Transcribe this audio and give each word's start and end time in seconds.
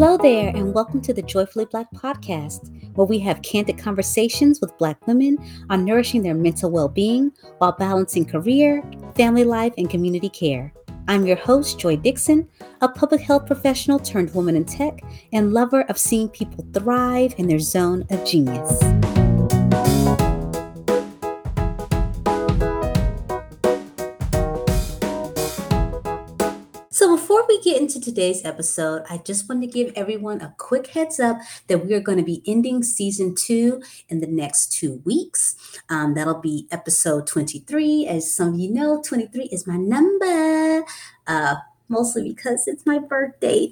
Hello 0.00 0.16
there, 0.16 0.50
and 0.54 0.72
welcome 0.72 1.00
to 1.00 1.12
the 1.12 1.22
Joyfully 1.22 1.64
Black 1.64 1.90
podcast, 1.92 2.70
where 2.94 3.04
we 3.04 3.18
have 3.18 3.42
candid 3.42 3.78
conversations 3.78 4.60
with 4.60 4.78
Black 4.78 5.04
women 5.08 5.36
on 5.70 5.84
nourishing 5.84 6.22
their 6.22 6.36
mental 6.36 6.70
well 6.70 6.88
being 6.88 7.32
while 7.58 7.72
balancing 7.72 8.24
career, 8.24 8.80
family 9.16 9.42
life, 9.42 9.74
and 9.76 9.90
community 9.90 10.28
care. 10.28 10.72
I'm 11.08 11.26
your 11.26 11.36
host, 11.36 11.80
Joy 11.80 11.96
Dixon, 11.96 12.48
a 12.80 12.88
public 12.88 13.22
health 13.22 13.46
professional 13.46 13.98
turned 13.98 14.32
woman 14.36 14.54
in 14.54 14.64
tech 14.64 15.00
and 15.32 15.52
lover 15.52 15.82
of 15.88 15.98
seeing 15.98 16.28
people 16.28 16.64
thrive 16.72 17.34
in 17.36 17.48
their 17.48 17.58
zone 17.58 18.06
of 18.10 18.24
genius. 18.24 18.78
Into 27.88 28.00
today's 28.02 28.44
episode, 28.44 29.02
I 29.08 29.16
just 29.16 29.48
want 29.48 29.62
to 29.62 29.66
give 29.66 29.94
everyone 29.96 30.42
a 30.42 30.54
quick 30.58 30.88
heads 30.88 31.18
up 31.18 31.38
that 31.68 31.86
we 31.86 31.94
are 31.94 32.00
going 32.00 32.18
to 32.18 32.24
be 32.24 32.42
ending 32.46 32.82
season 32.82 33.34
two 33.34 33.82
in 34.10 34.20
the 34.20 34.26
next 34.26 34.72
two 34.72 35.00
weeks. 35.06 35.56
Um, 35.88 36.12
that'll 36.12 36.42
be 36.42 36.66
episode 36.70 37.26
23. 37.26 38.06
As 38.06 38.30
some 38.30 38.52
of 38.52 38.60
you 38.60 38.70
know, 38.70 39.00
23 39.02 39.44
is 39.44 39.66
my 39.66 39.78
number. 39.78 40.84
Uh, 41.26 41.54
mostly 41.88 42.28
because 42.28 42.68
it's 42.68 42.84
my 42.84 42.98
birthday. 42.98 43.70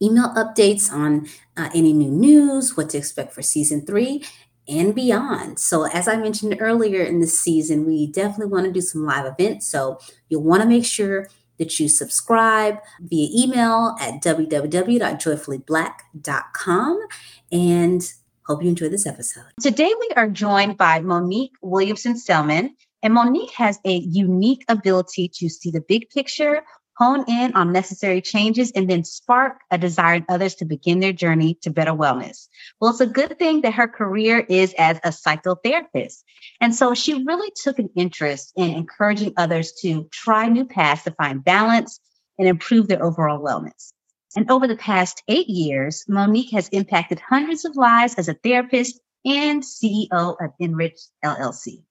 email 0.02 0.33
updates 0.36 0.92
on 0.92 1.27
uh, 1.58 1.70
any 1.73 1.94
new 1.94 2.11
news, 2.11 2.75
what 2.75 2.89
to 2.89 2.97
expect 2.97 3.33
for 3.33 3.42
season 3.42 3.86
three, 3.86 4.23
and 4.67 4.95
beyond. 4.95 5.59
So, 5.59 5.86
as 5.88 6.08
I 6.08 6.17
mentioned 6.17 6.58
earlier 6.59 7.03
in 7.03 7.20
this 7.20 7.39
season, 7.39 7.86
we 7.86 8.08
definitely 8.08 8.52
want 8.52 8.66
to 8.66 8.72
do 8.72 8.81
some 8.81 9.05
live 9.05 9.25
events. 9.25 9.67
So, 9.67 9.99
you'll 10.30 10.44
want 10.44 10.64
to 10.64 10.70
make 10.70 10.86
sure 10.86 11.27
that 11.57 11.79
you 11.79 11.87
subscribe 11.87 12.79
via 12.99 13.43
email 13.43 13.95
at 13.99 14.21
www.joyfullyblack.com 14.23 16.99
and 17.51 18.13
hope 18.45 18.63
you 18.63 18.69
enjoy 18.69 18.89
this 18.89 19.05
episode. 19.05 19.45
Today 19.61 19.93
we 19.99 20.09
are 20.15 20.29
joined 20.29 20.77
by 20.77 20.99
Monique 20.99 21.53
Williamson 21.61 22.17
Selman, 22.17 22.75
and 23.01 23.13
Monique 23.13 23.51
has 23.51 23.79
a 23.85 23.97
unique 23.97 24.65
ability 24.67 25.29
to 25.35 25.49
see 25.49 25.71
the 25.71 25.81
big 25.81 26.09
picture, 26.09 26.63
hone 26.97 27.25
in 27.27 27.53
on 27.53 27.72
necessary 27.72 28.22
changes, 28.22 28.72
and 28.72 28.89
then 28.89 29.03
spark 29.03 29.58
a 29.72 29.77
desire 29.77 30.16
in 30.16 30.25
others 30.30 30.55
to 30.55 30.66
begin 30.66 30.99
their 30.99 31.13
journey 31.13 31.55
to 31.61 31.72
better 31.72 31.91
wellness. 31.91 32.47
Well, 32.80 32.91
it's 32.91 33.02
a 33.02 33.08
good 33.08 33.38
thing 33.39 33.61
that 33.61 33.73
her 33.73 33.88
career 33.88 34.45
is 34.47 34.73
as 34.77 34.97
a 35.03 35.09
psychotherapist. 35.09 36.23
And 36.61 36.73
so 36.73 36.94
she 36.94 37.23
really 37.23 37.52
took 37.55 37.80
an 37.80 37.89
interest 37.95 38.53
in 38.55 38.71
encouraging 38.71 39.33
others 39.38 39.73
to 39.81 40.08
try 40.11 40.47
new 40.47 40.66
paths 40.66 41.03
to 41.03 41.11
find 41.11 41.44
balance 41.44 41.99
and 42.38 42.47
improve 42.47 42.88
their 42.88 43.03
overall 43.03 43.39
wellness. 43.39 43.94
And 44.36 44.49
over 44.49 44.67
the 44.67 44.75
past 44.75 45.21
eight 45.27 45.47
years, 45.47 46.05
Monique 46.08 46.52
has 46.52 46.67
impacted 46.69 47.19
hundreds 47.19 47.66
of 47.66 47.75
lives 47.75 48.16
as 48.16 48.27
a 48.27 48.33
therapist 48.33 48.99
and 49.25 49.64
CEO 49.64 50.09
of 50.11 50.52
Enriched 50.59 51.09
LLC. 51.23 51.83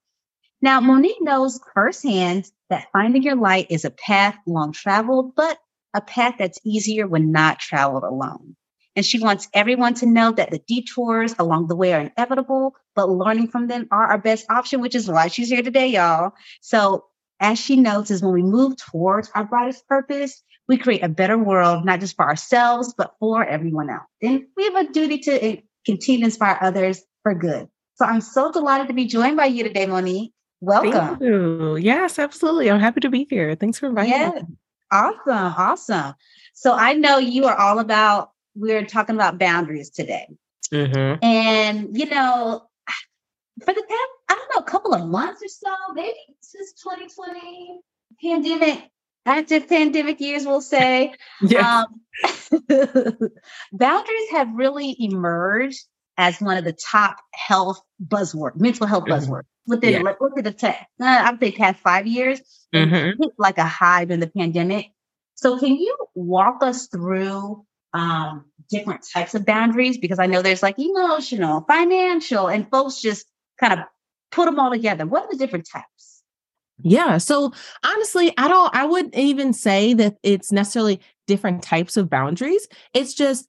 Now, 0.60 0.80
Monique 0.80 1.20
knows 1.20 1.60
firsthand 1.74 2.50
that 2.72 2.88
finding 2.92 3.22
your 3.22 3.36
light 3.36 3.68
is 3.70 3.84
a 3.84 3.90
path 3.90 4.36
long 4.46 4.72
traveled, 4.72 5.34
but 5.36 5.58
a 5.94 6.00
path 6.00 6.36
that's 6.38 6.58
easier 6.64 7.06
when 7.06 7.32
not 7.32 7.60
traveled 7.60 8.04
alone. 8.04 8.56
And 8.96 9.04
she 9.06 9.20
wants 9.20 9.48
everyone 9.54 9.94
to 9.94 10.06
know 10.06 10.32
that 10.32 10.50
the 10.50 10.60
detours 10.66 11.34
along 11.38 11.68
the 11.68 11.76
way 11.76 11.92
are 11.94 12.00
inevitable, 12.00 12.74
but 12.96 13.10
learning 13.10 13.48
from 13.48 13.68
them 13.68 13.88
are 13.90 14.06
our 14.06 14.18
best 14.18 14.46
option, 14.50 14.80
which 14.80 14.94
is 14.94 15.08
why 15.08 15.28
she's 15.28 15.50
here 15.50 15.62
today, 15.62 15.88
y'all. 15.88 16.32
So, 16.62 17.04
as 17.40 17.58
she 17.58 17.76
notes, 17.76 18.10
is 18.10 18.22
when 18.22 18.32
we 18.34 18.42
move 18.42 18.76
towards 18.78 19.30
our 19.34 19.44
brightest 19.44 19.86
purpose, 19.88 20.42
we 20.68 20.78
create 20.78 21.02
a 21.02 21.08
better 21.10 21.38
world, 21.38 21.84
not 21.84 22.00
just 22.00 22.16
for 22.16 22.26
ourselves, 22.26 22.94
but 22.96 23.14
for 23.20 23.44
everyone 23.44 23.90
else. 23.90 24.04
And 24.22 24.44
we 24.56 24.64
have 24.64 24.76
a 24.76 24.92
duty 24.92 25.18
to 25.20 25.44
eh, 25.44 25.56
continue 25.86 26.20
to 26.20 26.26
inspire 26.26 26.58
others 26.60 27.02
for 27.22 27.34
good. 27.34 27.68
So 27.96 28.06
I'm 28.06 28.20
so 28.22 28.52
delighted 28.52 28.88
to 28.88 28.94
be 28.94 29.06
joined 29.06 29.36
by 29.36 29.46
you 29.46 29.64
today, 29.64 29.86
Monique. 29.86 30.32
Welcome. 30.62 30.92
Thank 30.92 31.22
you. 31.22 31.74
Yes, 31.74 32.20
absolutely. 32.20 32.70
I'm 32.70 32.78
happy 32.78 33.00
to 33.00 33.10
be 33.10 33.26
here. 33.28 33.56
Thanks 33.56 33.80
for 33.80 33.86
inviting 33.88 34.12
yeah. 34.12 34.30
me. 34.30 34.42
Awesome. 34.92 35.54
Awesome. 35.58 36.14
So 36.54 36.72
I 36.72 36.92
know 36.92 37.18
you 37.18 37.46
are 37.46 37.56
all 37.56 37.80
about, 37.80 38.30
we're 38.54 38.86
talking 38.86 39.16
about 39.16 39.40
boundaries 39.40 39.90
today. 39.90 40.28
Mm-hmm. 40.72 41.24
And, 41.24 41.98
you 41.98 42.08
know, 42.08 42.62
for 43.64 43.74
the 43.74 43.82
past, 43.82 44.10
I 44.28 44.34
don't 44.36 44.54
know, 44.54 44.60
a 44.60 44.70
couple 44.70 44.94
of 44.94 45.04
months 45.04 45.42
or 45.42 45.48
so, 45.48 45.74
maybe 45.94 46.14
since 46.40 46.74
2020 46.74 47.80
pandemic, 48.22 48.88
active 49.26 49.68
pandemic 49.68 50.20
years, 50.20 50.46
we'll 50.46 50.60
say. 50.60 51.14
Yeah. 51.40 51.82
Um, 51.82 52.68
boundaries 53.72 54.30
have 54.30 54.54
really 54.54 54.94
emerged 55.00 55.86
as 56.18 56.40
one 56.40 56.56
of 56.56 56.64
the 56.64 56.72
top 56.72 57.16
health 57.32 57.80
buzzword, 58.04 58.60
mental 58.60 58.86
health 58.86 59.04
mm-hmm. 59.04 59.32
buzzword 59.32 59.42
within 59.66 59.92
yeah. 59.92 60.12
look 60.20 60.38
at 60.38 60.44
the 60.44 60.52
tech. 60.52 60.88
Uh, 61.00 61.04
I 61.04 61.30
would 61.30 61.40
say 61.40 61.52
past 61.52 61.78
five 61.80 62.06
years, 62.06 62.40
mm-hmm. 62.74 63.22
like 63.38 63.58
a 63.58 63.64
hive 63.64 64.10
in 64.10 64.20
the 64.20 64.26
pandemic. 64.26 64.86
So 65.34 65.58
can 65.58 65.76
you 65.76 65.96
walk 66.14 66.62
us 66.62 66.86
through 66.88 67.64
um, 67.94 68.44
different 68.70 69.06
types 69.12 69.34
of 69.34 69.44
boundaries? 69.44 69.98
Because 69.98 70.18
I 70.18 70.26
know 70.26 70.42
there's 70.42 70.62
like 70.62 70.78
emotional, 70.78 71.64
financial, 71.66 72.48
and 72.48 72.68
folks 72.70 73.00
just 73.00 73.26
kind 73.58 73.72
of 73.72 73.80
put 74.30 74.46
them 74.46 74.58
all 74.58 74.70
together. 74.70 75.06
What 75.06 75.24
are 75.24 75.30
the 75.30 75.36
different 75.36 75.68
types? 75.70 76.22
Yeah. 76.82 77.18
So 77.18 77.52
honestly, 77.84 78.32
I 78.38 78.48
don't, 78.48 78.74
I 78.74 78.84
wouldn't 78.84 79.14
even 79.14 79.52
say 79.52 79.94
that 79.94 80.16
it's 80.22 80.50
necessarily 80.50 81.00
different 81.26 81.62
types 81.62 81.96
of 81.96 82.10
boundaries. 82.10 82.66
It's 82.92 83.14
just 83.14 83.46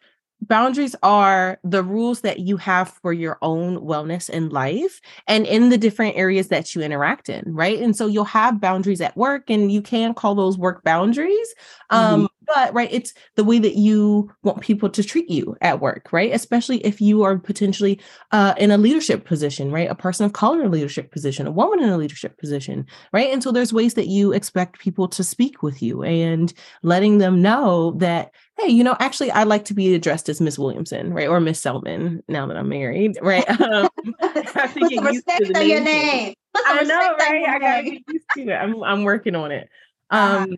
boundaries 0.48 0.96
are 1.04 1.58
the 1.64 1.84
rules 1.84 2.22
that 2.22 2.40
you 2.40 2.58
have 2.58 2.90
for 2.90 3.14
your 3.14 3.38
own 3.42 3.78
wellness 3.80 4.30
in 4.30 4.50
life 4.50 5.00
and 5.28 5.46
in 5.46 5.70
the 5.70 5.78
different 5.78 6.16
areas 6.18 6.50
that 6.50 6.74
you 6.76 6.82
interact 6.82 7.30
in 7.30 7.44
right? 7.48 7.80
And 7.80 7.96
so 7.96 8.08
you'll 8.08 8.26
have 8.26 8.60
boundaries 8.60 9.02
at 9.02 9.16
work 9.16 9.50
and 9.50 9.72
you 9.72 9.82
can 9.82 10.14
call 10.14 10.36
those 10.36 10.58
work 10.58 10.84
boundaries 10.84 11.56
um 11.90 12.22
mm-hmm. 12.22 12.26
but 12.46 12.74
right 12.74 12.90
it's 12.92 13.14
the 13.36 13.44
way 13.44 13.60
that 13.60 13.76
you 13.76 14.32
want 14.44 14.62
people 14.62 14.90
to 14.90 15.04
treat 15.04 15.30
you 15.30 15.56
at 15.62 15.80
work 15.80 16.12
right? 16.12 16.34
Especially 16.34 16.78
if 16.86 17.00
you 17.00 17.24
are 17.24 17.38
potentially 17.38 18.00
uh 18.32 18.54
in 18.58 18.72
a 18.72 18.78
leadership 18.78 19.26
position 19.26 19.72
right? 19.72 19.90
A 19.90 19.96
person 19.96 20.26
of 20.26 20.34
color 20.34 20.62
in 20.62 20.68
a 20.68 20.70
leadership 20.70 21.12
position 21.12 21.48
a 21.48 21.52
woman 21.52 21.82
in 21.82 21.90
a 21.90 21.98
leadership 21.98 22.38
position 22.38 22.86
right? 23.12 23.32
And 23.32 23.42
so 23.42 23.52
there's 23.52 23.74
ways 23.74 23.94
that 23.94 24.08
you 24.08 24.34
expect 24.34 24.80
people 24.80 25.08
to 25.10 25.24
speak 25.24 25.64
with 25.64 25.82
you 25.82 26.04
and 26.04 26.54
letting 26.82 27.18
them 27.18 27.42
know 27.42 27.92
that 27.98 28.32
hey, 28.60 28.70
you 28.70 28.84
know, 28.84 28.96
actually, 29.00 29.32
I 29.32 29.44
like 29.44 29.66
to 29.66 29.74
be 29.74 29.94
addressed 29.94 30.30
as 30.30 30.40
Miss 30.40 30.60
Williamson, 30.60 31.14
right, 31.14 31.28
or 31.28 31.40
Miss 31.40 31.60
Selman. 31.60 32.24
Now 32.28 32.46
that 32.48 32.58
I'm 32.58 32.70
married, 32.70 33.18
right? 33.22 33.46
Um, 33.64 33.90
I 34.22 34.44
have 34.56 34.74
to 34.74 34.90
get 34.90 35.04
respect 35.04 35.54
to 35.54 35.66
your 35.66 35.80
name. 35.80 36.34
I 36.56 36.84
know, 36.84 37.16
right? 37.18 37.48
I 37.48 37.60
gotta 37.60 37.84
get 37.84 38.02
used 38.08 38.26
to 38.36 38.42
it. 38.50 38.54
I'm 38.54 38.84
I'm 38.84 39.04
working 39.04 39.36
on 39.36 39.52
it. 39.52 39.70
Uh-huh. 40.10 40.44
Um, 40.44 40.56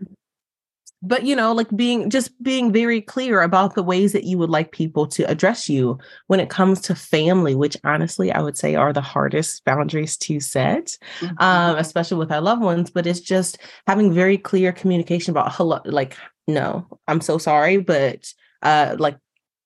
but 1.01 1.23
you 1.23 1.35
know, 1.35 1.53
like 1.53 1.69
being 1.75 2.09
just 2.09 2.31
being 2.43 2.73
very 2.73 2.99
clear 2.99 3.41
about 3.41 3.75
the 3.75 3.83
ways 3.83 4.11
that 4.11 4.23
you 4.23 4.37
would 4.37 4.49
like 4.49 4.71
people 4.71 5.07
to 5.07 5.23
address 5.29 5.69
you 5.69 5.97
when 6.27 6.39
it 6.39 6.49
comes 6.49 6.81
to 6.81 6.95
family, 6.95 7.55
which 7.55 7.77
honestly 7.83 8.31
I 8.31 8.41
would 8.41 8.57
say 8.57 8.75
are 8.75 8.91
the 8.91 9.01
hardest 9.01 9.63
boundaries 9.65 10.17
to 10.17 10.39
set, 10.39 10.97
mm-hmm. 11.19 11.35
um, 11.37 11.77
especially 11.77 12.17
with 12.17 12.31
our 12.31 12.41
loved 12.41 12.63
ones. 12.63 12.89
But 12.89 13.05
it's 13.05 13.19
just 13.19 13.59
having 13.87 14.11
very 14.11 14.37
clear 14.37 14.71
communication 14.73 15.31
about 15.31 15.53
hello, 15.53 15.79
like 15.85 16.17
no, 16.47 16.87
I'm 17.07 17.21
so 17.21 17.37
sorry, 17.37 17.77
but 17.77 18.33
uh 18.61 18.95
like 18.99 19.17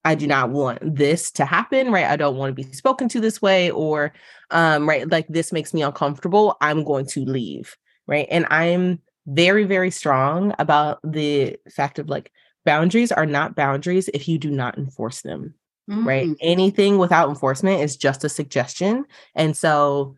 I 0.04 0.14
do 0.14 0.26
not 0.26 0.50
want 0.50 0.78
this 0.82 1.30
to 1.32 1.44
happen, 1.44 1.92
right? 1.92 2.06
I 2.06 2.16
don't 2.16 2.36
want 2.36 2.56
to 2.56 2.62
be 2.62 2.72
spoken 2.72 3.08
to 3.10 3.20
this 3.20 3.42
way 3.42 3.70
or 3.70 4.12
um 4.50 4.88
right 4.88 5.08
like 5.08 5.28
this 5.28 5.52
makes 5.52 5.74
me 5.74 5.82
uncomfortable. 5.82 6.56
I'm 6.60 6.84
going 6.84 7.06
to 7.06 7.24
leave, 7.24 7.76
right? 8.06 8.26
And 8.30 8.46
I'm 8.50 9.00
very 9.26 9.64
very 9.64 9.90
strong 9.90 10.54
about 10.58 11.00
the 11.04 11.56
fact 11.74 11.98
of 11.98 12.08
like 12.08 12.32
boundaries 12.64 13.12
are 13.12 13.26
not 13.26 13.56
boundaries 13.56 14.08
if 14.14 14.28
you 14.28 14.38
do 14.38 14.50
not 14.50 14.78
enforce 14.78 15.22
them. 15.22 15.54
Mm-hmm. 15.90 16.08
Right? 16.08 16.28
Mm. 16.28 16.36
Anything 16.40 16.98
without 16.98 17.28
enforcement 17.28 17.82
is 17.82 17.96
just 17.96 18.22
a 18.24 18.28
suggestion. 18.28 19.04
And 19.34 19.56
so 19.56 20.16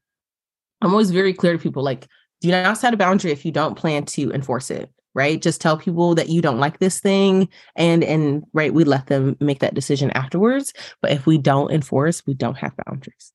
I'm 0.82 0.91
always 0.91 1.11
very 1.11 1.32
clear 1.32 1.55
to 1.55 1.59
people 1.59 1.82
like 1.82 2.06
do 2.41 2.50
not 2.50 2.76
set 2.76 2.93
a 2.93 2.97
boundary 2.97 3.31
if 3.31 3.44
you 3.44 3.53
don't 3.53 3.76
plan 3.76 4.05
to 4.05 4.32
enforce 4.32 4.70
it 4.70 4.91
right 5.14 5.43
just 5.43 5.61
tell 5.61 5.76
people 5.76 6.14
that 6.14 6.29
you 6.29 6.41
don't 6.41 6.61
like 6.61 6.79
this 6.79 7.00
thing 7.00 7.49
and 7.76 8.03
and 8.05 8.44
right 8.53 8.75
we 8.75 8.85
let 8.85 9.06
them 9.06 9.37
make 9.41 9.61
that 9.61 9.75
decision 9.75 10.11
afterwards 10.12 10.73
but 11.00 11.11
if 11.11 11.26
we 11.26 11.38
don't 11.38 11.73
enforce 11.73 12.26
we 12.26 12.35
don't 12.35 12.59
have 12.59 12.73
boundaries 12.87 13.32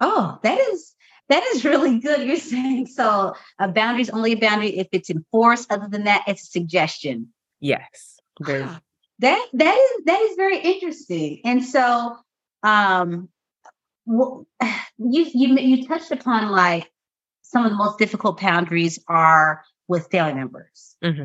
oh 0.00 0.38
that 0.42 0.58
is 0.58 0.94
that 1.28 1.42
is 1.54 1.64
really 1.64 2.00
good. 2.00 2.26
You're 2.26 2.36
saying 2.36 2.86
so. 2.86 3.34
A 3.58 3.68
boundary 3.68 4.02
is 4.02 4.10
only 4.10 4.32
a 4.32 4.36
boundary 4.36 4.78
if 4.78 4.88
it's 4.92 5.10
enforced. 5.10 5.72
Other 5.72 5.88
than 5.88 6.04
that, 6.04 6.24
it's 6.26 6.42
a 6.42 6.46
suggestion. 6.46 7.32
Yes. 7.60 8.20
Very. 8.40 8.68
That 9.20 9.46
that 9.52 9.76
is 9.76 10.04
that 10.04 10.20
is 10.20 10.36
very 10.36 10.58
interesting. 10.58 11.40
And 11.44 11.64
so, 11.64 12.16
um, 12.62 13.28
well, 14.04 14.46
you 14.98 15.26
you 15.32 15.56
you 15.58 15.86
touched 15.86 16.10
upon 16.10 16.50
like 16.50 16.90
some 17.42 17.64
of 17.64 17.70
the 17.70 17.78
most 17.78 17.98
difficult 17.98 18.40
boundaries 18.40 18.98
are 19.08 19.64
with 19.88 20.10
family 20.10 20.34
members, 20.34 20.96
mm-hmm. 21.02 21.24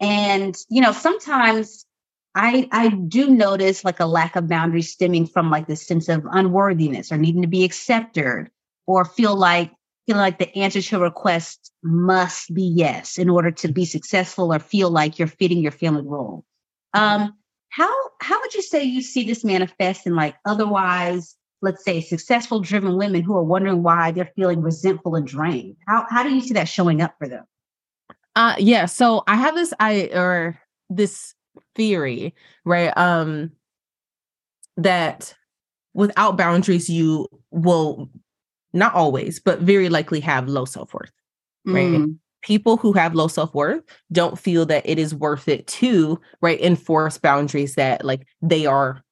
and 0.00 0.56
you 0.68 0.80
know 0.80 0.92
sometimes 0.92 1.86
I 2.34 2.68
I 2.72 2.88
do 2.88 3.28
notice 3.30 3.84
like 3.84 4.00
a 4.00 4.06
lack 4.06 4.36
of 4.36 4.48
boundaries 4.48 4.90
stemming 4.90 5.26
from 5.26 5.50
like 5.50 5.66
this 5.66 5.86
sense 5.86 6.08
of 6.08 6.26
unworthiness 6.30 7.12
or 7.12 7.16
needing 7.16 7.42
to 7.42 7.48
be 7.48 7.64
accepted 7.64 8.50
or 8.86 9.04
feel 9.04 9.36
like 9.36 9.72
feel 10.06 10.16
like 10.16 10.38
the 10.38 10.54
answer 10.56 10.82
to 10.82 10.96
a 10.96 11.00
request 11.00 11.72
must 11.82 12.52
be 12.52 12.62
yes 12.62 13.18
in 13.18 13.30
order 13.30 13.50
to 13.50 13.68
be 13.68 13.84
successful 13.84 14.52
or 14.52 14.58
feel 14.58 14.90
like 14.90 15.18
you're 15.18 15.28
fitting 15.28 15.58
your 15.58 15.72
family 15.72 16.02
role. 16.04 16.44
Um, 16.92 17.34
how 17.70 17.92
how 18.20 18.40
would 18.40 18.54
you 18.54 18.62
say 18.62 18.84
you 18.84 19.02
see 19.02 19.24
this 19.24 19.44
manifest 19.44 20.06
in 20.06 20.14
like 20.14 20.36
otherwise, 20.44 21.36
let's 21.62 21.84
say, 21.84 22.00
successful 22.00 22.60
driven 22.60 22.96
women 22.96 23.22
who 23.22 23.36
are 23.36 23.42
wondering 23.42 23.82
why 23.82 24.10
they're 24.10 24.32
feeling 24.36 24.60
resentful 24.60 25.14
and 25.14 25.26
drained? 25.26 25.76
How 25.86 26.06
how 26.08 26.22
do 26.22 26.34
you 26.34 26.40
see 26.40 26.54
that 26.54 26.68
showing 26.68 27.00
up 27.00 27.14
for 27.18 27.28
them? 27.28 27.44
Uh 28.36 28.54
yeah, 28.58 28.86
so 28.86 29.22
I 29.26 29.36
have 29.36 29.54
this 29.54 29.72
I 29.78 30.10
or 30.12 30.58
this 30.90 31.34
theory, 31.76 32.34
right? 32.64 32.96
Um 32.96 33.52
that 34.76 35.34
without 35.94 36.36
boundaries 36.38 36.90
you 36.90 37.28
will 37.52 38.10
not 38.72 38.94
always, 38.94 39.40
but 39.40 39.60
very 39.60 39.90
likely 39.90 40.20
have 40.20 40.48
low 40.48 40.64
self-worth. 40.64 41.12
Right. 41.66 41.92
Mm. 41.92 42.18
People 42.42 42.78
who 42.78 42.92
have 42.94 43.14
low 43.14 43.28
self-worth 43.28 43.82
don't 44.12 44.38
feel 44.38 44.66
that 44.66 44.88
it 44.88 44.98
is 44.98 45.14
worth 45.14 45.48
it 45.48 45.66
to 45.68 46.20
right 46.42 46.60
enforce 46.62 47.18
boundaries 47.18 47.76
that 47.76 48.04
like 48.04 48.26
they 48.42 48.66
are 48.66 49.03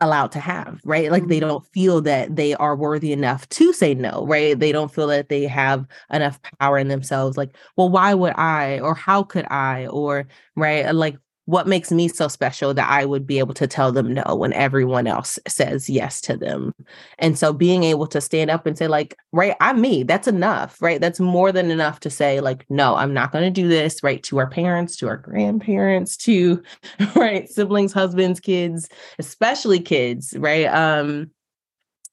allowed 0.00 0.32
to 0.32 0.40
have, 0.40 0.80
right? 0.84 1.10
Like 1.10 1.26
they 1.26 1.38
mm-hmm. 1.40 1.48
don't 1.48 1.66
feel 1.72 2.00
that 2.02 2.36
they 2.36 2.54
are 2.54 2.76
worthy 2.76 3.12
enough 3.12 3.48
to 3.50 3.72
say 3.72 3.94
no, 3.94 4.24
right? 4.26 4.58
They 4.58 4.72
don't 4.72 4.92
feel 4.92 5.08
that 5.08 5.28
they 5.28 5.44
have 5.44 5.86
enough 6.12 6.40
power 6.60 6.78
in 6.78 6.88
themselves. 6.88 7.36
Like, 7.36 7.56
well, 7.76 7.88
why 7.88 8.14
would 8.14 8.34
I? 8.36 8.80
Or 8.80 8.94
how 8.94 9.22
could 9.22 9.46
I? 9.46 9.86
Or, 9.86 10.28
right? 10.54 10.94
Like, 10.94 11.18
what 11.48 11.66
makes 11.66 11.90
me 11.90 12.08
so 12.08 12.28
special 12.28 12.74
that 12.74 12.90
I 12.90 13.06
would 13.06 13.26
be 13.26 13.38
able 13.38 13.54
to 13.54 13.66
tell 13.66 13.90
them 13.90 14.12
no 14.12 14.36
when 14.36 14.52
everyone 14.52 15.06
else 15.06 15.38
says 15.48 15.88
yes 15.88 16.20
to 16.20 16.36
them. 16.36 16.74
And 17.18 17.38
so 17.38 17.54
being 17.54 17.84
able 17.84 18.06
to 18.08 18.20
stand 18.20 18.50
up 18.50 18.66
and 18.66 18.76
say, 18.76 18.86
like, 18.86 19.16
right, 19.32 19.56
I'm 19.58 19.80
me, 19.80 20.02
that's 20.02 20.28
enough, 20.28 20.76
right? 20.82 21.00
That's 21.00 21.20
more 21.20 21.50
than 21.50 21.70
enough 21.70 22.00
to 22.00 22.10
say, 22.10 22.40
like, 22.40 22.66
no, 22.68 22.96
I'm 22.96 23.14
not 23.14 23.32
going 23.32 23.44
to 23.44 23.62
do 23.62 23.66
this, 23.66 24.02
right? 24.02 24.22
To 24.24 24.36
our 24.36 24.50
parents, 24.50 24.94
to 24.98 25.08
our 25.08 25.16
grandparents, 25.16 26.18
to 26.18 26.62
right, 27.16 27.48
siblings, 27.48 27.94
husbands, 27.94 28.40
kids, 28.40 28.90
especially 29.18 29.80
kids, 29.80 30.34
right? 30.36 30.66
Um, 30.66 31.30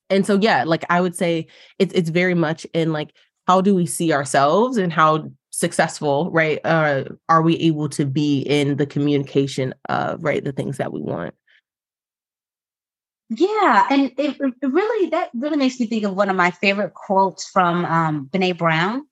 and 0.09 0.25
so 0.25 0.39
yeah, 0.39 0.63
like 0.63 0.85
I 0.89 1.01
would 1.01 1.15
say 1.15 1.47
it's 1.77 1.93
it's 1.93 2.09
very 2.09 2.35
much 2.35 2.65
in 2.73 2.93
like 2.93 3.09
how 3.47 3.59
do 3.59 3.75
we 3.75 3.85
see 3.85 4.13
ourselves 4.13 4.77
and 4.77 4.93
how 4.93 5.29
successful, 5.55 6.29
right? 6.31 6.59
Uh, 6.65 7.05
are 7.29 7.41
we 7.41 7.55
able 7.57 7.87
to 7.89 8.05
be 8.05 8.41
in 8.41 8.75
the 8.75 8.85
communication 8.85 9.73
of 9.87 10.23
right 10.23 10.43
the 10.43 10.51
things 10.51 10.77
that 10.77 10.91
we 10.91 11.01
want? 11.01 11.33
Yeah, 13.29 13.87
and 13.89 14.11
it, 14.17 14.37
it 14.39 14.53
really 14.61 15.09
that 15.09 15.31
really 15.33 15.57
makes 15.57 15.79
me 15.79 15.87
think 15.87 16.03
of 16.03 16.13
one 16.15 16.29
of 16.29 16.35
my 16.35 16.51
favorite 16.51 16.93
quotes 16.93 17.49
from 17.49 17.85
um, 17.85 18.29
Brene 18.31 18.57
Brown, 18.57 19.07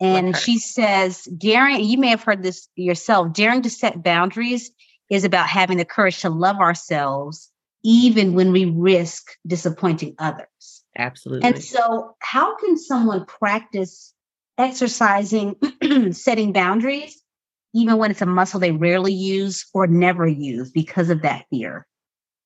and 0.00 0.36
she 0.36 0.58
says, 0.58 1.24
"Daring." 1.24 1.82
You 1.82 1.98
may 1.98 2.08
have 2.08 2.22
heard 2.22 2.42
this 2.42 2.68
yourself. 2.74 3.32
Daring 3.32 3.62
to 3.62 3.70
set 3.70 4.02
boundaries 4.02 4.70
is 5.08 5.24
about 5.24 5.48
having 5.48 5.78
the 5.78 5.84
courage 5.84 6.20
to 6.20 6.30
love 6.30 6.56
ourselves, 6.56 7.50
even 7.82 8.34
when 8.34 8.52
we 8.52 8.66
risk 8.66 9.30
disappointing 9.46 10.16
others. 10.18 10.84
Absolutely. 10.98 11.48
And 11.48 11.62
so, 11.62 12.14
how 12.18 12.56
can 12.56 12.76
someone 12.76 13.24
practice 13.24 14.12
exercising, 14.58 15.56
setting 16.12 16.52
boundaries, 16.52 17.20
even 17.74 17.98
when 17.98 18.10
it's 18.10 18.22
a 18.22 18.26
muscle 18.26 18.60
they 18.60 18.72
rarely 18.72 19.12
use 19.12 19.66
or 19.74 19.86
never 19.86 20.26
use 20.26 20.70
because 20.70 21.10
of 21.10 21.22
that 21.22 21.44
fear. 21.50 21.86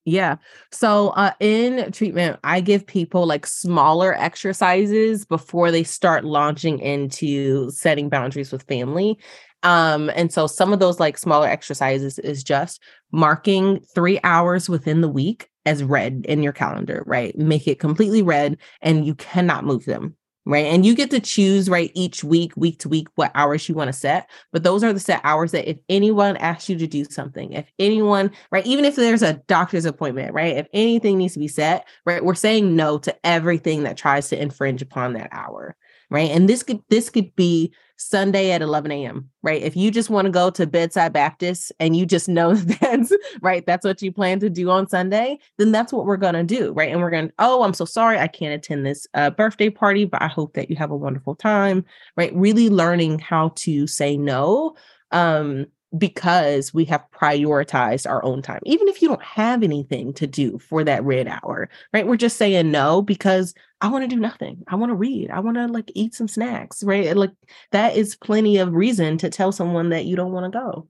Yeah. 0.07 0.37
So 0.73 1.11
uh, 1.11 1.33
in 1.41 1.93
treatment, 1.93 2.41
I 2.43 2.61
give 2.61 2.87
people 2.87 3.27
like 3.27 3.47
smaller 3.47 4.15
exercises 4.15 5.27
before 5.27 5.71
they 5.71 5.85
start 5.85 6.25
launching 6.25 6.79
into 6.79 7.71
setting 7.71 8.09
boundaries 8.09 8.51
with 8.51 8.63
family. 8.63 9.19
Um, 9.63 10.11
and 10.17 10.33
so 10.33 10.47
some 10.47 10.73
of 10.73 10.79
those 10.79 10.99
like 10.99 11.19
smaller 11.19 11.47
exercises 11.47 12.19
is 12.19 12.43
just 12.43 12.83
marking 13.13 13.81
three 13.95 14.19
hours 14.25 14.71
within 14.71 15.03
the 15.03 15.09
week 15.09 15.51
as 15.67 15.85
red 15.85 16.25
in 16.27 16.43
your 16.43 16.55
calendar, 16.55 17.03
right? 17.07 17.37
Make 17.37 17.69
it 17.69 17.79
completely 17.79 18.23
red 18.23 18.57
and 18.81 19.07
you 19.07 19.15
cannot 19.15 19.65
move 19.65 19.85
them 19.85 20.17
right? 20.47 20.67
And 20.67 20.85
you 20.85 20.95
get 20.95 21.11
to 21.11 21.21
choose, 21.21 21.69
right, 21.69 21.91
each 21.95 22.25
week, 22.25 22.53
week 22.57 22.79
to 22.81 22.89
week, 22.89 23.09
what 23.15 23.31
hours 23.35 23.69
you 23.69 23.75
want 23.75 23.89
to 23.89 23.93
set. 23.93 24.29
But 24.53 24.63
those 24.63 24.83
are 24.83 24.93
the 24.93 25.01
set 25.01 25.21
hours 25.23 25.53
that 25.53 25.69
if 25.69 25.79
anyone 25.89 26.37
asks 26.39 26.69
you 26.69 26.79
to 26.79 26.87
do 26.87 27.05
something, 27.05 27.53
if 27.53 27.71
anyone, 27.79 28.31
right, 28.51 28.67
even 28.67 28.85
if 28.85 28.97
there's 28.97 29.23
a 29.23 29.35
doctor's 29.47 29.85
appointment, 29.85 30.33
right, 30.33 30.57
if 30.57 30.67
anything 30.73 31.19
needs 31.19 31.35
to 31.35 31.41
be 31.41 31.49
set, 31.49 31.87
right, 32.07 32.25
we're 32.25 32.35
saying 32.35 32.75
no 32.75 32.99
to 32.99 33.15
everything 33.25 33.83
that 33.83 33.97
tries 33.97 34.29
to 34.31 34.41
infringe 34.41 34.83
upon 34.83 35.13
that 35.13 35.29
hour, 35.33 35.77
right? 36.11 36.31
And 36.31 36.49
this 36.49 36.63
could 36.63 36.81
this 36.89 37.11
could 37.11 37.35
be 37.37 37.73
Sunday 38.01 38.51
at 38.51 38.63
11 38.63 38.91
a.m., 38.91 39.29
right? 39.43 39.61
If 39.61 39.77
you 39.77 39.91
just 39.91 40.09
want 40.09 40.25
to 40.25 40.31
go 40.31 40.49
to 40.49 40.67
Bedside 40.67 41.13
Baptist 41.13 41.71
and 41.79 41.95
you 41.95 42.07
just 42.07 42.31
know 42.31 42.55
that's 42.81 43.13
right, 43.43 43.65
that's 43.67 43.85
what 43.85 44.01
you 44.01 44.11
plan 44.11 44.41
to 44.41 44.49
do 44.49 44.71
on 44.71 44.89
Sunday, 44.89 45.39
then 45.59 45.71
that's 45.71 45.93
what 45.93 46.07
we're 46.07 46.17
going 46.17 46.35
to 46.35 46.43
do, 46.43 46.73
right? 46.73 46.91
And 46.91 47.03
we're 47.03 47.11
going 47.11 47.29
to, 47.29 47.35
oh, 47.39 47.63
I'm 47.63 47.75
so 47.75 47.85
sorry, 47.85 48.19
I 48.19 48.27
can't 48.27 48.55
attend 48.55 48.87
this 48.87 49.07
uh, 49.13 49.29
birthday 49.29 49.69
party, 49.69 50.07
but 50.07 50.23
I 50.23 50.29
hope 50.29 50.55
that 50.55 50.71
you 50.71 50.77
have 50.77 50.91
a 50.91 50.97
wonderful 50.97 51.35
time, 51.35 51.85
right? 52.17 52.35
Really 52.35 52.71
learning 52.71 53.19
how 53.19 53.53
to 53.57 53.87
say 53.87 54.17
no. 54.17 54.77
Um, 55.11 55.67
because 55.97 56.73
we 56.73 56.85
have 56.85 57.05
prioritized 57.13 58.09
our 58.09 58.25
own 58.25 58.43
time. 58.43 58.61
Even 58.65 58.89
if 58.89 59.03
you 59.03 59.09
don't 59.09 59.23
have 59.23 59.63
anything 59.63 60.13
to 60.15 60.27
do 60.27 60.59
for 60.59 60.85
that 60.85 61.05
red 61.05 61.27
hour, 61.27 61.69
right? 61.93 62.07
We're 62.07 62.17
just 62.17 62.37
saying 62.37 62.71
no 62.71 63.03
because 63.03 63.55
I 63.81 63.89
want 63.89 64.05
to 64.05 64.15
do 64.15 64.21
nothing. 64.21 64.63
I 64.69 64.77
want 64.77 64.91
to 64.91 64.97
read. 64.97 65.31
I 65.31 65.41
want 65.41 65.57
to 65.57 65.67
like 65.67 65.91
eat 65.95 66.15
some 66.15 66.29
snacks, 66.29 66.83
right? 66.85 67.17
Like 67.17 67.33
that 67.73 67.97
is 67.97 68.15
plenty 68.17 68.59
of 68.59 68.75
reason 68.75 69.19
to 69.19 69.31
tell 69.31 69.53
someone 69.53 69.89
that 69.91 70.05
you 70.05 70.17
don't 70.17 70.33
want 70.33 70.53
to 70.53 70.59
go. 70.59 70.89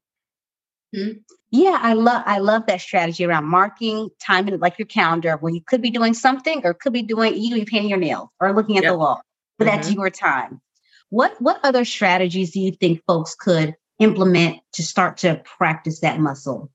Mm-hmm. 0.94 1.18
Yeah, 1.52 1.78
I 1.80 1.94
love 1.94 2.22
I 2.26 2.38
love 2.38 2.66
that 2.66 2.80
strategy 2.80 3.24
around 3.24 3.44
marking 3.44 4.08
time 4.20 4.46
in 4.48 4.60
like 4.60 4.78
your 4.78 4.86
calendar 4.86 5.36
where 5.36 5.52
you 5.52 5.60
could 5.60 5.82
be 5.82 5.90
doing 5.90 6.14
something 6.14 6.60
or 6.64 6.74
could 6.74 6.92
be 6.92 7.02
doing 7.02 7.36
you 7.36 7.50
could 7.50 7.64
be 7.66 7.70
painting 7.70 7.90
your 7.90 7.98
nails 7.98 8.28
or 8.40 8.54
looking 8.54 8.76
at 8.76 8.84
yep. 8.84 8.92
the 8.92 8.98
wall. 8.98 9.20
But 9.58 9.66
mm-hmm. 9.66 9.76
that's 9.76 9.92
your 9.92 10.10
time. 10.10 10.60
What 11.08 11.40
what 11.40 11.58
other 11.64 11.84
strategies 11.84 12.52
do 12.52 12.60
you 12.60 12.70
think 12.72 13.02
folks 13.06 13.34
could 13.34 13.74
implement 14.00 14.58
to 14.72 14.82
start 14.82 15.18
to 15.18 15.40
practice 15.44 16.00
that 16.00 16.18
muscle? 16.18 16.70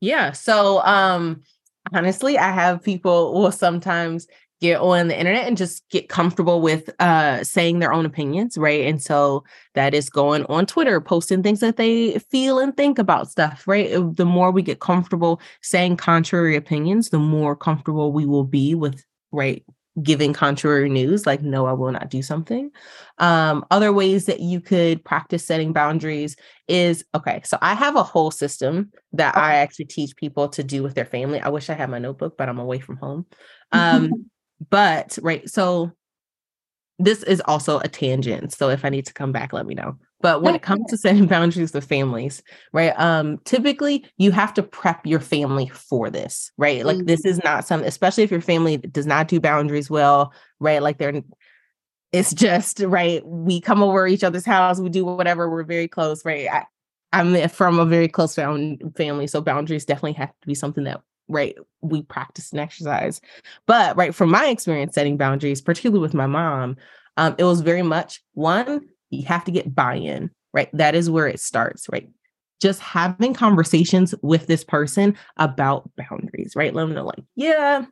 Yeah. 0.00 0.32
So 0.32 0.80
um 0.84 1.42
honestly, 1.92 2.38
I 2.38 2.50
have 2.50 2.82
people 2.82 3.34
will 3.34 3.52
sometimes 3.52 4.26
get 4.62 4.80
on 4.80 5.08
the 5.08 5.18
internet 5.18 5.46
and 5.46 5.56
just 5.58 5.86
get 5.90 6.08
comfortable 6.08 6.62
with 6.62 6.88
uh 6.98 7.44
saying 7.44 7.80
their 7.80 7.92
own 7.92 8.06
opinions, 8.06 8.56
right? 8.56 8.86
And 8.86 9.02
so 9.02 9.44
that 9.74 9.92
is 9.92 10.08
going 10.08 10.46
on 10.46 10.64
Twitter, 10.64 11.00
posting 11.00 11.42
things 11.42 11.60
that 11.60 11.76
they 11.76 12.18
feel 12.30 12.58
and 12.58 12.74
think 12.74 12.98
about 12.98 13.30
stuff, 13.30 13.66
right? 13.66 13.90
The 14.16 14.24
more 14.24 14.50
we 14.50 14.62
get 14.62 14.80
comfortable 14.80 15.40
saying 15.60 15.98
contrary 15.98 16.56
opinions, 16.56 17.10
the 17.10 17.18
more 17.18 17.54
comfortable 17.54 18.12
we 18.12 18.24
will 18.24 18.44
be 18.44 18.74
with 18.74 19.04
right 19.32 19.62
giving 20.02 20.32
contrary 20.32 20.88
news 20.90 21.26
like 21.26 21.42
no 21.42 21.66
i 21.66 21.72
will 21.72 21.90
not 21.90 22.10
do 22.10 22.22
something. 22.22 22.70
Um, 23.18 23.64
other 23.70 23.92
ways 23.92 24.26
that 24.26 24.40
you 24.40 24.60
could 24.60 25.04
practice 25.04 25.46
setting 25.46 25.72
boundaries 25.72 26.36
is 26.68 27.04
okay 27.14 27.40
so 27.44 27.58
i 27.62 27.74
have 27.74 27.96
a 27.96 28.02
whole 28.02 28.30
system 28.30 28.92
that 29.12 29.34
okay. 29.34 29.40
i 29.40 29.54
actually 29.56 29.86
teach 29.86 30.14
people 30.16 30.48
to 30.50 30.62
do 30.62 30.82
with 30.82 30.94
their 30.94 31.06
family. 31.06 31.40
I 31.40 31.48
wish 31.48 31.70
i 31.70 31.74
had 31.74 31.90
my 31.90 31.98
notebook 31.98 32.36
but 32.36 32.48
i'm 32.48 32.58
away 32.58 32.80
from 32.80 32.96
home. 32.96 33.26
Um, 33.72 34.26
but 34.70 35.18
right 35.22 35.48
so 35.48 35.92
this 36.98 37.22
is 37.22 37.42
also 37.44 37.78
a 37.78 37.88
tangent 37.88 38.52
so 38.52 38.70
if 38.70 38.84
i 38.84 38.88
need 38.88 39.04
to 39.04 39.12
come 39.12 39.30
back 39.30 39.52
let 39.52 39.66
me 39.66 39.74
know 39.74 39.98
but 40.20 40.42
when 40.42 40.54
it 40.54 40.62
comes 40.62 40.86
to 40.88 40.96
setting 40.96 41.26
boundaries 41.28 41.72
with 41.72 41.84
families, 41.84 42.42
right? 42.72 42.98
Um, 42.98 43.38
typically 43.44 44.04
you 44.16 44.30
have 44.32 44.54
to 44.54 44.62
prep 44.62 45.06
your 45.06 45.20
family 45.20 45.68
for 45.68 46.10
this, 46.10 46.52
right? 46.56 46.84
Like 46.84 46.98
mm-hmm. 46.98 47.06
this 47.06 47.24
is 47.24 47.42
not 47.44 47.66
something, 47.66 47.88
especially 47.88 48.24
if 48.24 48.30
your 48.30 48.40
family 48.40 48.78
does 48.78 49.06
not 49.06 49.28
do 49.28 49.40
boundaries 49.40 49.90
well, 49.90 50.32
right? 50.60 50.82
Like 50.82 50.98
they're 50.98 51.22
it's 52.12 52.32
just 52.32 52.80
right. 52.80 53.26
We 53.26 53.60
come 53.60 53.82
over 53.82 54.06
each 54.06 54.24
other's 54.24 54.46
house, 54.46 54.80
we 54.80 54.88
do 54.88 55.04
whatever, 55.04 55.50
we're 55.50 55.64
very 55.64 55.88
close, 55.88 56.24
right? 56.24 56.48
I, 56.50 56.64
I'm 57.12 57.48
from 57.48 57.78
a 57.78 57.86
very 57.86 58.08
close 58.08 58.34
family, 58.34 59.26
so 59.26 59.40
boundaries 59.40 59.84
definitely 59.84 60.14
have 60.14 60.30
to 60.40 60.46
be 60.46 60.54
something 60.54 60.84
that 60.84 61.00
right 61.28 61.56
we 61.80 62.02
practice 62.02 62.52
and 62.52 62.60
exercise 62.60 63.20
but 63.66 63.96
right 63.96 64.14
from 64.14 64.30
my 64.30 64.46
experience 64.46 64.94
setting 64.94 65.16
boundaries 65.16 65.60
particularly 65.60 66.00
with 66.00 66.14
my 66.14 66.26
mom 66.26 66.76
um, 67.16 67.34
it 67.36 67.42
was 67.42 67.62
very 67.62 67.82
much 67.82 68.22
one 68.34 68.86
you 69.10 69.24
have 69.24 69.44
to 69.44 69.50
get 69.50 69.74
buy-in 69.74 70.30
right 70.52 70.68
that 70.72 70.94
is 70.94 71.10
where 71.10 71.26
it 71.26 71.40
starts 71.40 71.88
right 71.90 72.08
just 72.60 72.80
having 72.80 73.34
conversations 73.34 74.14
with 74.22 74.46
this 74.46 74.64
person 74.64 75.16
about 75.36 75.90
boundaries 75.96 76.54
right 76.56 76.74
let 76.74 76.82
them 76.82 76.94
know 76.94 77.04
like 77.04 77.24
yeah 77.34 77.84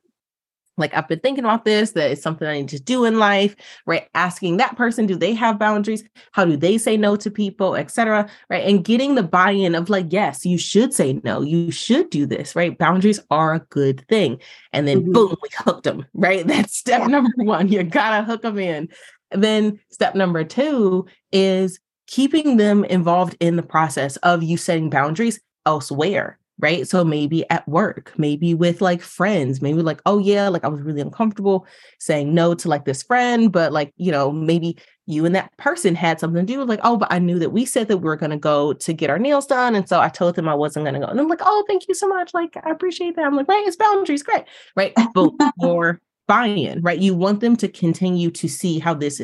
like 0.76 0.94
I've 0.94 1.08
been 1.08 1.20
thinking 1.20 1.44
about 1.44 1.64
this, 1.64 1.92
that 1.92 2.10
it's 2.10 2.22
something 2.22 2.48
I 2.48 2.58
need 2.58 2.68
to 2.70 2.80
do 2.80 3.04
in 3.04 3.18
life, 3.18 3.54
right? 3.86 4.08
Asking 4.14 4.56
that 4.56 4.76
person, 4.76 5.06
do 5.06 5.14
they 5.14 5.32
have 5.34 5.58
boundaries? 5.58 6.02
How 6.32 6.44
do 6.44 6.56
they 6.56 6.78
say 6.78 6.96
no 6.96 7.16
to 7.16 7.30
people, 7.30 7.76
etc. 7.76 8.28
Right. 8.50 8.66
And 8.66 8.84
getting 8.84 9.14
the 9.14 9.22
buy-in 9.22 9.74
of 9.74 9.88
like, 9.88 10.06
yes, 10.10 10.44
you 10.44 10.58
should 10.58 10.92
say 10.92 11.20
no, 11.24 11.42
you 11.42 11.70
should 11.70 12.10
do 12.10 12.26
this, 12.26 12.56
right? 12.56 12.76
Boundaries 12.76 13.20
are 13.30 13.54
a 13.54 13.60
good 13.70 14.06
thing. 14.08 14.40
And 14.72 14.88
then 14.88 15.02
mm-hmm. 15.02 15.12
boom, 15.12 15.36
we 15.42 15.48
hooked 15.58 15.84
them, 15.84 16.06
right? 16.12 16.46
That's 16.46 16.76
step 16.76 17.08
number 17.08 17.30
one. 17.36 17.68
You 17.68 17.82
gotta 17.84 18.24
hook 18.24 18.42
them 18.42 18.58
in. 18.58 18.88
Then 19.34 19.80
step 19.90 20.14
number 20.14 20.44
two 20.44 21.06
is 21.32 21.78
keeping 22.06 22.56
them 22.56 22.84
involved 22.84 23.36
in 23.40 23.56
the 23.56 23.62
process 23.62 24.16
of 24.18 24.42
you 24.42 24.56
setting 24.56 24.90
boundaries 24.90 25.40
elsewhere 25.66 26.38
right? 26.58 26.86
So 26.86 27.04
maybe 27.04 27.48
at 27.50 27.66
work, 27.68 28.12
maybe 28.16 28.54
with 28.54 28.80
like 28.80 29.02
friends, 29.02 29.60
maybe 29.60 29.82
like, 29.82 30.00
oh 30.06 30.18
yeah, 30.18 30.48
like 30.48 30.64
I 30.64 30.68
was 30.68 30.80
really 30.80 31.00
uncomfortable 31.00 31.66
saying 31.98 32.32
no 32.32 32.54
to 32.54 32.68
like 32.68 32.84
this 32.84 33.02
friend, 33.02 33.50
but 33.50 33.72
like, 33.72 33.92
you 33.96 34.12
know, 34.12 34.30
maybe 34.30 34.78
you 35.06 35.26
and 35.26 35.34
that 35.34 35.54
person 35.58 35.94
had 35.94 36.20
something 36.20 36.46
to 36.46 36.52
do 36.52 36.60
with 36.60 36.68
like, 36.68 36.80
oh, 36.82 36.96
but 36.96 37.12
I 37.12 37.18
knew 37.18 37.38
that 37.40 37.50
we 37.50 37.64
said 37.64 37.88
that 37.88 37.98
we 37.98 38.04
were 38.04 38.16
gonna 38.16 38.38
go 38.38 38.72
to 38.72 38.92
get 38.92 39.10
our 39.10 39.18
nails 39.18 39.46
done. 39.46 39.74
And 39.74 39.88
so 39.88 40.00
I 40.00 40.08
told 40.08 40.36
them 40.36 40.48
I 40.48 40.54
wasn't 40.54 40.84
gonna 40.84 41.00
go. 41.00 41.06
And 41.06 41.20
I'm 41.20 41.28
like, 41.28 41.42
oh, 41.42 41.64
thank 41.66 41.88
you 41.88 41.94
so 41.94 42.06
much. 42.06 42.32
Like, 42.32 42.56
I 42.64 42.70
appreciate 42.70 43.16
that. 43.16 43.24
I'm 43.24 43.36
like, 43.36 43.48
right, 43.48 43.66
it's 43.66 43.76
boundaries, 43.76 44.22
great. 44.22 44.44
Right. 44.76 44.94
But 45.12 45.32
more 45.58 46.00
buy-in, 46.26 46.80
right? 46.82 46.98
You 46.98 47.14
want 47.14 47.40
them 47.40 47.56
to 47.56 47.68
continue 47.68 48.30
to 48.32 48.48
see 48.48 48.78
how 48.78 48.94
this 48.94 49.20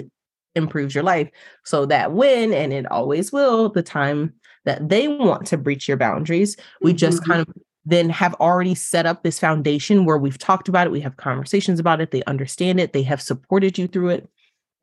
improves 0.55 0.95
your 0.95 1.05
life 1.05 1.31
so 1.65 1.87
that 1.87 2.13
when, 2.13 2.53
and 2.53 2.73
it 2.73 2.91
always 2.91 3.33
will, 3.33 3.69
the 3.69 3.83
time 3.83 4.35
that 4.65 4.89
they 4.89 5.09
want 5.09 5.47
to 5.47 5.57
breach 5.57 5.89
your 5.89 5.97
boundaries. 5.97 6.57
We 6.83 6.93
just 6.93 7.23
mm-hmm. 7.23 7.31
kind 7.31 7.49
of 7.49 7.55
then 7.87 8.11
have 8.11 8.35
already 8.35 8.75
set 8.75 9.07
up 9.07 9.23
this 9.23 9.39
foundation 9.39 10.05
where 10.05 10.19
we've 10.19 10.39
talked 10.39 10.69
about 10.69 10.87
it, 10.87 10.91
we 10.91 11.01
have 11.01 11.17
conversations 11.17 11.81
about 11.81 12.01
it, 12.01 12.11
they 12.11 12.23
understand 12.25 12.79
it, 12.79 12.93
they 12.93 13.03
have 13.03 13.23
supported 13.23 13.79
you 13.79 13.87
through 13.87 14.11
it. 14.11 14.29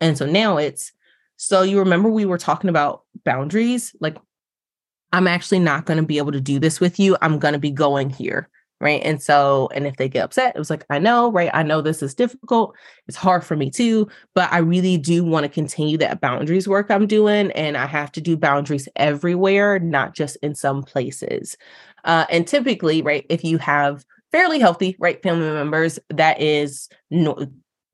And 0.01 0.17
so 0.17 0.25
now 0.25 0.57
it's 0.57 0.91
so 1.37 1.61
you 1.61 1.77
remember 1.77 2.09
we 2.09 2.25
were 2.25 2.39
talking 2.39 2.69
about 2.69 3.03
boundaries 3.23 3.95
like 3.99 4.17
I'm 5.13 5.27
actually 5.27 5.59
not 5.59 5.85
going 5.85 5.97
to 5.97 6.05
be 6.05 6.17
able 6.17 6.31
to 6.31 6.41
do 6.41 6.59
this 6.59 6.79
with 6.79 6.99
you. 6.99 7.15
I'm 7.21 7.39
going 7.39 7.53
to 7.53 7.59
be 7.59 7.71
going 7.71 8.09
here 8.09 8.49
right? 8.79 9.01
And 9.03 9.21
so 9.21 9.69
and 9.73 9.87
if 9.87 9.97
they 9.97 10.07
get 10.09 10.23
upset 10.23 10.55
it 10.55 10.59
was 10.59 10.69
like 10.69 10.85
i 10.89 10.99
know 10.99 11.31
right? 11.31 11.49
I 11.53 11.63
know 11.63 11.81
this 11.81 12.03
is 12.03 12.13
difficult. 12.13 12.75
It's 13.07 13.17
hard 13.17 13.43
for 13.43 13.55
me 13.55 13.69
too 13.69 14.07
but 14.35 14.51
i 14.51 14.57
really 14.59 14.97
do 14.97 15.23
want 15.23 15.43
to 15.43 15.49
continue 15.49 15.97
that 15.97 16.21
boundaries 16.21 16.67
work 16.67 16.91
i'm 16.91 17.07
doing 17.07 17.51
and 17.51 17.77
i 17.77 17.85
have 17.85 18.11
to 18.13 18.21
do 18.21 18.37
boundaries 18.37 18.87
everywhere 18.95 19.79
not 19.79 20.13
just 20.13 20.37
in 20.41 20.55
some 20.55 20.83
places. 20.83 21.57
Uh, 22.03 22.25
and 22.29 22.47
typically 22.47 23.01
right 23.01 23.25
if 23.29 23.43
you 23.43 23.57
have 23.57 24.05
fairly 24.31 24.59
healthy 24.59 24.95
right 24.99 25.21
family 25.23 25.49
members 25.51 25.99
that 26.09 26.39
is 26.41 26.89
no 27.09 27.47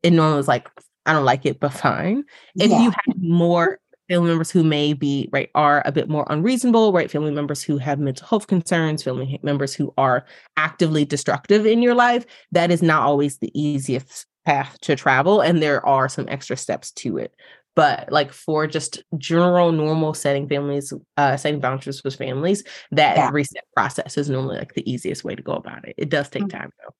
it 0.04 0.12
normally 0.12 0.40
is 0.40 0.48
like 0.48 0.68
i 1.06 1.13
don't 1.13 1.25
like 1.25 1.46
it 1.46 1.60
but 1.60 1.74
fine. 1.74 2.24
If 2.56 2.72
yeah. 2.72 2.84
you 2.84 2.92
have 2.92 3.16
more 3.18 3.80
family 4.10 4.30
members 4.30 4.52
who 4.52 4.64
may 4.64 4.94
be 4.94 5.30
right 5.32 5.50
are 5.56 5.82
a 5.86 5.92
bit 5.92 6.10
more 6.10 6.26
unreasonable 6.30 6.92
right 6.92 7.12
family 7.12 7.32
members 7.32 7.64
who 7.64 7.78
have 7.78 8.00
mental 8.00 8.28
health 8.28 8.48
concerns 8.48 9.04
family 9.04 9.40
members 9.44 9.74
who 9.74 9.94
are 9.98 10.26
actively 10.58 11.06
destructive 11.06 11.66
in 11.66 11.82
your 11.82 11.96
life 11.96 12.26
that 12.52 12.72
is 12.72 12.82
not 12.82 13.04
always 13.04 13.38
the 13.38 13.52
easiest 13.60 14.26
path 14.46 14.78
to 14.82 14.96
travel 14.96 15.42
and 15.42 15.62
there 15.62 15.86
are 15.86 16.10
some 16.10 16.28
extra 16.28 16.58
steps 16.58 16.92
to 16.92 17.18
it 17.18 17.34
but 17.76 18.12
like 18.12 18.32
for 18.32 18.68
just 18.68 19.04
general 19.18 19.72
normal 19.72 20.14
setting 20.14 20.48
families 20.48 20.94
uh 21.18 21.38
setting 21.38 21.60
boundaries 21.60 22.04
with 22.04 22.16
families 22.16 22.64
that 22.92 23.18
yeah. 23.18 23.30
reset 23.32 23.64
process 23.76 24.18
is 24.18 24.30
normally 24.30 24.58
like 24.58 24.74
the 24.74 24.92
easiest 24.92 25.24
way 25.24 25.34
to 25.34 25.42
go 25.42 25.54
about 25.54 25.88
it 25.88 25.96
it 25.98 26.10
does 26.10 26.30
take 26.30 26.44
mm-hmm. 26.44 26.60
time 26.60 26.70
though 26.84 26.94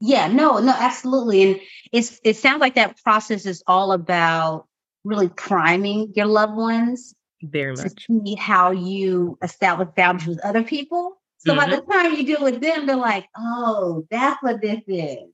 yeah 0.00 0.26
no 0.26 0.58
no 0.58 0.74
absolutely 0.78 1.42
and 1.42 1.60
it's 1.92 2.20
it 2.24 2.36
sounds 2.36 2.60
like 2.60 2.74
that 2.74 2.96
process 3.04 3.46
is 3.46 3.62
all 3.66 3.92
about 3.92 4.66
really 5.04 5.28
priming 5.28 6.12
your 6.14 6.26
loved 6.26 6.56
ones 6.56 7.14
very 7.42 7.74
much 7.74 7.94
to 8.06 8.20
see 8.24 8.34
how 8.34 8.70
you 8.70 9.38
establish 9.42 9.88
boundaries 9.96 10.28
with 10.28 10.44
other 10.44 10.62
people. 10.62 11.16
So 11.38 11.54
mm-hmm. 11.54 11.70
by 11.70 11.76
the 11.76 11.82
time 11.82 12.14
you 12.14 12.24
deal 12.24 12.42
with 12.42 12.60
them, 12.60 12.86
they're 12.86 12.96
like, 12.96 13.26
oh, 13.36 14.06
that's 14.10 14.42
what 14.42 14.60
this 14.60 14.82
is. 14.86 15.30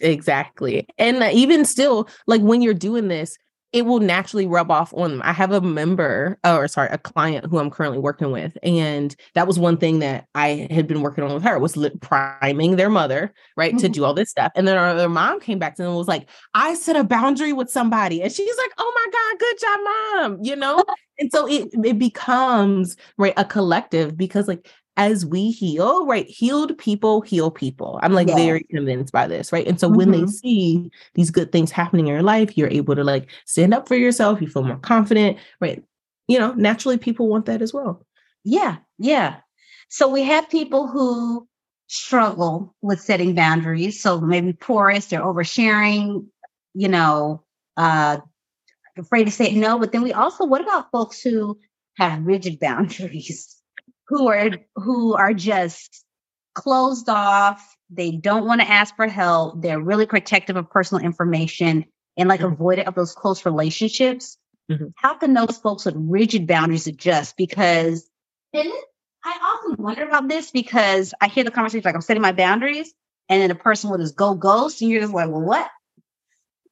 Exactly. 0.00 0.86
And 0.98 1.22
even 1.32 1.64
still, 1.64 2.08
like 2.28 2.40
when 2.40 2.62
you're 2.62 2.74
doing 2.74 3.08
this, 3.08 3.36
it 3.72 3.84
will 3.84 4.00
naturally 4.00 4.46
rub 4.46 4.70
off 4.70 4.94
on 4.94 5.10
them. 5.10 5.22
I 5.24 5.32
have 5.32 5.52
a 5.52 5.60
member, 5.60 6.38
or 6.44 6.68
sorry, 6.68 6.88
a 6.90 6.98
client 6.98 7.46
who 7.46 7.58
I'm 7.58 7.70
currently 7.70 7.98
working 7.98 8.30
with, 8.30 8.56
and 8.62 9.14
that 9.34 9.46
was 9.46 9.58
one 9.58 9.76
thing 9.76 9.98
that 9.98 10.26
I 10.34 10.68
had 10.70 10.86
been 10.86 11.02
working 11.02 11.24
on 11.24 11.34
with 11.34 11.42
her 11.42 11.58
was 11.58 11.76
priming 12.00 12.76
their 12.76 12.88
mother, 12.88 13.32
right, 13.56 13.72
mm-hmm. 13.72 13.80
to 13.80 13.88
do 13.88 14.04
all 14.04 14.14
this 14.14 14.30
stuff. 14.30 14.52
And 14.54 14.66
then 14.66 14.96
their 14.96 15.08
mom 15.08 15.40
came 15.40 15.58
back 15.58 15.76
to 15.76 15.82
them 15.82 15.90
and 15.90 15.98
was 15.98 16.08
like, 16.08 16.28
"I 16.54 16.74
set 16.74 16.96
a 16.96 17.04
boundary 17.04 17.52
with 17.52 17.70
somebody," 17.70 18.22
and 18.22 18.32
she's 18.32 18.56
like, 18.56 18.72
"Oh 18.78 18.92
my 18.94 19.10
god, 19.12 19.38
good 19.38 19.60
job, 19.60 19.80
mom!" 19.84 20.38
You 20.42 20.56
know. 20.56 20.84
and 21.18 21.30
so 21.30 21.46
it 21.46 21.68
it 21.84 21.98
becomes 21.98 22.96
right 23.18 23.34
a 23.36 23.44
collective 23.44 24.16
because 24.16 24.48
like 24.48 24.68
as 24.98 25.24
we 25.24 25.50
heal, 25.52 26.04
right? 26.06 26.26
Healed 26.28 26.76
people 26.76 27.20
heal 27.20 27.50
people. 27.50 28.00
I'm 28.02 28.12
like 28.12 28.28
yeah. 28.28 28.34
very 28.34 28.64
convinced 28.64 29.12
by 29.12 29.28
this, 29.28 29.52
right? 29.52 29.66
And 29.66 29.78
so 29.78 29.88
mm-hmm. 29.88 29.96
when 29.96 30.10
they 30.10 30.18
mm-hmm. 30.18 30.26
see 30.26 30.90
these 31.14 31.30
good 31.30 31.52
things 31.52 31.70
happening 31.70 32.08
in 32.08 32.12
your 32.12 32.22
life, 32.22 32.58
you're 32.58 32.68
able 32.68 32.96
to 32.96 33.04
like 33.04 33.30
stand 33.46 33.72
up 33.72 33.86
for 33.86 33.94
yourself, 33.94 34.42
you 34.42 34.48
feel 34.48 34.64
more 34.64 34.76
confident, 34.78 35.38
right? 35.60 35.82
You 36.26 36.40
know, 36.40 36.52
naturally 36.54 36.98
people 36.98 37.28
want 37.28 37.46
that 37.46 37.62
as 37.62 37.72
well. 37.72 38.04
Yeah, 38.44 38.78
yeah. 38.98 39.36
So 39.88 40.08
we 40.08 40.24
have 40.24 40.50
people 40.50 40.88
who 40.88 41.48
struggle 41.86 42.74
with 42.82 43.00
setting 43.00 43.34
boundaries. 43.34 44.02
So 44.02 44.20
maybe 44.20 44.52
porous, 44.52 45.06
they're 45.06 45.22
oversharing, 45.22 46.26
you 46.74 46.88
know, 46.88 47.44
uh 47.76 48.18
afraid 48.96 49.24
to 49.24 49.30
say 49.30 49.54
no. 49.54 49.78
But 49.78 49.92
then 49.92 50.02
we 50.02 50.12
also, 50.12 50.44
what 50.44 50.60
about 50.60 50.90
folks 50.90 51.22
who 51.22 51.58
have 51.96 52.26
rigid 52.26 52.58
boundaries? 52.60 53.57
Who 54.08 54.28
are 54.28 54.50
who 54.74 55.14
are 55.14 55.34
just 55.34 56.04
closed 56.54 57.08
off. 57.08 57.76
They 57.90 58.12
don't 58.12 58.44
want 58.44 58.60
to 58.60 58.68
ask 58.68 58.94
for 58.96 59.06
help. 59.06 59.62
They're 59.62 59.80
really 59.80 60.06
protective 60.06 60.56
of 60.56 60.70
personal 60.70 61.04
information 61.04 61.86
and 62.16 62.28
like 62.28 62.40
mm-hmm. 62.40 62.60
avoidant 62.60 62.86
of 62.86 62.94
those 62.94 63.14
close 63.14 63.46
relationships. 63.46 64.36
Mm-hmm. 64.70 64.88
how 64.96 65.14
can 65.14 65.32
those 65.32 65.56
folks 65.56 65.86
with 65.86 65.94
rigid 65.96 66.46
boundaries 66.46 66.86
adjust? 66.86 67.38
Because 67.38 68.06
and 68.52 68.70
i 69.24 69.38
often 69.42 69.82
wonder 69.82 70.04
about 70.04 70.28
this 70.28 70.50
because 70.50 71.14
i 71.22 71.28
hear 71.28 71.42
the 71.42 71.50
conversation 71.50 71.82
like 71.84 71.94
i'm 71.94 72.02
setting 72.02 72.22
my 72.22 72.32
boundaries 72.32 72.92
and 73.28 73.40
then 73.40 73.50
a 73.50 73.54
person 73.54 73.88
will 73.88 73.96
just 73.98 74.14
go 74.14 74.34
ghost 74.34 74.82
and 74.82 74.90
you're 74.90 75.00
just 75.00 75.12
like 75.12 75.30
well 75.30 75.40
what? 75.40 75.70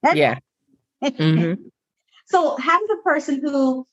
That's- 0.03 0.19
yeah. 0.19 0.39
Mm-hmm. 1.03 1.63
so 2.27 2.57
how 2.59 2.81
does 2.81 2.99
a 2.99 3.03
person 3.03 3.41
who 3.43 3.87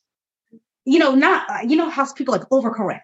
you 0.86 1.00
know 1.00 1.16
not 1.16 1.70
you 1.70 1.78
know 1.78 1.90
how 1.90 2.12
people 2.12 2.34
like 2.34 2.50
overcorrect 2.50 3.00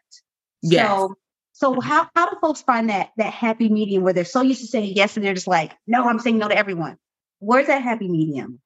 Yes. 0.61 0.87
So, 0.87 1.15
so 1.53 1.71
mm-hmm. 1.71 1.81
how, 1.81 2.09
how 2.15 2.29
do 2.29 2.37
folks 2.41 2.61
find 2.61 2.89
that 2.89 3.09
that 3.17 3.33
happy 3.33 3.69
medium 3.69 4.03
where 4.03 4.13
they're 4.13 4.25
so 4.25 4.41
used 4.41 4.61
to 4.61 4.67
saying 4.67 4.93
yes 4.95 5.17
and 5.17 5.25
they're 5.25 5.33
just 5.33 5.47
like, 5.47 5.73
no, 5.87 6.07
I'm 6.07 6.19
saying 6.19 6.37
no 6.37 6.47
to 6.47 6.57
everyone. 6.57 6.97
Where's 7.39 7.67
that 7.67 7.81
happy 7.81 8.07
medium? 8.07 8.59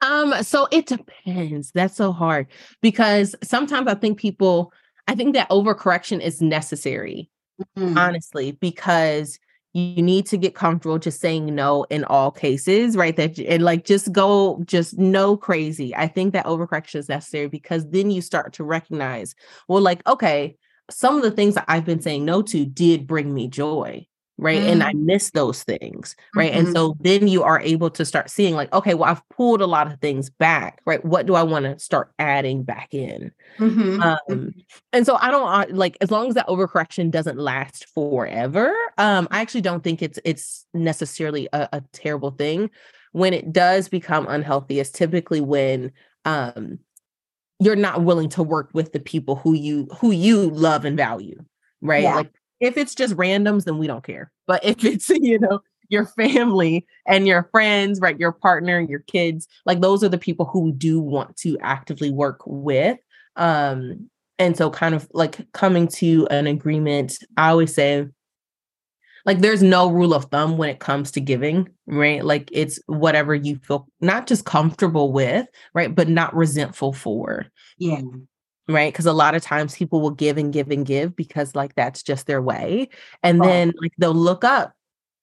Um, 0.00 0.42
so 0.42 0.66
it 0.72 0.86
depends. 0.86 1.70
That's 1.72 1.96
so 1.96 2.12
hard 2.12 2.48
because 2.80 3.36
sometimes 3.42 3.86
I 3.86 3.94
think 3.94 4.18
people, 4.18 4.72
I 5.06 5.14
think 5.14 5.34
that 5.34 5.48
overcorrection 5.50 6.20
is 6.20 6.42
necessary, 6.42 7.30
mm-hmm. 7.76 7.96
honestly, 7.96 8.52
because 8.52 9.38
you 9.74 10.02
need 10.02 10.26
to 10.26 10.36
get 10.36 10.54
comfortable 10.54 10.98
just 10.98 11.20
saying 11.20 11.54
no 11.54 11.84
in 11.84 12.04
all 12.04 12.30
cases, 12.30 12.96
right? 12.96 13.16
That 13.16 13.38
and 13.38 13.62
like 13.62 13.84
just 13.84 14.12
go, 14.12 14.62
just 14.66 14.98
no 14.98 15.36
crazy. 15.36 15.94
I 15.96 16.08
think 16.08 16.32
that 16.32 16.46
overcorrection 16.46 16.96
is 16.96 17.08
necessary 17.08 17.48
because 17.48 17.88
then 17.88 18.10
you 18.10 18.20
start 18.20 18.52
to 18.54 18.64
recognize, 18.64 19.34
well, 19.68 19.80
like, 19.80 20.06
okay, 20.06 20.56
some 20.90 21.16
of 21.16 21.22
the 21.22 21.30
things 21.30 21.54
that 21.54 21.64
I've 21.68 21.86
been 21.86 22.02
saying 22.02 22.24
no 22.24 22.42
to 22.42 22.66
did 22.66 23.06
bring 23.06 23.32
me 23.32 23.48
joy 23.48 24.06
right 24.38 24.58
mm-hmm. 24.58 24.68
and 24.68 24.82
i 24.82 24.92
mm. 24.92 25.04
miss 25.04 25.30
those 25.30 25.62
things 25.62 26.16
right 26.34 26.52
mm-hmm. 26.52 26.66
and 26.66 26.74
so 26.74 26.96
then 27.00 27.28
you 27.28 27.42
are 27.42 27.60
able 27.60 27.90
to 27.90 28.04
start 28.04 28.30
seeing 28.30 28.54
like 28.54 28.72
okay 28.72 28.94
well 28.94 29.10
i've 29.10 29.28
pulled 29.28 29.60
a 29.60 29.66
lot 29.66 29.90
of 29.90 29.98
things 30.00 30.30
back 30.30 30.80
right 30.86 31.04
what 31.04 31.26
do 31.26 31.34
i 31.34 31.42
want 31.42 31.64
to 31.64 31.78
start 31.78 32.12
adding 32.18 32.62
back 32.62 32.92
in 32.92 33.30
mm-hmm. 33.58 34.00
um 34.00 34.54
and 34.92 35.06
so 35.06 35.16
i 35.20 35.30
don't 35.30 35.48
uh, 35.48 35.66
like 35.70 35.96
as 36.00 36.10
long 36.10 36.28
as 36.28 36.34
that 36.34 36.46
overcorrection 36.48 37.10
doesn't 37.10 37.38
last 37.38 37.86
forever 37.94 38.74
um 38.98 39.28
i 39.30 39.40
actually 39.40 39.60
don't 39.60 39.84
think 39.84 40.02
it's 40.02 40.18
it's 40.24 40.66
necessarily 40.72 41.48
a, 41.52 41.68
a 41.72 41.82
terrible 41.92 42.30
thing 42.30 42.70
when 43.12 43.34
it 43.34 43.52
does 43.52 43.88
become 43.88 44.26
unhealthy 44.28 44.80
is 44.80 44.90
typically 44.90 45.40
when 45.40 45.92
um 46.24 46.78
you're 47.60 47.76
not 47.76 48.02
willing 48.02 48.28
to 48.30 48.42
work 48.42 48.70
with 48.72 48.92
the 48.92 49.00
people 49.00 49.36
who 49.36 49.52
you 49.52 49.86
who 49.98 50.10
you 50.10 50.50
love 50.50 50.84
and 50.84 50.96
value 50.96 51.38
right 51.82 52.02
yeah. 52.02 52.16
like 52.16 52.32
if 52.62 52.76
it's 52.78 52.94
just 52.94 53.14
randoms, 53.16 53.64
then 53.64 53.76
we 53.76 53.88
don't 53.88 54.04
care. 54.04 54.30
But 54.46 54.64
if 54.64 54.84
it's, 54.84 55.10
you 55.10 55.38
know, 55.38 55.60
your 55.88 56.06
family 56.06 56.86
and 57.06 57.26
your 57.26 57.48
friends, 57.52 58.00
right? 58.00 58.18
Your 58.18 58.32
partner, 58.32 58.80
your 58.80 59.00
kids, 59.00 59.46
like 59.66 59.80
those 59.82 60.02
are 60.02 60.08
the 60.08 60.16
people 60.16 60.46
who 60.46 60.60
we 60.60 60.72
do 60.72 61.00
want 61.00 61.36
to 61.38 61.58
actively 61.60 62.10
work 62.10 62.40
with. 62.46 62.98
Um, 63.36 64.08
and 64.38 64.56
so 64.56 64.70
kind 64.70 64.94
of 64.94 65.06
like 65.12 65.52
coming 65.52 65.88
to 65.88 66.26
an 66.30 66.46
agreement, 66.46 67.18
I 67.36 67.50
always 67.50 67.74
say, 67.74 68.06
like 69.24 69.38
there's 69.38 69.62
no 69.62 69.88
rule 69.90 70.14
of 70.14 70.24
thumb 70.26 70.56
when 70.56 70.68
it 70.68 70.80
comes 70.80 71.12
to 71.12 71.20
giving, 71.20 71.68
right? 71.86 72.24
Like 72.24 72.48
it's 72.52 72.80
whatever 72.86 73.34
you 73.34 73.56
feel 73.62 73.86
not 74.00 74.26
just 74.26 74.44
comfortable 74.44 75.12
with, 75.12 75.46
right? 75.74 75.94
But 75.94 76.08
not 76.08 76.34
resentful 76.34 76.92
for. 76.92 77.46
Yeah 77.78 78.00
right 78.72 78.92
because 78.92 79.06
a 79.06 79.12
lot 79.12 79.34
of 79.34 79.42
times 79.42 79.74
people 79.76 80.00
will 80.00 80.10
give 80.10 80.38
and 80.38 80.52
give 80.52 80.70
and 80.70 80.86
give 80.86 81.14
because 81.16 81.54
like 81.54 81.74
that's 81.74 82.02
just 82.02 82.26
their 82.26 82.42
way 82.42 82.88
and 83.22 83.40
oh. 83.42 83.44
then 83.44 83.72
like 83.80 83.92
they'll 83.98 84.14
look 84.14 84.44
up 84.44 84.74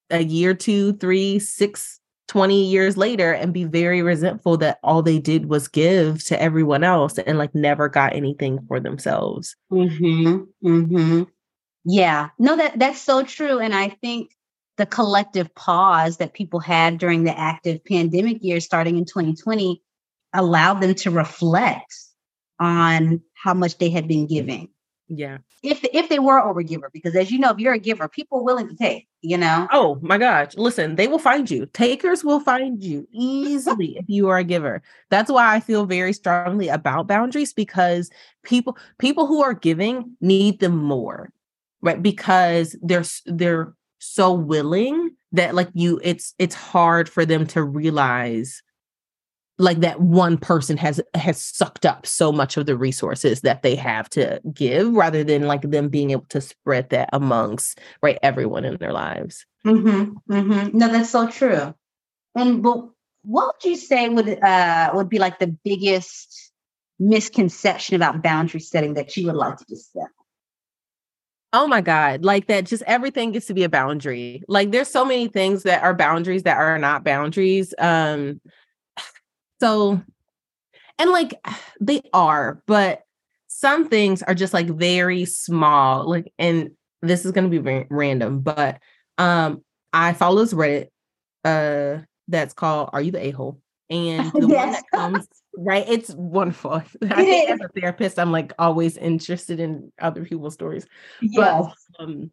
a 0.09 0.23
year 0.23 0.53
two 0.53 0.93
three 0.93 1.39
six 1.39 1.99
20 2.29 2.63
years 2.63 2.95
later 2.95 3.33
and 3.33 3.53
be 3.53 3.63
very 3.63 4.03
resentful 4.03 4.55
that 4.57 4.77
all 4.83 5.01
they 5.01 5.17
did 5.17 5.47
was 5.47 5.67
give 5.67 6.23
to 6.23 6.39
everyone 6.39 6.83
else 6.83 7.17
and 7.17 7.39
like 7.39 7.53
never 7.55 7.89
got 7.89 8.15
anything 8.15 8.59
for 8.67 8.79
themselves 8.79 9.55
mm-hmm, 9.71 10.43
mm-hmm. 10.63 11.23
yeah 11.85 12.29
no 12.37 12.55
that 12.55 12.77
that's 12.77 13.01
so 13.01 13.23
true 13.23 13.59
and 13.59 13.73
i 13.73 13.89
think 13.89 14.31
the 14.77 14.85
collective 14.85 15.53
pause 15.55 16.17
that 16.17 16.33
people 16.33 16.59
had 16.59 16.99
during 16.99 17.23
the 17.23 17.37
active 17.37 17.83
pandemic 17.83 18.37
years 18.43 18.63
starting 18.63 18.97
in 18.97 19.05
2020 19.05 19.81
allowed 20.33 20.81
them 20.81 20.93
to 20.93 21.11
reflect 21.11 21.93
on 22.59 23.21
how 23.33 23.53
much 23.53 23.77
they 23.77 23.89
had 23.89 24.07
been 24.07 24.27
giving. 24.27 24.69
Yeah. 25.09 25.39
If 25.63 25.83
if 25.91 26.07
they 26.07 26.19
were 26.19 26.39
overgiver, 26.39 26.91
because 26.93 27.15
as 27.15 27.31
you 27.31 27.39
know, 27.39 27.49
if 27.49 27.57
you're 27.57 27.73
a 27.73 27.79
giver, 27.79 28.07
people 28.07 28.39
are 28.39 28.43
willing 28.43 28.69
to 28.69 28.75
take, 28.75 29.07
you 29.21 29.37
know. 29.37 29.67
Oh 29.71 29.97
my 30.01 30.19
gosh. 30.19 30.55
Listen, 30.55 30.95
they 30.95 31.07
will 31.07 31.19
find 31.19 31.49
you. 31.49 31.65
Takers 31.65 32.23
will 32.23 32.39
find 32.39 32.83
you 32.83 33.07
easily 33.11 33.97
if 33.97 34.05
you 34.07 34.29
are 34.29 34.37
a 34.37 34.43
giver. 34.43 34.83
That's 35.09 35.31
why 35.31 35.55
I 35.55 35.59
feel 35.61 35.85
very 35.85 36.13
strongly 36.13 36.69
about 36.69 37.07
boundaries 37.07 37.53
because 37.53 38.11
people 38.43 38.77
people 38.99 39.25
who 39.25 39.41
are 39.41 39.55
giving 39.55 40.15
need 40.21 40.59
them 40.59 40.77
more. 40.77 41.31
Right? 41.81 42.01
Because 42.01 42.75
they're 42.83 43.05
they're 43.25 43.73
so 43.97 44.31
willing 44.31 45.15
that 45.31 45.55
like 45.55 45.69
you 45.73 45.99
it's 46.03 46.35
it's 46.37 46.55
hard 46.55 47.09
for 47.09 47.25
them 47.25 47.47
to 47.47 47.63
realize 47.63 48.61
like 49.59 49.81
that 49.81 49.99
one 49.99 50.37
person 50.37 50.77
has 50.77 50.99
has 51.13 51.39
sucked 51.43 51.85
up 51.85 52.07
so 52.07 52.31
much 52.31 52.57
of 52.57 52.65
the 52.65 52.77
resources 52.77 53.41
that 53.41 53.61
they 53.61 53.75
have 53.75 54.09
to 54.09 54.41
give 54.53 54.91
rather 54.93 55.23
than 55.23 55.43
like 55.43 55.61
them 55.61 55.89
being 55.89 56.11
able 56.11 56.25
to 56.29 56.41
spread 56.41 56.89
that 56.89 57.09
amongst 57.13 57.79
right 58.01 58.17
everyone 58.23 58.65
in 58.65 58.77
their 58.77 58.93
lives 58.93 59.45
mm-hmm, 59.65 60.13
mm-hmm. 60.33 60.77
no 60.77 60.87
that's 60.87 61.11
so 61.11 61.29
true 61.29 61.73
and 62.35 62.63
but 62.63 62.89
what 63.23 63.53
would 63.53 63.69
you 63.69 63.75
say 63.75 64.09
would 64.09 64.41
uh 64.41 64.91
would 64.93 65.09
be 65.09 65.19
like 65.19 65.37
the 65.37 65.55
biggest 65.63 66.51
misconception 66.97 67.95
about 67.95 68.23
boundary 68.23 68.59
setting 68.61 68.95
that 68.95 69.15
you 69.15 69.27
would 69.27 69.35
like 69.35 69.57
to 69.57 69.65
dispel 69.65 70.07
Oh 71.51 71.67
my 71.67 71.81
God. 71.81 72.23
Like 72.23 72.45
that, 72.45 72.65
just 72.65 72.83
everything 72.85 73.31
gets 73.31 73.47
to 73.47 73.55
be 73.55 73.63
a 73.63 73.69
boundary. 73.69 74.43
Like 74.47 74.69
there's 74.69 74.87
so 74.87 75.03
many 75.03 75.27
things 75.27 75.63
that 75.63 75.81
are 75.81 75.95
boundaries 75.95 76.43
that 76.43 76.57
are 76.57 76.77
not 76.77 77.03
boundaries. 77.03 77.73
Um, 77.79 78.39
so, 79.59 80.01
and 80.97 81.11
like 81.11 81.33
they 81.81 82.01
are, 82.13 82.61
but 82.65 83.03
some 83.47 83.87
things 83.87 84.23
are 84.23 84.35
just 84.35 84.53
like 84.53 84.67
very 84.67 85.25
small. 85.25 86.09
Like, 86.09 86.31
and 86.37 86.71
this 87.01 87.25
is 87.25 87.31
going 87.31 87.49
to 87.49 87.61
be 87.61 87.85
random, 87.89 88.41
but 88.41 88.79
um, 89.17 89.63
I 89.93 90.13
follow 90.13 90.41
this 90.41 90.53
Reddit 90.53 90.87
uh 91.45 92.03
that's 92.27 92.53
called 92.53 92.89
"Are 92.93 93.01
You 93.01 93.11
the 93.11 93.27
A 93.27 93.31
Hole?" 93.31 93.61
and 93.89 94.31
the 94.33 94.47
yes. 94.47 94.65
one 94.65 94.71
that 94.71 94.83
comes 94.93 95.27
right, 95.57 95.87
it's 95.87 96.13
wonderful. 96.15 96.71
I 97.01 97.23
think 97.23 97.49
as 97.49 97.59
a 97.59 97.79
therapist, 97.79 98.19
I'm 98.19 98.31
like 98.31 98.53
always 98.59 98.97
interested 98.97 99.59
in 99.59 99.91
other 99.99 100.23
people's 100.23 100.53
stories. 100.53 100.85
Yes. 101.21 101.73
But 101.97 102.03
um, 102.03 102.31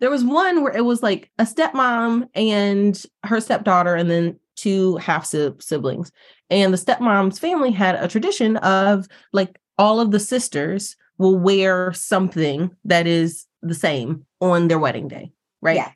there 0.00 0.10
was 0.10 0.24
one 0.24 0.62
where 0.62 0.74
it 0.74 0.84
was 0.84 1.02
like 1.02 1.30
a 1.38 1.44
stepmom 1.44 2.28
and 2.34 3.02
her 3.24 3.40
stepdaughter, 3.40 3.94
and 3.94 4.10
then 4.10 4.39
two 4.60 4.96
half 4.96 5.26
siblings. 5.26 6.12
And 6.50 6.72
the 6.72 6.78
stepmom's 6.78 7.38
family 7.38 7.70
had 7.70 7.94
a 7.96 8.08
tradition 8.08 8.56
of 8.58 9.06
like 9.32 9.58
all 9.78 10.00
of 10.00 10.10
the 10.10 10.20
sisters 10.20 10.96
will 11.18 11.38
wear 11.38 11.92
something 11.92 12.70
that 12.84 13.06
is 13.06 13.46
the 13.62 13.74
same 13.74 14.24
on 14.40 14.68
their 14.68 14.78
wedding 14.78 15.08
day, 15.08 15.32
right? 15.60 15.76
Yeah. 15.76 15.92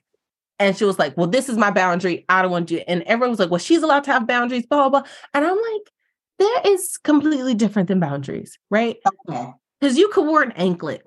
And 0.58 0.76
she 0.76 0.84
was 0.84 0.98
like, 0.98 1.16
Well, 1.16 1.26
this 1.26 1.48
is 1.48 1.56
my 1.56 1.70
boundary. 1.70 2.24
I 2.28 2.42
don't 2.42 2.50
want 2.50 2.68
to. 2.68 2.88
And 2.88 3.02
everyone 3.02 3.30
was 3.30 3.38
like, 3.38 3.50
Well, 3.50 3.58
she's 3.58 3.82
allowed 3.82 4.04
to 4.04 4.12
have 4.12 4.26
boundaries, 4.26 4.66
blah, 4.66 4.88
blah, 4.88 5.00
blah. 5.00 5.10
And 5.34 5.44
I'm 5.44 5.56
like, 5.56 5.92
That 6.38 6.62
is 6.66 6.96
completely 6.98 7.54
different 7.54 7.88
than 7.88 8.00
boundaries, 8.00 8.58
right? 8.70 8.96
Because 9.26 9.54
okay. 9.82 9.98
you 9.98 10.08
could 10.08 10.26
wear 10.26 10.42
an 10.42 10.52
anklet. 10.52 11.02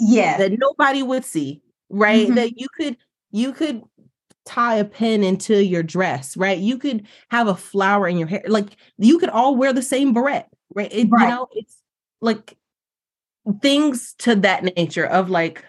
Yeah. 0.00 0.38
That 0.38 0.58
nobody 0.58 1.02
would 1.02 1.24
see, 1.24 1.62
right? 1.88 2.26
Mm-hmm. 2.26 2.34
That 2.34 2.58
you 2.58 2.66
could 2.76 2.96
you 3.30 3.52
could 3.52 3.82
tie 4.44 4.76
a 4.76 4.84
pin 4.84 5.24
into 5.24 5.64
your 5.64 5.82
dress, 5.82 6.36
right? 6.36 6.58
You 6.58 6.78
could 6.78 7.06
have 7.30 7.48
a 7.48 7.54
flower 7.54 8.06
in 8.08 8.18
your 8.18 8.28
hair. 8.28 8.42
Like 8.46 8.76
you 8.98 9.18
could 9.18 9.30
all 9.30 9.56
wear 9.56 9.72
the 9.72 9.82
same 9.82 10.12
beret, 10.12 10.46
right? 10.74 10.92
It, 10.92 11.08
right. 11.10 11.22
You 11.22 11.28
know, 11.28 11.48
it's 11.52 11.76
like 12.20 12.56
things 13.60 14.14
to 14.18 14.36
that 14.36 14.64
nature 14.76 15.06
of 15.06 15.30
like, 15.30 15.64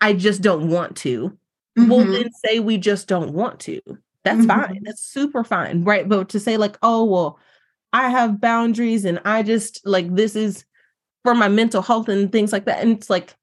I 0.00 0.14
just 0.14 0.42
don't 0.42 0.68
want 0.68 0.96
to. 0.98 1.36
Mm-hmm. 1.78 1.88
Well, 1.88 2.04
then 2.04 2.32
say 2.44 2.58
we 2.58 2.78
just 2.78 3.06
don't 3.06 3.32
want 3.32 3.60
to. 3.60 3.80
That's 4.24 4.40
mm-hmm. 4.40 4.48
fine. 4.48 4.80
That's 4.82 5.02
super 5.02 5.44
fine. 5.44 5.84
Right. 5.84 6.08
But 6.08 6.28
to 6.30 6.40
say, 6.40 6.56
like, 6.56 6.78
oh, 6.82 7.04
well, 7.04 7.38
I 7.92 8.08
have 8.08 8.40
boundaries 8.40 9.04
and 9.04 9.20
I 9.24 9.42
just 9.42 9.84
like 9.86 10.14
this 10.14 10.36
is 10.36 10.64
for 11.24 11.34
my 11.34 11.48
mental 11.48 11.82
health 11.82 12.08
and 12.08 12.30
things 12.30 12.52
like 12.52 12.64
that. 12.66 12.82
And 12.82 12.92
it's 12.92 13.10
like 13.10 13.34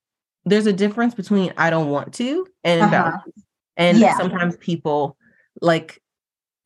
there's 0.46 0.66
a 0.66 0.74
difference 0.74 1.14
between 1.14 1.54
I 1.58 1.70
don't 1.70 1.90
want 1.90 2.14
to 2.16 2.48
and 2.64 2.82
uh-huh. 2.82 2.92
boundaries. 2.92 3.44
And 3.78 3.98
yeah. 4.00 4.18
sometimes 4.18 4.58
people 4.58 5.16
like 5.62 6.02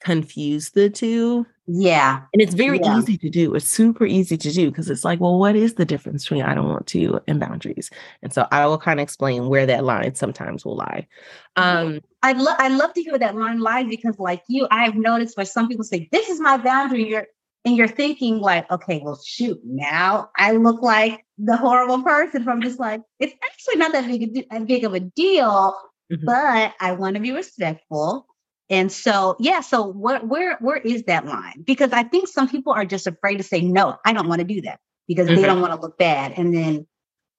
confuse 0.02 0.72
the 0.72 0.90
two. 0.90 1.46
Yeah. 1.68 2.22
And 2.34 2.42
it's 2.42 2.56
very 2.56 2.80
yeah. 2.80 2.98
easy 2.98 3.18
to 3.20 3.30
do. 3.30 3.54
It's 3.54 3.68
super 3.68 4.06
easy 4.06 4.36
to 4.36 4.52
do 4.52 4.70
because 4.70 4.90
it's 4.90 5.06
like, 5.06 5.20
well, 5.20 5.38
what 5.38 5.56
is 5.56 5.76
the 5.76 5.86
difference 5.86 6.24
between 6.24 6.42
I 6.42 6.56
don't 6.56 6.68
want 6.68 6.88
to 6.88 7.22
and 7.28 7.40
boundaries? 7.40 7.90
And 8.24 8.34
so 8.34 8.48
I 8.52 8.66
will 8.66 8.80
kind 8.80 9.00
of 9.00 9.04
explain 9.04 9.48
where 9.48 9.66
that 9.68 9.84
line 9.84 10.16
sometimes 10.16 10.66
will 10.66 10.76
lie. 10.76 11.08
Um 11.56 12.02
I 12.24 12.34
love 12.34 12.56
I 12.60 12.70
love 12.70 12.94
to 12.94 13.04
hear 13.04 13.18
that 13.18 13.36
line 13.36 13.60
lies 13.60 13.88
because 13.88 14.18
like 14.20 14.44
you, 14.48 14.68
I 14.72 14.86
have 14.86 14.96
noticed 14.96 15.38
where 15.38 15.46
some 15.46 15.68
people 15.68 15.86
say, 15.86 16.10
This 16.12 16.30
is 16.30 16.40
my 16.40 16.58
boundary. 16.58 17.08
You're 17.08 17.28
and 17.64 17.78
you're 17.78 17.88
thinking 17.88 18.40
like, 18.40 18.70
okay, 18.72 19.02
well, 19.04 19.22
shoot, 19.24 19.60
now 19.64 20.32
I 20.36 20.54
look 20.54 20.82
like 20.82 21.26
the 21.38 21.56
horrible 21.56 22.02
person 22.02 22.44
from 22.44 22.62
just 22.62 22.80
like, 22.80 23.02
it's 23.20 23.36
actually 23.44 23.76
not 23.76 23.92
that 23.92 24.08
big 24.08 24.48
a, 24.52 24.60
big 24.62 24.84
of 24.84 24.96
a 24.96 25.00
deal 25.00 25.76
mm-hmm. 26.12 26.26
but 26.26 26.74
I 26.80 26.94
want 26.94 27.16
to 27.16 27.22
be 27.22 27.32
respectful. 27.32 28.28
And 28.70 28.92
so, 28.92 29.36
yeah, 29.40 29.62
so 29.62 29.88
where 29.88 30.20
where 30.20 30.58
where 30.60 30.78
is 30.78 31.04
that 31.04 31.26
line? 31.26 31.64
Because 31.66 31.92
I 31.92 32.04
think 32.04 32.28
some 32.28 32.48
people 32.48 32.74
are 32.74 32.86
just 32.86 33.08
afraid 33.08 33.38
to 33.38 33.44
say 33.44 33.62
no, 33.62 33.98
I 34.06 34.14
don't 34.14 34.30
want 34.30 34.40
to 34.40 34.46
do 34.46 34.62
that 34.62 34.80
because 35.08 35.28
mm-hmm. 35.28 35.36
they 35.36 35.48
don't 35.48 35.62
want 35.62 35.74
to 35.74 35.80
look 35.80 35.98
bad. 35.98 36.34
And 36.38 36.54
then 36.54 36.88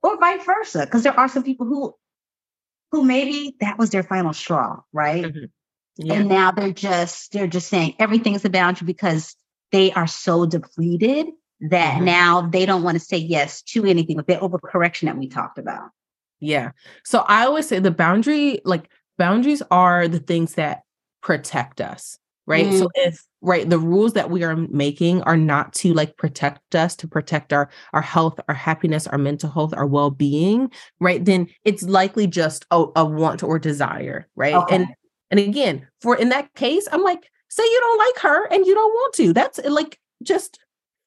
or 0.02 0.18
vice 0.18 0.44
versa. 0.44 0.80
Because 0.80 1.02
there 1.02 1.18
are 1.18 1.28
some 1.28 1.42
people 1.42 1.66
who 1.66 1.94
who 2.90 3.04
maybe 3.04 3.56
that 3.60 3.78
was 3.78 3.90
their 3.90 4.02
final 4.02 4.32
straw, 4.32 4.80
right? 4.92 5.24
Mm-hmm. 5.24 5.44
Yeah. 5.96 6.14
And 6.14 6.28
now 6.28 6.50
they're 6.50 6.72
just 6.72 7.32
they're 7.32 7.46
just 7.46 7.68
saying 7.68 7.96
everything 7.98 8.34
is 8.34 8.44
a 8.44 8.50
boundary 8.50 8.86
because 8.86 9.34
they 9.72 9.92
are 9.92 10.06
so 10.06 10.46
depleted 10.46 11.28
that 11.70 11.96
mm-hmm. 11.96 12.04
now 12.04 12.42
they 12.42 12.66
don't 12.66 12.82
want 12.82 12.98
to 12.98 13.04
say 13.04 13.16
yes 13.16 13.62
to 13.62 13.84
anything 13.84 14.16
with 14.16 14.26
the 14.26 14.36
overcorrection 14.36 15.02
that 15.02 15.16
we 15.16 15.28
talked 15.28 15.58
about. 15.58 15.90
Yeah. 16.42 16.72
So 17.04 17.20
I 17.28 17.46
always 17.46 17.68
say 17.68 17.78
the 17.78 17.92
boundary, 17.92 18.60
like 18.64 18.90
boundaries 19.16 19.62
are 19.70 20.08
the 20.08 20.18
things 20.18 20.54
that 20.54 20.82
protect 21.22 21.80
us, 21.80 22.18
right? 22.46 22.66
Mm. 22.66 22.78
So 22.80 22.88
if 22.96 23.24
right, 23.40 23.68
the 23.68 23.78
rules 23.78 24.14
that 24.14 24.28
we 24.28 24.42
are 24.42 24.56
making 24.56 25.22
are 25.22 25.36
not 25.36 25.72
to 25.74 25.94
like 25.94 26.16
protect 26.16 26.74
us, 26.74 26.96
to 26.96 27.06
protect 27.06 27.52
our 27.52 27.70
our 27.92 28.02
health, 28.02 28.40
our 28.48 28.54
happiness, 28.56 29.06
our 29.06 29.18
mental 29.18 29.50
health, 29.50 29.72
our 29.72 29.86
well-being, 29.86 30.70
right? 30.98 31.24
Then 31.24 31.46
it's 31.64 31.84
likely 31.84 32.26
just 32.26 32.66
a, 32.72 32.86
a 32.96 33.04
want 33.04 33.44
or 33.44 33.60
desire, 33.60 34.28
right? 34.34 34.54
Okay. 34.54 34.74
And 34.74 34.88
and 35.30 35.38
again, 35.38 35.86
for 36.00 36.16
in 36.16 36.30
that 36.30 36.52
case, 36.54 36.88
I'm 36.90 37.02
like, 37.02 37.30
say 37.50 37.62
you 37.62 37.80
don't 37.80 37.98
like 37.98 38.22
her 38.22 38.46
and 38.52 38.66
you 38.66 38.74
don't 38.74 38.92
want 38.92 39.14
to. 39.14 39.32
That's 39.32 39.60
like 39.64 40.00
just 40.24 40.58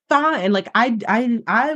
fine. 0.08 0.54
Like 0.54 0.70
I 0.74 0.98
I 1.10 1.40
I 1.46 1.76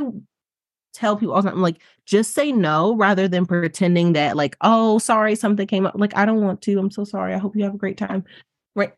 tell 0.92 1.16
people 1.16 1.34
all 1.34 1.42
the 1.42 1.48
time, 1.48 1.56
I'm 1.56 1.62
like, 1.62 1.80
just 2.06 2.34
say 2.34 2.52
no 2.52 2.96
rather 2.96 3.28
than 3.28 3.46
pretending 3.46 4.12
that, 4.14 4.36
like, 4.36 4.56
oh, 4.60 4.98
sorry, 4.98 5.34
something 5.34 5.66
came 5.66 5.86
up. 5.86 5.94
Like, 5.96 6.16
I 6.16 6.24
don't 6.24 6.42
want 6.42 6.62
to. 6.62 6.78
I'm 6.78 6.90
so 6.90 7.04
sorry. 7.04 7.34
I 7.34 7.38
hope 7.38 7.56
you 7.56 7.64
have 7.64 7.74
a 7.74 7.78
great 7.78 7.96
time. 7.96 8.24
Right. 8.74 8.92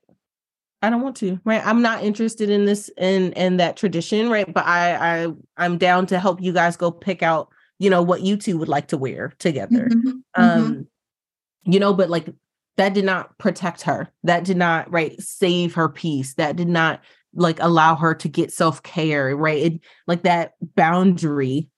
I 0.82 0.90
don't 0.90 1.02
want 1.02 1.16
to. 1.16 1.40
Right. 1.44 1.64
I'm 1.64 1.82
not 1.82 2.02
interested 2.02 2.50
in 2.50 2.64
this 2.64 2.90
and 2.96 3.36
and 3.36 3.60
that 3.60 3.76
tradition. 3.76 4.30
Right. 4.30 4.52
But 4.52 4.66
I 4.66 5.24
I 5.24 5.32
I'm 5.56 5.78
down 5.78 6.06
to 6.06 6.18
help 6.18 6.42
you 6.42 6.52
guys 6.52 6.76
go 6.76 6.90
pick 6.90 7.22
out 7.22 7.48
you 7.82 7.90
know, 7.90 8.00
what 8.00 8.22
you 8.22 8.36
two 8.36 8.58
would 8.58 8.68
like 8.68 8.86
to 8.86 8.96
wear 8.96 9.32
together. 9.40 9.88
Mm-hmm. 9.90 10.10
Um, 10.36 10.62
mm-hmm. 10.62 11.72
you 11.72 11.80
know, 11.80 11.92
but 11.92 12.08
like 12.08 12.28
that 12.76 12.94
did 12.94 13.04
not 13.04 13.36
protect 13.38 13.82
her. 13.82 14.08
That 14.22 14.44
did 14.44 14.56
not, 14.56 14.88
right, 14.92 15.20
save 15.20 15.74
her 15.74 15.88
peace. 15.88 16.34
That 16.34 16.54
did 16.54 16.68
not 16.68 17.00
like 17.34 17.58
allow 17.60 17.96
her 17.96 18.14
to 18.14 18.28
get 18.28 18.52
self-care, 18.52 19.36
right? 19.36 19.58
It, 19.58 19.80
like 20.06 20.22
that 20.22 20.52
boundary 20.76 21.70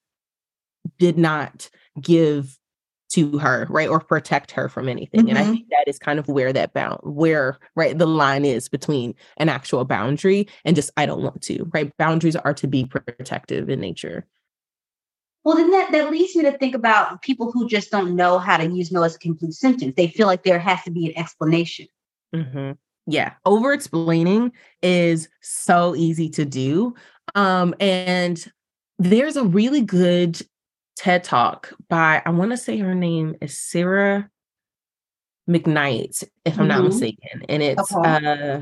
did 0.99 1.19
not 1.19 1.71
give 2.01 2.59
to 3.13 3.39
her, 3.39 3.67
right? 3.71 3.89
Or 3.89 4.01
protect 4.01 4.51
her 4.53 4.69
from 4.69 4.89
anything. 4.89 5.21
Mm-hmm. 5.21 5.29
And 5.29 5.39
I 5.39 5.43
mm-hmm. 5.43 5.53
think 5.53 5.69
that 5.71 5.85
is 5.87 5.99
kind 5.99 6.19
of 6.19 6.27
where 6.27 6.53
that 6.53 6.73
bound, 6.73 6.99
where, 7.03 7.59
right, 7.77 7.97
the 7.97 8.07
line 8.07 8.45
is 8.45 8.69
between 8.69 9.15
an 9.37 9.49
actual 9.49 9.85
boundary 9.85 10.49
and 10.65 10.75
just, 10.75 10.91
I 10.97 11.07
don't 11.07 11.23
want 11.23 11.41
to, 11.43 11.71
right? 11.73 11.97
Boundaries 11.97 12.35
are 12.35 12.55
to 12.55 12.67
be 12.67 12.87
protective 12.87 13.69
in 13.69 13.81
nature. 13.81 14.27
Well, 15.45 15.57
then 15.57 15.71
that, 15.71 15.93
that 15.93 16.11
leads 16.11 16.35
me 16.35 16.43
to 16.45 16.59
think 16.59 16.75
about 16.75 17.23
people 17.23 17.53
who 17.53 17.69
just 17.69 17.91
don't 17.91 18.17
know 18.17 18.39
how 18.39 18.57
to 18.57 18.67
use 18.69 18.91
no 18.91 19.03
as 19.03 19.15
a 19.15 19.19
complete 19.19 19.53
sentence. 19.53 19.95
They 19.95 20.09
feel 20.09 20.27
like 20.27 20.43
there 20.43 20.59
has 20.59 20.83
to 20.85 20.91
be 20.91 21.07
an 21.07 21.19
explanation. 21.19 21.87
Mm-hmm. 22.35 22.73
Yeah. 23.07 23.35
Over 23.45 23.75
explaining 23.75 24.53
is 24.83 25.29
so 25.43 25.95
easy 25.95 26.31
to 26.31 26.47
do. 26.47 26.95
Um, 27.35 27.75
and 27.79 28.45
there's 28.99 29.37
a 29.37 29.45
really 29.45 29.83
good 29.83 30.41
TED 30.97 31.25
Talk 31.25 31.73
by, 31.89 32.23
I 32.25 32.31
want 32.31 32.51
to 32.53 32.57
say 32.57 32.79
her 32.79 32.95
name 32.95 33.37
is 33.41 33.59
Sarah 33.59 34.31
McKnight, 35.49 36.25
if 36.45 36.55
I'm 36.55 36.61
mm-hmm. 36.61 36.69
not 36.69 36.85
mistaken. 36.85 37.43
And 37.49 37.63
it's 37.63 37.93
okay. 37.95 38.27
uh 38.27 38.61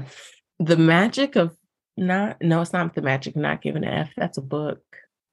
The 0.59 0.77
Magic 0.77 1.37
of 1.37 1.57
Not, 1.97 2.41
no, 2.41 2.61
it's 2.61 2.73
not 2.73 2.95
The 2.95 3.03
Magic 3.03 3.37
of 3.37 3.43
Not 3.43 3.63
Giving 3.63 3.85
an 3.85 3.93
F. 3.93 4.11
That's 4.17 4.39
a 4.39 4.43
book. 4.43 4.83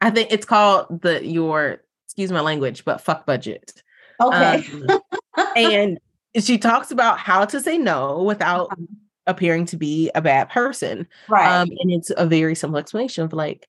I 0.01 0.09
think 0.09 0.31
it's 0.31 0.45
called 0.45 1.01
the 1.01 1.25
Your, 1.25 1.81
excuse 2.05 2.31
my 2.31 2.41
language, 2.41 2.85
but 2.85 3.01
fuck 3.01 3.25
budget. 3.25 3.81
Okay. 4.21 4.65
Um, 4.89 4.99
and 5.55 5.99
she 6.37 6.57
talks 6.57 6.91
about 6.91 7.17
how 7.17 7.45
to 7.45 7.59
say 7.59 7.77
no 7.77 8.21
without 8.23 8.71
uh-huh. 8.71 8.85
appearing 9.27 9.65
to 9.67 9.77
be 9.77 10.11
a 10.15 10.21
bad 10.21 10.49
person. 10.49 11.07
Right. 11.27 11.61
Um, 11.61 11.69
and 11.79 11.91
it's 11.91 12.11
a 12.15 12.25
very 12.25 12.55
simple 12.55 12.77
explanation 12.77 13.23
of 13.23 13.33
like, 13.33 13.67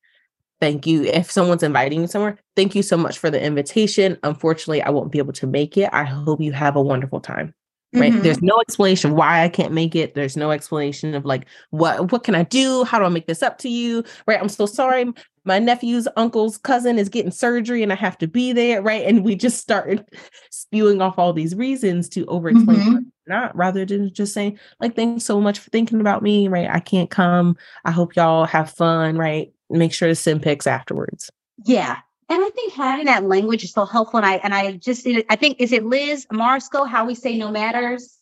thank 0.61 0.87
you. 0.87 1.05
If 1.05 1.31
someone's 1.31 1.62
inviting 1.62 2.03
you 2.03 2.07
somewhere, 2.07 2.38
thank 2.57 2.75
you 2.75 2.83
so 2.83 2.96
much 2.96 3.18
for 3.18 3.31
the 3.31 3.42
invitation. 3.42 4.18
Unfortunately, 4.23 4.83
I 4.83 4.90
won't 4.90 5.12
be 5.12 5.18
able 5.18 5.33
to 5.35 5.46
make 5.46 5.77
it. 5.77 5.90
I 5.92 6.05
hope 6.05 6.40
you 6.40 6.53
have 6.53 6.77
a 6.77 6.83
wonderful 6.83 7.20
time. 7.20 7.55
Right. 7.92 8.12
Mm-hmm. 8.12 8.23
There's 8.23 8.40
no 8.40 8.61
explanation 8.61 9.16
why 9.16 9.42
I 9.42 9.49
can't 9.49 9.73
make 9.73 9.96
it. 9.96 10.14
There's 10.14 10.37
no 10.37 10.53
explanation 10.53 11.12
of 11.16 11.25
like 11.25 11.46
what 11.70 12.12
what 12.12 12.23
can 12.23 12.37
I 12.37 12.44
do? 12.44 12.85
How 12.85 13.01
do 13.01 13.05
I 13.05 13.09
make 13.09 13.27
this 13.27 13.42
up 13.42 13.59
to 13.59 13.68
you? 13.68 14.05
Right. 14.29 14.40
I'm 14.40 14.49
so 14.49 14.64
sorry. 14.64 15.12
My 15.44 15.59
nephew's 15.59 16.07
uncle's 16.16 16.57
cousin 16.57 17.01
is 17.01 17.09
getting 17.09 17.33
surgery 17.33 17.83
and 17.83 17.92
I 17.92 17.96
have 17.96 18.16
to 18.18 18.29
be 18.29 18.53
there. 18.53 18.81
Right. 18.81 19.05
And 19.05 19.25
we 19.25 19.35
just 19.35 19.59
started 19.59 20.05
spewing 20.53 21.03
off 21.03 21.18
all 21.18 21.33
these 21.33 21.57
reasons 21.57 22.09
to 22.11 22.25
over 22.27 22.51
explain 22.51 22.79
mm-hmm. 22.79 22.99
not 23.27 23.57
rather 23.57 23.85
than 23.85 24.14
just 24.14 24.35
saying, 24.35 24.61
like, 24.79 24.94
thanks 24.94 25.25
so 25.25 25.40
much 25.40 25.59
for 25.59 25.70
thinking 25.70 26.01
about 26.01 26.23
me. 26.23 26.46
Right. 26.46 26.70
I 26.70 26.79
can't 26.79 27.11
come. 27.11 27.57
I 27.85 27.90
hope 27.90 28.14
y'all 28.14 28.44
have 28.44 28.70
fun. 28.70 29.18
Right 29.18 29.53
make 29.70 29.92
sure 29.92 30.09
to 30.09 30.14
send 30.14 30.42
pics 30.42 30.66
afterwards. 30.66 31.30
Yeah. 31.64 31.98
And 32.28 32.44
I 32.44 32.50
think 32.50 32.72
having 32.74 33.06
that 33.06 33.24
language 33.24 33.64
is 33.64 33.72
so 33.72 33.85
helpful. 33.85 34.18
And 34.18 34.26
I 34.26 34.35
and 34.37 34.54
I 34.54 34.72
just 34.72 35.06
I 35.28 35.37
think 35.37 35.61
is 35.61 35.72
it 35.72 35.85
Liz 35.85 36.26
Marsco 36.33 36.88
how 36.88 37.04
we 37.04 37.14
say 37.14 37.37
no 37.37 37.50
matters. 37.50 38.18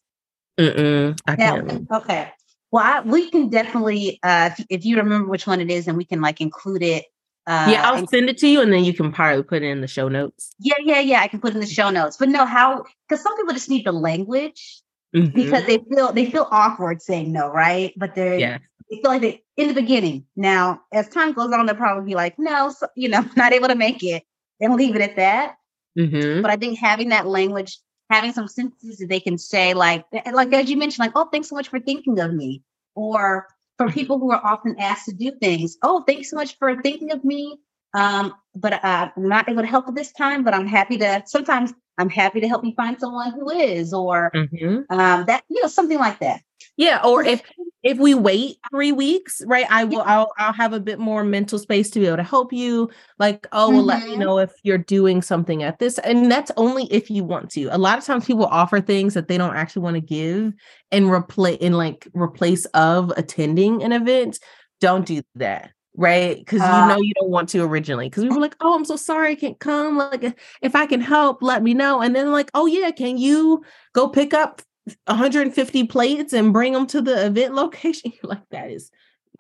Mm-mm, 0.59 1.19
I 1.27 1.37
can't. 1.37 1.87
Okay. 1.91 2.33
Well, 2.71 2.85
I, 2.85 3.01
we 3.01 3.31
can 3.31 3.49
definitely 3.49 4.19
uh, 4.23 4.51
if, 4.59 4.67
if, 4.71 4.85
you 4.85 4.97
remember 4.97 5.29
which 5.29 5.47
one 5.47 5.61
it 5.61 5.71
is, 5.71 5.89
and 5.89 5.97
we 5.97 6.05
can 6.05 6.21
like 6.21 6.41
include 6.41 6.83
it. 6.83 7.05
Uh, 7.47 7.69
yeah, 7.71 7.89
I'll 7.89 8.07
send 8.07 8.29
it 8.29 8.39
to 8.39 8.49
you, 8.49 8.61
and 8.61 8.73
then 8.73 8.85
you 8.85 8.93
can 8.93 9.13
probably 9.13 9.43
put 9.43 9.63
it 9.63 9.67
in 9.67 9.81
the 9.81 9.87
show 9.87 10.09
notes. 10.09 10.51
Yeah, 10.59 10.75
yeah, 10.83 11.01
yeah. 11.01 11.21
I 11.21 11.29
can 11.29 11.41
put 11.41 11.55
in 11.55 11.61
the 11.61 11.67
show 11.67 11.91
notes. 11.91 12.17
But 12.17 12.29
no, 12.29 12.45
how? 12.45 12.85
Because 13.09 13.23
some 13.23 13.37
people 13.37 13.55
just 13.55 13.71
need 13.71 13.87
the 13.87 13.93
language 13.93 14.83
mm-hmm. 15.15 15.35
because 15.35 15.65
they 15.65 15.79
feel 15.79 16.13
they 16.13 16.31
feel 16.31 16.49
awkward 16.51 17.01
saying 17.01 17.33
no, 17.33 17.49
right? 17.49 17.93
But 17.97 18.15
they're 18.15 18.39
yeah 18.39 18.59
feel 18.97 19.11
like 19.11 19.43
in 19.57 19.69
the 19.69 19.75
beginning. 19.75 20.25
Now, 20.37 20.81
as 20.93 21.09
time 21.09 21.33
goes 21.33 21.53
on, 21.53 21.67
they'll 21.67 21.75
probably 21.75 22.11
be 22.11 22.15
like, 22.15 22.39
no, 22.39 22.71
so, 22.71 22.89
you 22.97 23.09
know, 23.09 23.25
not 23.37 23.53
able 23.53 23.69
to 23.69 23.75
make 23.75 24.03
it 24.03 24.25
and 24.61 24.75
leave 24.75 24.97
it 24.97 25.03
at 25.03 25.17
that. 25.17 25.57
Mm-hmm. 25.99 26.43
But 26.43 26.51
I 26.51 26.57
think 26.57 26.79
having 26.79 27.09
that 27.11 27.27
language, 27.27 27.79
having 28.11 28.33
some 28.33 28.49
sentences 28.49 28.99
that 28.99 29.09
they 29.09 29.21
can 29.21 29.39
say, 29.39 29.75
like, 29.75 30.05
like 30.33 30.53
as 30.53 30.71
you 30.71 30.77
mentioned, 30.77 31.05
like, 31.05 31.13
oh, 31.15 31.29
thanks 31.31 31.49
so 31.49 31.57
much 31.57 31.69
for 31.69 31.81
thinking 31.81 32.19
of 32.21 32.33
me. 32.33 32.63
Or 32.95 33.47
for 33.77 33.87
mm-hmm. 33.87 33.95
people 33.95 34.19
who 34.19 34.33
are 34.33 34.45
often 34.45 34.77
asked 34.79 35.07
to 35.07 35.15
do 35.15 35.33
things, 35.41 35.77
oh, 35.83 36.03
thanks 36.07 36.31
so 36.31 36.37
much 36.37 36.57
for 36.59 36.81
thinking 36.83 37.13
of 37.13 37.25
me. 37.25 37.59
Um, 37.95 38.35
but 38.55 38.85
uh, 38.85 39.11
I'm 39.17 39.29
not 39.29 39.49
able 39.49 39.63
to 39.63 39.69
help 39.69 39.89
at 39.89 39.95
this 39.95 40.13
time, 40.13 40.45
but 40.45 40.55
I'm 40.55 40.67
happy 40.67 40.99
to 40.99 41.23
sometimes 41.27 41.73
I'm 41.99 42.11
happy 42.11 42.41
to 42.41 42.49
help 42.49 42.65
you 42.65 42.73
find 42.75 42.99
someone 42.99 43.33
who 43.33 43.51
is, 43.51 43.93
or 43.93 44.31
mm-hmm. 44.35 44.83
um, 44.91 45.25
that, 45.27 45.43
you 45.49 45.61
know, 45.63 45.69
something 45.69 45.99
like 45.99 46.21
that. 46.21 46.43
Yeah. 46.77 47.01
Or 47.05 47.23
if 47.23 47.43
if 47.83 47.99
we 47.99 48.15
wait 48.15 48.57
three 48.71 48.93
weeks, 48.93 49.41
right, 49.47 49.67
I 49.71 49.85
will 49.85 50.03
I'll 50.03 50.33
I'll 50.39 50.53
have 50.53 50.73
a 50.73 50.81
bit 50.81 50.99
more 50.99 51.25
mental 51.25 51.59
space 51.59 51.91
to 51.91 52.01
be 52.01 52.07
able 52.07 52.17
to 52.17 52.23
help 52.23 52.53
you. 52.53 52.91
Like, 53.19 53.47
oh, 53.53 53.71
well, 53.71 53.79
mm-hmm. 53.79 53.87
let 53.87 54.03
me 54.03 54.11
mm-hmm. 54.11 54.21
know 54.21 54.39
if 54.39 54.53
you're 54.63 54.79
doing 54.79 55.23
something 55.23 55.63
at 55.63 55.79
this. 55.79 55.99
And 55.99 56.31
that's 56.31 56.51
only 56.57 56.85
if 56.93 57.11
you 57.11 57.25
want 57.25 57.51
to. 57.51 57.67
A 57.67 57.79
lot 57.79 57.99
of 57.99 58.05
times 58.05 58.27
people 58.27 58.47
offer 58.47 58.81
things 58.81 59.15
that 59.15 59.29
they 59.29 59.39
don't 59.39 59.57
actually 59.57 59.83
want 59.83 59.95
to 59.95 60.01
give 60.01 60.53
and 60.91 61.11
replace 61.11 61.59
in 61.59 61.75
like 61.75 62.09
replace 62.15 62.65
of 62.67 63.13
attending 63.17 63.83
an 63.83 63.93
event. 63.93 64.39
Don't 64.81 65.07
do 65.07 65.23
that 65.37 65.71
right? 65.99 66.39
Because 66.39 66.61
uh, 66.63 66.65
you 66.65 66.95
know 66.95 67.03
you 67.03 67.13
don't 67.15 67.29
want 67.29 67.49
to 67.51 67.63
originally. 67.63 68.09
Because 68.09 68.23
we 68.23 68.31
were 68.31 68.41
like, 68.41 68.55
"Oh, 68.61 68.75
I'm 68.75 68.85
so 68.85 68.97
sorry, 68.97 69.33
I 69.33 69.35
can't 69.35 69.59
come. 69.59 69.99
Like, 69.99 70.39
if 70.63 70.77
I 70.77 70.87
can 70.87 71.01
help, 71.01 71.43
let 71.43 71.63
me 71.63 71.75
know." 71.75 72.01
And 72.01 72.15
then 72.15 72.31
like, 72.31 72.51
"Oh 72.55 72.67
yeah, 72.67 72.93
can 72.93 73.19
you 73.19 73.65
go 73.95 74.09
pick 74.09 74.33
up 74.33 74.63
150 75.07 75.85
plates 75.85 76.33
and 76.33 76.53
bring 76.53 76.73
them 76.73 76.87
to 76.89 77.03
the 77.03 77.27
event 77.27 77.55
location. 77.55 78.13
like, 78.23 78.49
that 78.51 78.71
is 78.71 78.91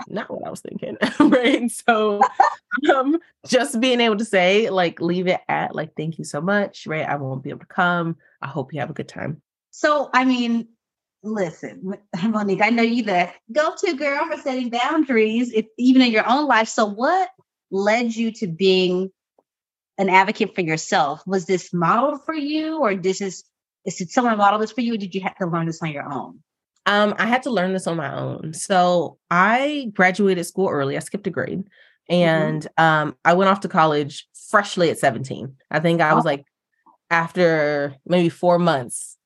not 0.08 0.30
what 0.30 0.46
I 0.46 0.50
was 0.50 0.60
thinking. 0.60 0.96
right. 1.20 1.70
So 1.70 2.20
um 2.94 3.18
just 3.46 3.80
being 3.80 4.00
able 4.00 4.16
to 4.16 4.24
say, 4.24 4.70
like, 4.70 5.00
leave 5.00 5.26
it 5.26 5.40
at 5.48 5.74
like, 5.74 5.94
thank 5.96 6.18
you 6.18 6.24
so 6.24 6.40
much. 6.40 6.86
Right. 6.86 7.06
I 7.06 7.16
won't 7.16 7.42
be 7.42 7.50
able 7.50 7.60
to 7.60 7.66
come. 7.66 8.16
I 8.40 8.46
hope 8.46 8.72
you 8.72 8.80
have 8.80 8.90
a 8.90 8.94
good 8.94 9.08
time. 9.08 9.42
So 9.70 10.10
I 10.12 10.24
mean, 10.24 10.68
listen, 11.22 11.94
Monique, 12.22 12.62
I 12.62 12.70
know 12.70 12.82
you 12.82 13.02
the 13.02 13.30
go-to 13.52 13.94
girl 13.94 14.26
for 14.26 14.40
setting 14.40 14.70
boundaries, 14.70 15.52
if 15.52 15.66
even 15.76 16.02
in 16.02 16.12
your 16.12 16.28
own 16.28 16.46
life. 16.46 16.68
So 16.68 16.86
what 16.86 17.28
led 17.70 18.14
you 18.14 18.32
to 18.32 18.46
being 18.46 19.10
an 19.98 20.08
advocate 20.08 20.54
for 20.54 20.60
yourself? 20.60 21.26
Was 21.26 21.46
this 21.46 21.72
model 21.72 22.18
for 22.18 22.34
you, 22.34 22.78
or 22.78 22.94
this 22.94 23.20
is 23.20 23.44
did 23.96 24.10
someone 24.10 24.36
model 24.36 24.58
this 24.58 24.72
for 24.72 24.80
you, 24.80 24.94
or 24.94 24.96
did 24.96 25.14
you 25.14 25.20
have 25.22 25.36
to 25.36 25.46
learn 25.46 25.66
this 25.66 25.82
on 25.82 25.90
your 25.90 26.10
own? 26.10 26.40
Um, 26.86 27.14
I 27.18 27.26
had 27.26 27.42
to 27.42 27.50
learn 27.50 27.72
this 27.72 27.86
on 27.86 27.96
my 27.96 28.12
own. 28.12 28.54
So 28.54 29.18
I 29.30 29.90
graduated 29.94 30.46
school 30.46 30.68
early. 30.68 30.96
I 30.96 31.00
skipped 31.00 31.26
a 31.26 31.30
grade, 31.30 31.60
mm-hmm. 31.60 32.14
and 32.14 32.62
mm-hmm. 32.62 32.82
um, 32.82 33.16
I 33.24 33.34
went 33.34 33.50
off 33.50 33.60
to 33.60 33.68
college 33.68 34.26
freshly 34.50 34.90
at 34.90 34.98
17. 34.98 35.54
I 35.70 35.80
think 35.80 36.00
I 36.00 36.14
was 36.14 36.24
oh. 36.24 36.28
like 36.28 36.44
after 37.10 37.94
maybe 38.06 38.28
four 38.28 38.58
months. 38.58 39.16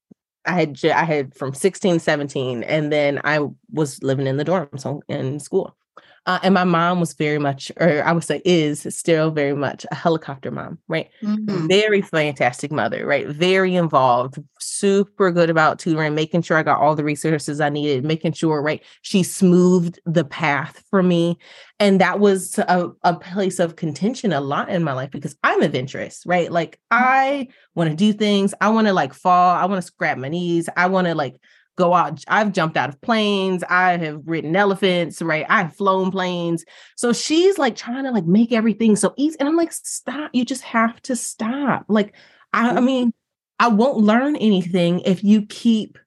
I 0.44 0.55
had 0.55 0.85
I 0.85 1.05
had 1.05 1.37
from 1.37 1.55
16, 1.55 2.01
17, 2.01 2.64
and 2.64 2.92
then 2.92 3.20
I 3.22 3.46
was 3.70 4.03
living 4.03 4.27
in 4.27 4.38
the 4.38 4.44
dorms 4.44 5.01
in 5.09 5.38
school. 5.38 5.77
Uh, 6.25 6.39
and 6.45 6.55
my 6.55 6.63
mom 6.63 7.01
was 7.01 7.15
very 7.15 7.39
much, 7.39 7.73
or 7.79 8.05
I 8.05 8.13
would 8.13 8.23
say 8.23 8.41
is 8.45 8.87
still 8.91 9.33
very 9.33 9.55
much 9.55 9.85
a 9.91 9.95
helicopter 9.95 10.53
mom, 10.53 10.79
right? 10.87 11.11
Mm-hmm. 11.21 11.67
Very 11.67 12.01
fantastic 12.01 12.71
mother, 12.71 13.05
right? 13.05 13.27
Very 13.27 13.75
involved, 13.75 14.39
super 14.61 15.33
good 15.33 15.51
about 15.51 15.81
tutoring, 15.81 16.15
making 16.15 16.43
sure 16.43 16.57
I 16.57 16.63
got 16.63 16.81
all 16.81 16.95
the 16.95 17.03
resources 17.03 17.61
I 17.61 17.71
needed, 17.71 18.05
making 18.05 18.35
sure, 18.35 18.63
right? 18.63 18.81
She 19.03 19.25
smoothed 19.25 19.99
the 20.07 20.25
path 20.25 20.85
for 20.91 21.03
me. 21.03 21.39
And 21.81 22.01
that 22.01 22.21
was 22.21 22.57
a, 22.59 22.91
a 23.03 23.17
place 23.17 23.59
of 23.59 23.75
contention 23.75 24.33
a 24.33 24.41
lot 24.41 24.69
in 24.69 24.85
my 24.85 24.93
life 24.93 25.11
because 25.11 25.35
I'm 25.43 25.61
adventurous, 25.61 26.23
right? 26.25 26.53
Like 26.53 26.79
I 26.93 27.49
want 27.75 27.91
to 27.91 27.97
do 27.97 28.13
things. 28.13 28.55
I 28.61 28.69
want 28.69 28.87
to 28.87 28.93
like 28.93 29.13
fall. 29.13 29.57
I 29.57 29.65
want 29.65 29.83
to 29.83 29.87
scrap 29.87 30.19
my 30.19 30.29
knees. 30.29 30.69
I 30.77 30.87
want 30.87 31.09
to 31.09 31.17
like 31.17 31.41
go 31.77 31.95
out. 31.95 32.23
I've 32.29 32.53
jumped 32.53 32.77
out 32.77 32.89
of 32.89 33.01
planes. 33.01 33.65
I 33.69 33.97
have 33.97 34.23
ridden 34.25 34.55
elephants, 34.55 35.23
right? 35.23 35.47
I've 35.49 35.75
flown 35.75 36.11
planes. 36.11 36.65
So 36.97 37.13
she's 37.13 37.59
like 37.59 37.77
trying 37.77 38.05
to 38.05 38.11
like 38.11 38.27
make 38.27 38.53
everything 38.53 38.97
so 38.97 39.15
easy. 39.17 39.37
And 39.41 39.49
I'm 39.49 39.57
like, 39.57 39.73
stop. 39.73 40.31
You 40.33 40.45
just 40.45 40.63
have 40.63 41.01
to 41.03 41.17
stop. 41.17 41.85
Like, 41.89 42.15
I, 42.53 42.71
I 42.71 42.75
mm-hmm. 42.75 42.85
mean, 42.85 43.13
I 43.59 43.69
won't 43.69 43.99
learn 43.99 44.37
anything 44.37 45.01
if 45.01 45.23
you 45.25 45.47
keep 45.47 45.99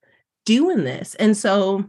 doing 0.45 0.83
this. 0.83 1.15
And 1.15 1.35
so, 1.35 1.85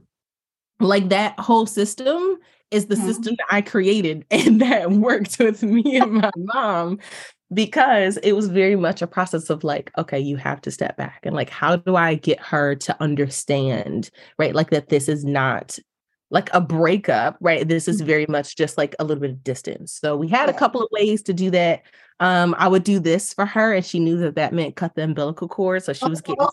like, 0.80 1.08
that 1.10 1.38
whole 1.38 1.66
system 1.66 2.38
is 2.70 2.86
the 2.86 2.94
mm-hmm. 2.94 3.06
system 3.06 3.34
that 3.38 3.46
I 3.50 3.62
created 3.62 4.24
and 4.30 4.60
that 4.60 4.90
worked 4.90 5.38
with 5.38 5.62
me 5.62 5.96
and 5.96 6.14
my 6.14 6.30
mom 6.36 6.98
because 7.52 8.16
it 8.18 8.32
was 8.32 8.48
very 8.48 8.76
much 8.76 9.02
a 9.02 9.06
process 9.06 9.50
of 9.50 9.62
like 9.62 9.92
okay 9.96 10.18
you 10.18 10.36
have 10.36 10.60
to 10.60 10.70
step 10.70 10.96
back 10.96 11.20
and 11.24 11.36
like 11.36 11.48
how 11.48 11.76
do 11.76 11.94
i 11.94 12.14
get 12.14 12.40
her 12.40 12.74
to 12.74 13.00
understand 13.00 14.10
right 14.38 14.54
like 14.54 14.70
that 14.70 14.88
this 14.88 15.08
is 15.08 15.24
not 15.24 15.78
like 16.30 16.52
a 16.52 16.60
breakup, 16.60 17.36
right? 17.40 17.66
This 17.66 17.86
is 17.86 18.00
very 18.00 18.26
much 18.28 18.56
just 18.56 18.76
like 18.76 18.96
a 18.98 19.04
little 19.04 19.20
bit 19.20 19.30
of 19.30 19.44
distance. 19.44 19.92
So 19.92 20.16
we 20.16 20.28
had 20.28 20.48
a 20.48 20.52
couple 20.52 20.82
of 20.82 20.88
ways 20.90 21.22
to 21.22 21.32
do 21.32 21.50
that. 21.50 21.82
Um, 22.18 22.54
I 22.58 22.66
would 22.66 22.82
do 22.82 22.98
this 22.98 23.32
for 23.32 23.46
her, 23.46 23.74
and 23.74 23.84
she 23.84 24.00
knew 24.00 24.16
that 24.18 24.34
that 24.36 24.52
meant 24.52 24.76
cut 24.76 24.94
the 24.94 25.04
umbilical 25.04 25.48
cord. 25.48 25.84
So 25.84 25.92
she 25.92 26.08
was 26.08 26.20
getting. 26.20 26.40
Oh, 26.40 26.50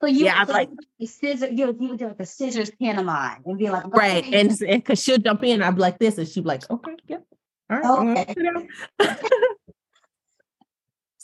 so 0.00 0.08
you, 0.08 0.26
yeah, 0.26 0.44
like 0.46 0.68
scissor, 1.06 1.48
you 1.48 1.68
would, 1.68 1.80
you 1.80 1.88
would 1.90 1.98
do 1.98 2.08
like 2.08 2.20
a 2.20 2.26
scissors 2.26 2.70
pantomime 2.78 3.42
and 3.46 3.56
be 3.56 3.70
like, 3.70 3.86
okay. 3.86 3.98
right, 3.98 4.34
and 4.34 4.58
because 4.58 5.02
she'll 5.02 5.18
jump 5.18 5.42
in, 5.44 5.62
I'd 5.62 5.76
be 5.76 5.80
like 5.80 5.98
this, 5.98 6.18
and 6.18 6.28
she'd 6.28 6.42
be 6.42 6.48
like, 6.48 6.68
okay, 6.70 6.96
yeah, 7.06 7.18
all 7.70 8.04
right. 8.04 8.28
Okay. 8.28 8.66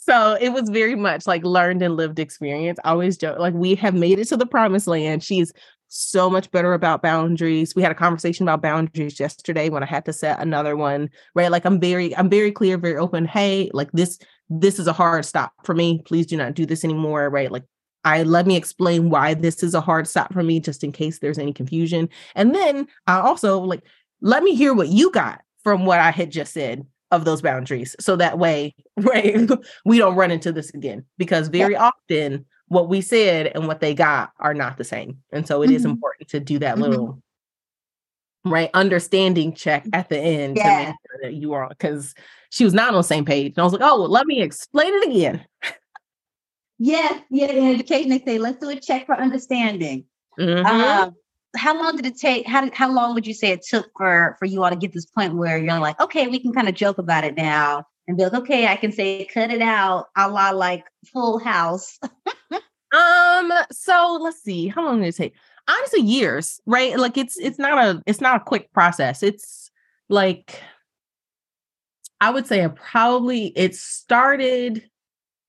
So 0.01 0.35
it 0.41 0.49
was 0.49 0.67
very 0.69 0.95
much 0.95 1.27
like 1.27 1.43
learned 1.43 1.83
and 1.83 1.95
lived 1.95 2.17
experience. 2.17 2.79
I 2.83 2.89
always 2.89 3.17
joke, 3.17 3.37
like 3.37 3.53
we 3.53 3.75
have 3.75 3.93
made 3.93 4.17
it 4.17 4.27
to 4.29 4.37
the 4.37 4.47
promised 4.47 4.87
land. 4.87 5.23
She's 5.23 5.53
so 5.89 6.27
much 6.27 6.49
better 6.49 6.73
about 6.73 7.03
boundaries. 7.03 7.75
We 7.75 7.83
had 7.83 7.91
a 7.91 7.95
conversation 7.95 8.43
about 8.47 8.63
boundaries 8.63 9.19
yesterday 9.19 9.69
when 9.69 9.83
I 9.83 9.85
had 9.85 10.05
to 10.05 10.13
set 10.13 10.39
another 10.39 10.75
one, 10.75 11.11
right? 11.35 11.51
Like 11.51 11.65
I'm 11.65 11.79
very, 11.79 12.17
I'm 12.17 12.31
very 12.31 12.51
clear, 12.51 12.79
very 12.79 12.97
open. 12.97 13.25
Hey, 13.25 13.69
like 13.73 13.91
this, 13.91 14.17
this 14.49 14.79
is 14.79 14.87
a 14.87 14.93
hard 14.93 15.23
stop 15.23 15.53
for 15.63 15.75
me. 15.75 16.01
Please 16.03 16.25
do 16.25 16.35
not 16.35 16.55
do 16.55 16.65
this 16.65 16.83
anymore, 16.83 17.29
right? 17.29 17.51
Like 17.51 17.65
I 18.03 18.23
let 18.23 18.47
me 18.47 18.55
explain 18.55 19.11
why 19.11 19.35
this 19.35 19.61
is 19.61 19.75
a 19.75 19.81
hard 19.81 20.07
stop 20.07 20.33
for 20.33 20.41
me, 20.41 20.59
just 20.59 20.83
in 20.83 20.91
case 20.91 21.19
there's 21.19 21.37
any 21.37 21.53
confusion. 21.53 22.09
And 22.33 22.55
then 22.55 22.87
I 23.05 23.19
also 23.19 23.59
like 23.59 23.83
let 24.19 24.41
me 24.41 24.55
hear 24.55 24.73
what 24.73 24.87
you 24.87 25.11
got 25.11 25.41
from 25.63 25.85
what 25.85 25.99
I 25.99 26.09
had 26.09 26.31
just 26.31 26.53
said 26.53 26.87
of 27.11 27.25
those 27.25 27.41
boundaries. 27.41 27.95
So 27.99 28.15
that 28.15 28.39
way, 28.39 28.75
right, 28.97 29.49
we 29.85 29.97
don't 29.97 30.15
run 30.15 30.31
into 30.31 30.51
this 30.51 30.69
again. 30.73 31.05
Because 31.17 31.47
very 31.47 31.73
yeah. 31.73 31.89
often 31.89 32.45
what 32.67 32.87
we 32.87 33.01
said 33.01 33.47
and 33.47 33.67
what 33.67 33.81
they 33.81 33.93
got 33.93 34.31
are 34.39 34.53
not 34.53 34.77
the 34.77 34.83
same. 34.83 35.17
And 35.31 35.45
so 35.45 35.61
it 35.61 35.67
mm-hmm. 35.67 35.75
is 35.75 35.85
important 35.85 36.29
to 36.29 36.39
do 36.39 36.59
that 36.59 36.75
mm-hmm. 36.75 36.83
little 36.83 37.21
right 38.43 38.71
understanding 38.73 39.53
check 39.53 39.85
at 39.93 40.09
the 40.09 40.17
end 40.17 40.57
yeah. 40.57 40.63
to 40.63 40.85
make 40.85 40.95
sure 41.05 41.19
that 41.23 41.33
you 41.33 41.53
are 41.53 41.69
because 41.69 42.15
she 42.49 42.63
was 42.63 42.73
not 42.73 42.89
on 42.89 42.95
the 42.95 43.03
same 43.03 43.25
page. 43.25 43.53
And 43.55 43.59
I 43.59 43.63
was 43.63 43.73
like, 43.73 43.81
oh, 43.83 43.99
well, 43.99 44.09
let 44.09 44.25
me 44.25 44.41
explain 44.41 44.93
it 44.93 45.09
again. 45.09 45.45
Yeah, 46.83 47.19
yeah. 47.29 47.51
In 47.51 47.75
education, 47.75 48.09
they 48.09 48.19
say 48.19 48.39
let's 48.39 48.57
do 48.57 48.69
a 48.69 48.75
check 48.75 49.05
for 49.05 49.15
understanding. 49.15 50.05
Mm-hmm. 50.39 50.65
Um, 50.65 51.15
how 51.55 51.75
long 51.75 51.95
did 51.95 52.05
it 52.05 52.17
take? 52.17 52.47
How 52.47 52.61
did, 52.61 52.73
how 52.73 52.91
long 52.91 53.13
would 53.13 53.27
you 53.27 53.33
say 53.33 53.51
it 53.51 53.63
took 53.63 53.89
for 53.97 54.35
for 54.39 54.45
you 54.45 54.63
all 54.63 54.69
to 54.69 54.75
get 54.75 54.93
this 54.93 55.05
point 55.05 55.35
where 55.35 55.57
you're 55.57 55.79
like, 55.79 55.99
okay, 55.99 56.27
we 56.27 56.39
can 56.39 56.53
kind 56.53 56.69
of 56.69 56.75
joke 56.75 56.97
about 56.97 57.23
it 57.23 57.35
now 57.35 57.85
and 58.07 58.17
be 58.17 58.23
like, 58.23 58.33
okay, 58.33 58.67
I 58.67 58.75
can 58.75 58.91
say 58.91 59.25
cut 59.25 59.51
it 59.51 59.61
out, 59.61 60.07
a 60.15 60.29
la 60.29 60.51
like 60.51 60.85
Full 61.11 61.39
House. 61.39 61.99
um. 62.93 63.51
So 63.71 64.19
let's 64.21 64.41
see. 64.41 64.67
How 64.67 64.85
long 64.85 65.01
did 65.01 65.09
it 65.09 65.15
take? 65.15 65.33
Honestly, 65.67 66.01
years. 66.01 66.61
Right. 66.65 66.97
Like 66.97 67.17
it's 67.17 67.37
it's 67.37 67.59
not 67.59 67.77
a 67.77 68.01
it's 68.05 68.21
not 68.21 68.41
a 68.41 68.43
quick 68.43 68.71
process. 68.73 69.23
It's 69.23 69.71
like 70.09 70.61
I 72.21 72.29
would 72.29 72.47
say 72.47 72.67
probably 72.69 73.47
it 73.57 73.75
started 73.75 74.83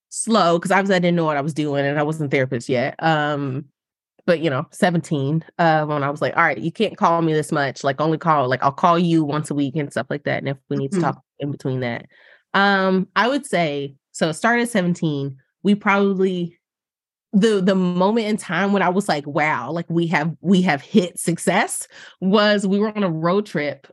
slow 0.08 0.58
because 0.58 0.70
obviously 0.70 0.96
I 0.96 1.00
didn't 1.00 1.16
know 1.16 1.24
what 1.24 1.36
I 1.36 1.42
was 1.42 1.54
doing 1.54 1.84
and 1.84 1.98
I 1.98 2.02
wasn't 2.02 2.30
therapist 2.30 2.68
yet. 2.68 2.94
Um, 2.98 3.66
but 4.26 4.40
you 4.40 4.50
know, 4.50 4.66
17, 4.70 5.44
uh, 5.58 5.84
when 5.84 6.02
I 6.02 6.10
was 6.10 6.22
like, 6.22 6.36
all 6.36 6.44
right, 6.44 6.58
you 6.58 6.72
can't 6.72 6.96
call 6.96 7.22
me 7.22 7.32
this 7.32 7.52
much, 7.52 7.82
like 7.82 8.00
only 8.00 8.18
call, 8.18 8.48
like 8.48 8.62
I'll 8.62 8.72
call 8.72 8.98
you 8.98 9.24
once 9.24 9.50
a 9.50 9.54
week 9.54 9.76
and 9.76 9.90
stuff 9.90 10.06
like 10.10 10.24
that. 10.24 10.38
And 10.38 10.48
if 10.48 10.58
we 10.68 10.76
need 10.76 10.92
mm-hmm. 10.92 11.00
to 11.00 11.06
talk 11.06 11.22
in 11.38 11.50
between 11.50 11.80
that. 11.80 12.06
Um, 12.54 13.08
I 13.16 13.28
would 13.28 13.46
say 13.46 13.96
so 14.12 14.28
it 14.28 14.34
started 14.34 14.62
at 14.62 14.68
17. 14.68 15.36
We 15.62 15.74
probably 15.74 16.58
the 17.32 17.62
the 17.62 17.74
moment 17.74 18.26
in 18.26 18.36
time 18.36 18.72
when 18.72 18.82
I 18.82 18.90
was 18.90 19.08
like, 19.08 19.26
wow, 19.26 19.70
like 19.70 19.88
we 19.88 20.06
have 20.08 20.36
we 20.40 20.62
have 20.62 20.82
hit 20.82 21.18
success 21.18 21.88
was 22.20 22.66
we 22.66 22.78
were 22.78 22.94
on 22.94 23.04
a 23.04 23.10
road 23.10 23.46
trip 23.46 23.86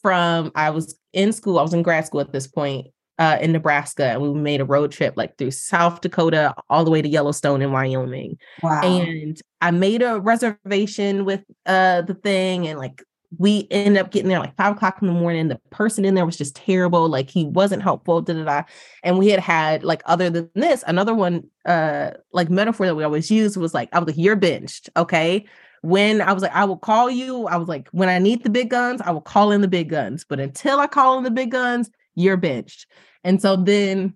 from 0.00 0.52
I 0.54 0.70
was 0.70 0.96
in 1.12 1.32
school, 1.32 1.58
I 1.58 1.62
was 1.62 1.74
in 1.74 1.82
grad 1.82 2.06
school 2.06 2.20
at 2.20 2.32
this 2.32 2.46
point, 2.46 2.88
uh, 3.18 3.38
in 3.40 3.52
Nebraska, 3.52 4.06
and 4.06 4.22
we 4.22 4.32
made 4.34 4.60
a 4.60 4.64
road 4.64 4.90
trip 4.92 5.14
like 5.16 5.38
through 5.38 5.52
South 5.52 6.00
Dakota 6.00 6.54
all 6.68 6.84
the 6.84 6.90
way 6.90 7.00
to 7.00 7.08
Yellowstone 7.08 7.62
in 7.62 7.72
Wyoming. 7.72 8.38
Wow. 8.62 8.82
And 8.82 9.40
I 9.60 9.70
made 9.70 10.02
a 10.02 10.20
reservation 10.20 11.24
with 11.24 11.42
uh, 11.66 12.02
the 12.02 12.14
thing, 12.14 12.66
and 12.66 12.78
like 12.78 13.02
we 13.38 13.66
ended 13.70 14.00
up 14.00 14.10
getting 14.10 14.28
there 14.28 14.38
like 14.38 14.56
five 14.56 14.76
o'clock 14.76 14.98
in 15.00 15.08
the 15.08 15.14
morning. 15.14 15.48
The 15.48 15.60
person 15.70 16.04
in 16.04 16.14
there 16.14 16.26
was 16.26 16.36
just 16.36 16.56
terrible. 16.56 17.08
Like 17.08 17.30
he 17.30 17.44
wasn't 17.44 17.82
helpful. 17.82 18.20
Da, 18.20 18.34
da, 18.34 18.44
da. 18.44 18.62
And 19.02 19.18
we 19.18 19.28
had 19.28 19.40
had 19.40 19.82
like 19.84 20.02
other 20.06 20.30
than 20.30 20.50
this, 20.54 20.84
another 20.86 21.14
one 21.14 21.44
uh 21.66 22.10
like 22.32 22.50
metaphor 22.50 22.86
that 22.86 22.94
we 22.94 23.04
always 23.04 23.30
use 23.30 23.56
was 23.56 23.74
like 23.74 23.88
I 23.92 23.98
was 23.98 24.06
like 24.06 24.18
you're 24.18 24.36
benched, 24.36 24.90
okay. 24.96 25.46
When 25.82 26.22
I 26.22 26.32
was 26.32 26.42
like, 26.42 26.54
I 26.54 26.64
will 26.64 26.78
call 26.78 27.10
you. 27.10 27.46
I 27.46 27.58
was 27.58 27.68
like, 27.68 27.88
when 27.90 28.08
I 28.08 28.18
need 28.18 28.42
the 28.42 28.48
big 28.48 28.70
guns, 28.70 29.02
I 29.02 29.10
will 29.10 29.20
call 29.20 29.50
in 29.50 29.60
the 29.60 29.68
big 29.68 29.90
guns. 29.90 30.24
But 30.26 30.40
until 30.40 30.80
I 30.80 30.86
call 30.86 31.18
in 31.18 31.24
the 31.24 31.30
big 31.30 31.50
guns, 31.50 31.90
you're 32.14 32.36
benched. 32.36 32.86
And 33.22 33.40
so 33.40 33.56
then 33.56 34.14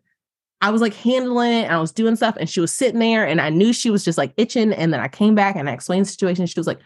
I 0.61 0.71
was 0.71 0.81
like 0.81 0.95
handling 0.95 1.53
it 1.53 1.65
and 1.65 1.73
I 1.73 1.81
was 1.81 1.93
doing 1.93 2.17
stuff 2.17 2.37
and 2.39 2.49
she 2.49 2.61
was 2.61 2.73
sitting 2.73 2.99
there 2.99 3.27
and 3.27 3.41
I 3.41 3.49
knew 3.49 3.73
she 3.73 3.91
was 3.91 4.05
just 4.05 4.19
like 4.19 4.33
itching. 4.37 4.73
And 4.73 4.93
then 4.93 5.01
I 5.01 5.09
came 5.09 5.35
back 5.35 5.57
and 5.57 5.69
I 5.69 5.73
explained 5.73 6.07
the 6.07 6.11
situation. 6.11 6.47
She 6.47 6.59
was 6.59 6.67
like, 6.67 6.81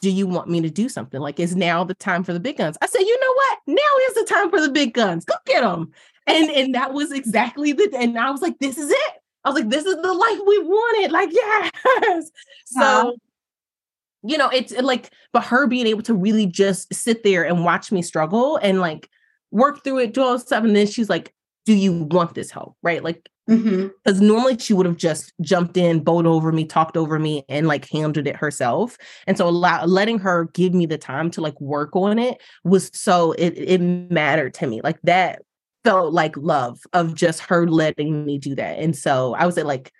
Do 0.00 0.10
you 0.10 0.26
want 0.26 0.48
me 0.48 0.60
to 0.60 0.70
do 0.70 0.88
something? 0.88 1.20
Like, 1.20 1.38
is 1.38 1.54
now 1.54 1.84
the 1.84 1.94
time 1.94 2.24
for 2.24 2.32
the 2.32 2.40
big 2.40 2.58
guns? 2.58 2.76
I 2.82 2.86
said, 2.86 3.00
You 3.00 3.20
know 3.20 3.32
what? 3.34 3.58
Now 3.66 4.08
is 4.08 4.14
the 4.14 4.34
time 4.34 4.50
for 4.50 4.60
the 4.60 4.70
big 4.70 4.94
guns. 4.94 5.24
Go 5.24 5.34
get 5.46 5.62
them. 5.62 5.92
And 6.26 6.50
and 6.50 6.74
that 6.74 6.92
was 6.92 7.12
exactly 7.12 7.72
the 7.72 7.88
and 7.96 8.18
I 8.18 8.30
was 8.30 8.42
like, 8.42 8.58
This 8.58 8.78
is 8.78 8.90
it. 8.90 9.12
I 9.44 9.50
was 9.50 9.60
like, 9.60 9.70
This 9.70 9.84
is 9.84 9.96
the 9.96 10.12
life 10.12 10.40
we 10.46 10.58
wanted. 10.58 11.12
Like, 11.12 11.30
yes. 11.32 12.30
So 12.66 13.16
you 14.24 14.36
know, 14.36 14.48
it's 14.48 14.72
like, 14.72 15.10
but 15.32 15.44
her 15.44 15.68
being 15.68 15.86
able 15.86 16.02
to 16.02 16.14
really 16.14 16.46
just 16.46 16.92
sit 16.92 17.22
there 17.22 17.44
and 17.44 17.64
watch 17.64 17.92
me 17.92 18.02
struggle 18.02 18.56
and 18.56 18.80
like 18.80 19.08
work 19.50 19.84
through 19.84 19.98
it, 19.98 20.14
do 20.14 20.22
all 20.22 20.38
stuff. 20.38 20.64
And 20.64 20.74
then 20.74 20.86
she's 20.86 21.08
like, 21.08 21.34
Do 21.66 21.74
you 21.74 21.92
want 21.92 22.34
this 22.34 22.50
help? 22.50 22.76
Right. 22.82 23.02
Like, 23.02 23.28
because 23.48 23.62
mm-hmm. 23.62 24.26
normally 24.26 24.58
she 24.58 24.74
would 24.74 24.84
have 24.84 24.98
just 24.98 25.32
jumped 25.40 25.78
in, 25.78 26.00
bowled 26.00 26.26
over 26.26 26.52
me, 26.52 26.66
talked 26.66 26.98
over 26.98 27.18
me, 27.18 27.44
and 27.48 27.66
like 27.66 27.88
handled 27.88 28.26
it 28.26 28.36
herself. 28.36 28.98
And 29.26 29.38
so 29.38 29.48
allow, 29.48 29.86
letting 29.86 30.18
her 30.18 30.50
give 30.52 30.74
me 30.74 30.84
the 30.84 30.98
time 30.98 31.30
to 31.30 31.40
like 31.40 31.58
work 31.58 31.96
on 31.96 32.18
it 32.18 32.42
was 32.64 32.90
so 32.92 33.32
it 33.32 33.54
it 33.56 33.80
mattered 33.80 34.52
to 34.54 34.66
me. 34.66 34.82
Like 34.84 35.00
that 35.04 35.40
felt 35.82 36.12
like 36.12 36.36
love 36.36 36.80
of 36.92 37.14
just 37.14 37.40
her 37.40 37.66
letting 37.66 38.26
me 38.26 38.36
do 38.36 38.54
that. 38.54 38.80
And 38.80 38.94
so 38.94 39.34
I 39.34 39.46
was 39.46 39.56
at 39.56 39.64
like, 39.64 39.92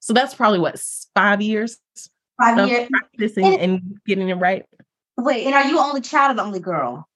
so 0.00 0.12
that's 0.12 0.34
probably 0.34 0.58
what 0.58 0.82
five 1.14 1.40
years. 1.40 1.78
Five 2.42 2.68
years 2.68 2.88
practicing 2.90 3.44
and, 3.44 3.60
and 3.60 4.00
getting 4.04 4.30
it 4.30 4.34
right. 4.34 4.64
Wait, 5.16 5.46
and 5.46 5.54
are 5.54 5.66
you 5.66 5.78
only 5.78 6.00
child 6.00 6.32
or 6.32 6.34
the 6.34 6.42
only 6.42 6.58
girl? 6.60 7.06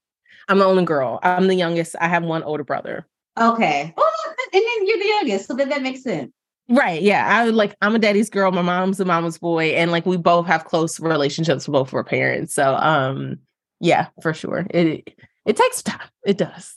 I'm 0.49 0.59
the 0.59 0.65
only 0.65 0.85
girl. 0.85 1.19
I'm 1.23 1.47
the 1.47 1.55
youngest. 1.55 1.97
I 2.01 2.09
have 2.09 2.23
one 2.23 2.43
older 2.43 2.65
brother. 2.65 3.07
Okay. 3.39 3.95
Oh, 3.97 4.35
and 4.53 4.63
then 4.63 4.87
you're 4.87 4.99
the 4.99 5.09
youngest, 5.09 5.49
so 5.49 5.55
then 5.55 5.69
that 5.71 5.83
makes 5.83 6.03
sense. 6.03 6.31
Right. 6.69 7.03
Yeah. 7.03 7.27
I 7.29 7.45
like 7.51 7.77
I'm 7.83 7.95
a 7.95 7.99
daddy's 7.99 8.31
girl. 8.31 8.51
My 8.51 8.63
mom's 8.63 8.99
a 8.99 9.05
mama's 9.05 9.39
boy. 9.39 9.75
And 9.75 9.91
like 9.91 10.07
we 10.07 10.17
both 10.17 10.47
have 10.47 10.65
close 10.65 10.99
relationships 10.99 11.69
with 11.69 11.75
both 11.75 11.89
of 11.89 11.95
our 11.95 12.05
parents. 12.05 12.55
So 12.55 12.77
um 12.77 13.39
yeah, 13.81 14.07
for 14.23 14.33
sure. 14.33 14.67
It 14.71 15.15
it 15.45 15.57
takes 15.57 15.83
time. 15.83 16.09
It 16.25 16.39
does. 16.39 16.77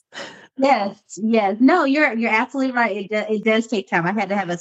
Yes, 0.58 1.00
yes. 1.16 1.58
No, 1.62 1.86
you're 1.86 2.14
you're 2.18 2.32
absolutely 2.32 2.74
right. 2.74 2.98
It, 2.98 3.10
do, 3.10 3.34
it 3.34 3.44
does 3.46 3.68
take 3.68 3.88
time. 3.88 4.06
I 4.06 4.12
had 4.12 4.30
to 4.30 4.36
have 4.36 4.50
a 4.50 4.58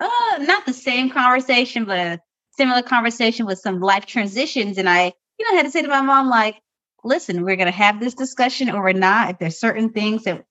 uh 0.00 0.38
not 0.40 0.66
the 0.66 0.72
same 0.72 1.10
conversation, 1.10 1.84
but 1.84 1.98
a 1.98 2.20
similar 2.56 2.82
conversation 2.82 3.46
with 3.46 3.58
some 3.58 3.80
life 3.80 4.06
transitions. 4.06 4.78
And 4.78 4.88
I, 4.88 5.12
you 5.38 5.50
know, 5.50 5.56
had 5.56 5.66
to 5.66 5.70
say 5.70 5.82
to 5.82 5.88
my 5.88 6.00
mom, 6.00 6.28
like, 6.28 6.60
listen, 7.06 7.42
we're 7.42 7.56
going 7.56 7.66
to 7.66 7.72
have 7.72 8.00
this 8.00 8.14
discussion 8.14 8.70
or 8.70 8.82
we're 8.82 8.92
not. 8.92 9.30
If 9.30 9.38
there's 9.38 9.58
certain 9.58 9.90
things 9.90 10.24
that, 10.24 10.44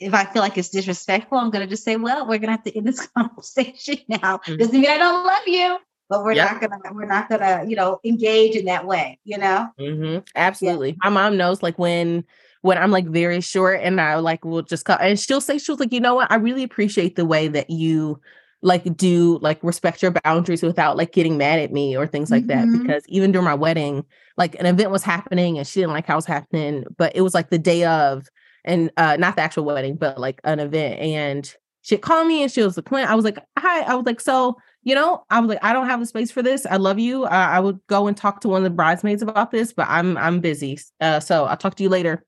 if 0.00 0.14
I 0.14 0.24
feel 0.24 0.42
like 0.42 0.58
it's 0.58 0.70
disrespectful, 0.70 1.38
I'm 1.38 1.50
going 1.50 1.64
to 1.64 1.70
just 1.70 1.84
say, 1.84 1.96
well, 1.96 2.26
we're 2.26 2.38
going 2.38 2.48
to 2.48 2.52
have 2.52 2.64
to 2.64 2.76
end 2.76 2.86
this 2.86 3.06
conversation 3.16 3.98
now. 4.08 4.38
Mm-hmm. 4.38 4.56
Doesn't 4.56 4.80
mean 4.80 4.90
I 4.90 4.98
don't 4.98 5.24
love 5.24 5.46
you, 5.46 5.78
but 6.12 6.24
we're 6.24 6.32
yep. 6.32 6.52
not 6.52 6.60
gonna 6.60 6.94
we're 6.94 7.06
not 7.06 7.28
gonna 7.30 7.64
you 7.66 7.74
know 7.74 7.98
engage 8.04 8.54
in 8.54 8.66
that 8.66 8.86
way 8.86 9.18
you 9.24 9.38
know 9.38 9.66
mm-hmm. 9.80 10.18
absolutely 10.36 10.90
yeah. 10.90 10.96
my 11.04 11.08
mom 11.08 11.38
knows 11.38 11.62
like 11.62 11.78
when 11.78 12.22
when 12.60 12.76
i'm 12.76 12.90
like 12.90 13.06
very 13.06 13.40
short 13.40 13.80
and 13.82 13.98
i 13.98 14.14
like 14.16 14.44
will 14.44 14.60
just 14.60 14.84
cut 14.84 15.00
and 15.00 15.18
she'll 15.18 15.40
say 15.40 15.56
she'll 15.56 15.76
like 15.76 15.90
you 15.90 16.00
know 16.00 16.14
what 16.14 16.30
i 16.30 16.34
really 16.34 16.62
appreciate 16.62 17.16
the 17.16 17.24
way 17.24 17.48
that 17.48 17.70
you 17.70 18.20
like 18.62 18.96
do 18.96 19.38
like 19.42 19.58
respect 19.62 20.02
your 20.02 20.12
boundaries 20.12 20.62
without 20.62 20.96
like 20.96 21.12
getting 21.12 21.36
mad 21.36 21.58
at 21.58 21.72
me 21.72 21.96
or 21.96 22.06
things 22.06 22.30
like 22.30 22.46
mm-hmm. 22.46 22.72
that 22.72 22.82
because 22.82 23.04
even 23.08 23.32
during 23.32 23.44
my 23.44 23.54
wedding 23.54 24.04
like 24.38 24.54
an 24.60 24.66
event 24.66 24.90
was 24.90 25.02
happening 25.02 25.58
and 25.58 25.66
she 25.66 25.80
didn't 25.80 25.92
like 25.92 26.06
how 26.06 26.14
it 26.14 26.16
was 26.16 26.26
happening 26.26 26.84
but 26.96 27.14
it 27.14 27.22
was 27.22 27.34
like 27.34 27.50
the 27.50 27.58
day 27.58 27.84
of 27.84 28.28
and 28.64 28.90
uh 28.96 29.16
not 29.18 29.34
the 29.34 29.42
actual 29.42 29.64
wedding 29.64 29.96
but 29.96 30.18
like 30.18 30.40
an 30.44 30.60
event 30.60 31.00
and 31.00 31.54
she 31.82 31.98
called 31.98 32.28
me 32.28 32.42
and 32.42 32.52
she 32.52 32.62
was 32.62 32.76
like 32.76 32.92
i 32.92 33.14
was 33.14 33.24
like 33.24 33.38
hi 33.58 33.80
i 33.82 33.94
was 33.94 34.06
like 34.06 34.20
so 34.20 34.56
you 34.84 34.94
know 34.94 35.24
i 35.30 35.40
was 35.40 35.48
like 35.48 35.62
i 35.62 35.72
don't 35.72 35.88
have 35.88 35.98
the 35.98 36.06
space 36.06 36.30
for 36.30 36.42
this 36.42 36.64
i 36.66 36.76
love 36.76 37.00
you 37.00 37.24
uh, 37.24 37.28
i 37.28 37.58
would 37.58 37.80
go 37.88 38.06
and 38.06 38.16
talk 38.16 38.40
to 38.40 38.48
one 38.48 38.58
of 38.58 38.64
the 38.64 38.70
bridesmaids 38.70 39.22
about 39.22 39.50
this 39.50 39.72
but 39.72 39.86
i'm 39.88 40.16
i'm 40.18 40.40
busy 40.40 40.78
uh 41.00 41.18
so 41.18 41.46
i'll 41.46 41.56
talk 41.56 41.74
to 41.74 41.82
you 41.82 41.88
later 41.88 42.24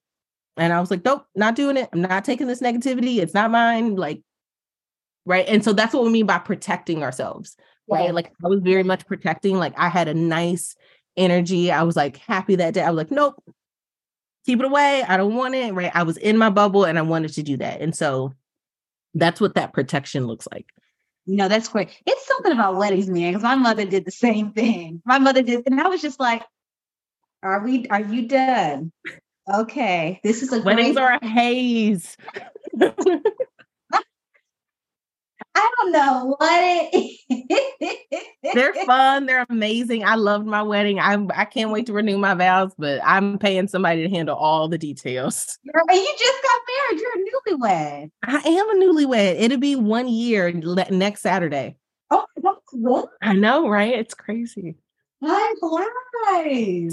and 0.57 0.73
i 0.73 0.81
was 0.81 0.91
like 0.91 1.05
nope 1.05 1.25
not 1.37 1.55
doing 1.55 1.77
it 1.77 1.89
i'm 1.93 2.03
not 2.03 2.25
taking 2.25 2.49
this 2.49 2.61
negativity 2.61 3.19
it's 3.19 3.35
not 3.35 3.53
mine 3.53 3.95
like 3.95 4.21
right 5.25 5.47
and 5.49 5.65
so 5.65 5.73
that's 5.73 5.95
what 5.95 6.05
we 6.05 6.11
mean 6.11 6.27
by 6.27 6.39
protecting 6.39 7.03
ourselves 7.03 7.57
right 7.89 8.07
yeah. 8.07 8.13
like 8.13 8.33
i 8.45 8.49
was 8.49 8.61
very 8.63 8.83
much 8.83 9.07
protecting 9.07 9.59
like 9.59 9.73
i 9.79 9.89
had 9.89 10.09
a 10.09 10.15
nice 10.15 10.77
energy. 11.17 11.71
I 11.71 11.83
was 11.83 11.97
like 11.97 12.17
happy 12.19 12.57
that 12.57 12.75
day. 12.75 12.83
I 12.83 12.91
was 12.91 12.97
like, 12.99 13.11
nope, 13.11 13.43
keep 14.47 14.59
it 14.59 14.65
away. 14.65 15.03
I 15.07 15.17
don't 15.17 15.35
want 15.35 15.55
it. 15.55 15.73
Right. 15.75 15.91
I 15.95 16.03
was 16.03 16.17
in 16.17 16.37
my 16.39 16.51
bubble 16.51 16.85
and 16.85 16.99
I 16.99 17.03
wanted 17.03 17.33
to 17.35 17.43
do 17.43 17.57
that. 17.59 17.81
And 17.81 17.95
so 17.95 18.33
that's 19.15 19.41
what 19.41 19.55
that 19.55 19.73
protection 19.73 20.27
looks 20.27 20.49
like. 20.53 20.67
You 21.27 21.37
know, 21.37 21.49
that's 21.49 21.69
great. 21.69 21.91
It's 22.07 22.27
something 22.27 22.53
about 22.53 22.77
weddings, 22.77 23.09
man, 23.09 23.33
because 23.33 23.43
my 23.43 23.55
mother 23.55 23.87
did 23.87 24.05
the 24.05 24.11
same 24.11 24.53
thing. 24.53 25.01
My 25.07 25.19
mother 25.19 25.43
did, 25.43 25.63
and 25.67 25.81
I 25.81 25.89
was 25.89 26.03
just 26.03 26.21
like, 26.21 26.43
Are 27.43 27.65
we 27.65 27.87
are 27.89 28.03
you 28.03 28.29
done? 28.29 28.93
Okay. 29.53 30.21
This 30.23 30.43
is 30.43 30.53
a 30.53 30.61
weddings 30.61 30.97
great- 30.97 31.03
are 31.03 31.19
a 31.23 31.27
haze. 31.27 32.17
I 35.55 35.71
don't 35.79 35.93
know 35.93 36.37
what 36.39 36.91
it 36.93 38.25
They're 38.55 38.75
fun. 38.87 39.27
They're 39.27 39.47
amazing. 39.49 40.05
I 40.05 40.17
loved 40.17 40.47
my 40.47 40.63
wedding. 40.63 40.99
I'm 40.99 41.31
I 41.35 41.45
can't 41.45 41.71
wait 41.71 41.87
to 41.87 41.93
renew 41.93 42.19
my 42.19 42.35
vows, 42.35 42.73
but 42.77 43.01
I'm 43.05 43.39
paying 43.39 43.69
somebody 43.69 44.03
to 44.03 44.09
handle 44.09 44.37
all 44.37 44.69
the 44.69 44.79
details. 44.79 45.59
And 45.75 45.99
you 45.99 46.15
just 46.19 46.43
got 46.43 46.61
married. 46.77 47.01
You're 47.01 47.13
a 47.13 47.59
newlywed. 47.59 48.11
I 48.23 48.37
am 48.37 48.71
a 48.71 48.85
newlywed. 48.85 49.37
It'll 49.39 49.59
be 49.59 49.77
one 49.77 50.09
year 50.09 50.51
next 50.91 51.21
Saturday. 51.21 51.77
Oh, 52.11 52.25
that's 52.37 52.59
cool. 52.71 53.11
I 53.23 53.35
know, 53.35 53.69
right? 53.69 53.95
It's 53.95 54.15
crazy. 54.15 54.77
I'm. 55.23 56.91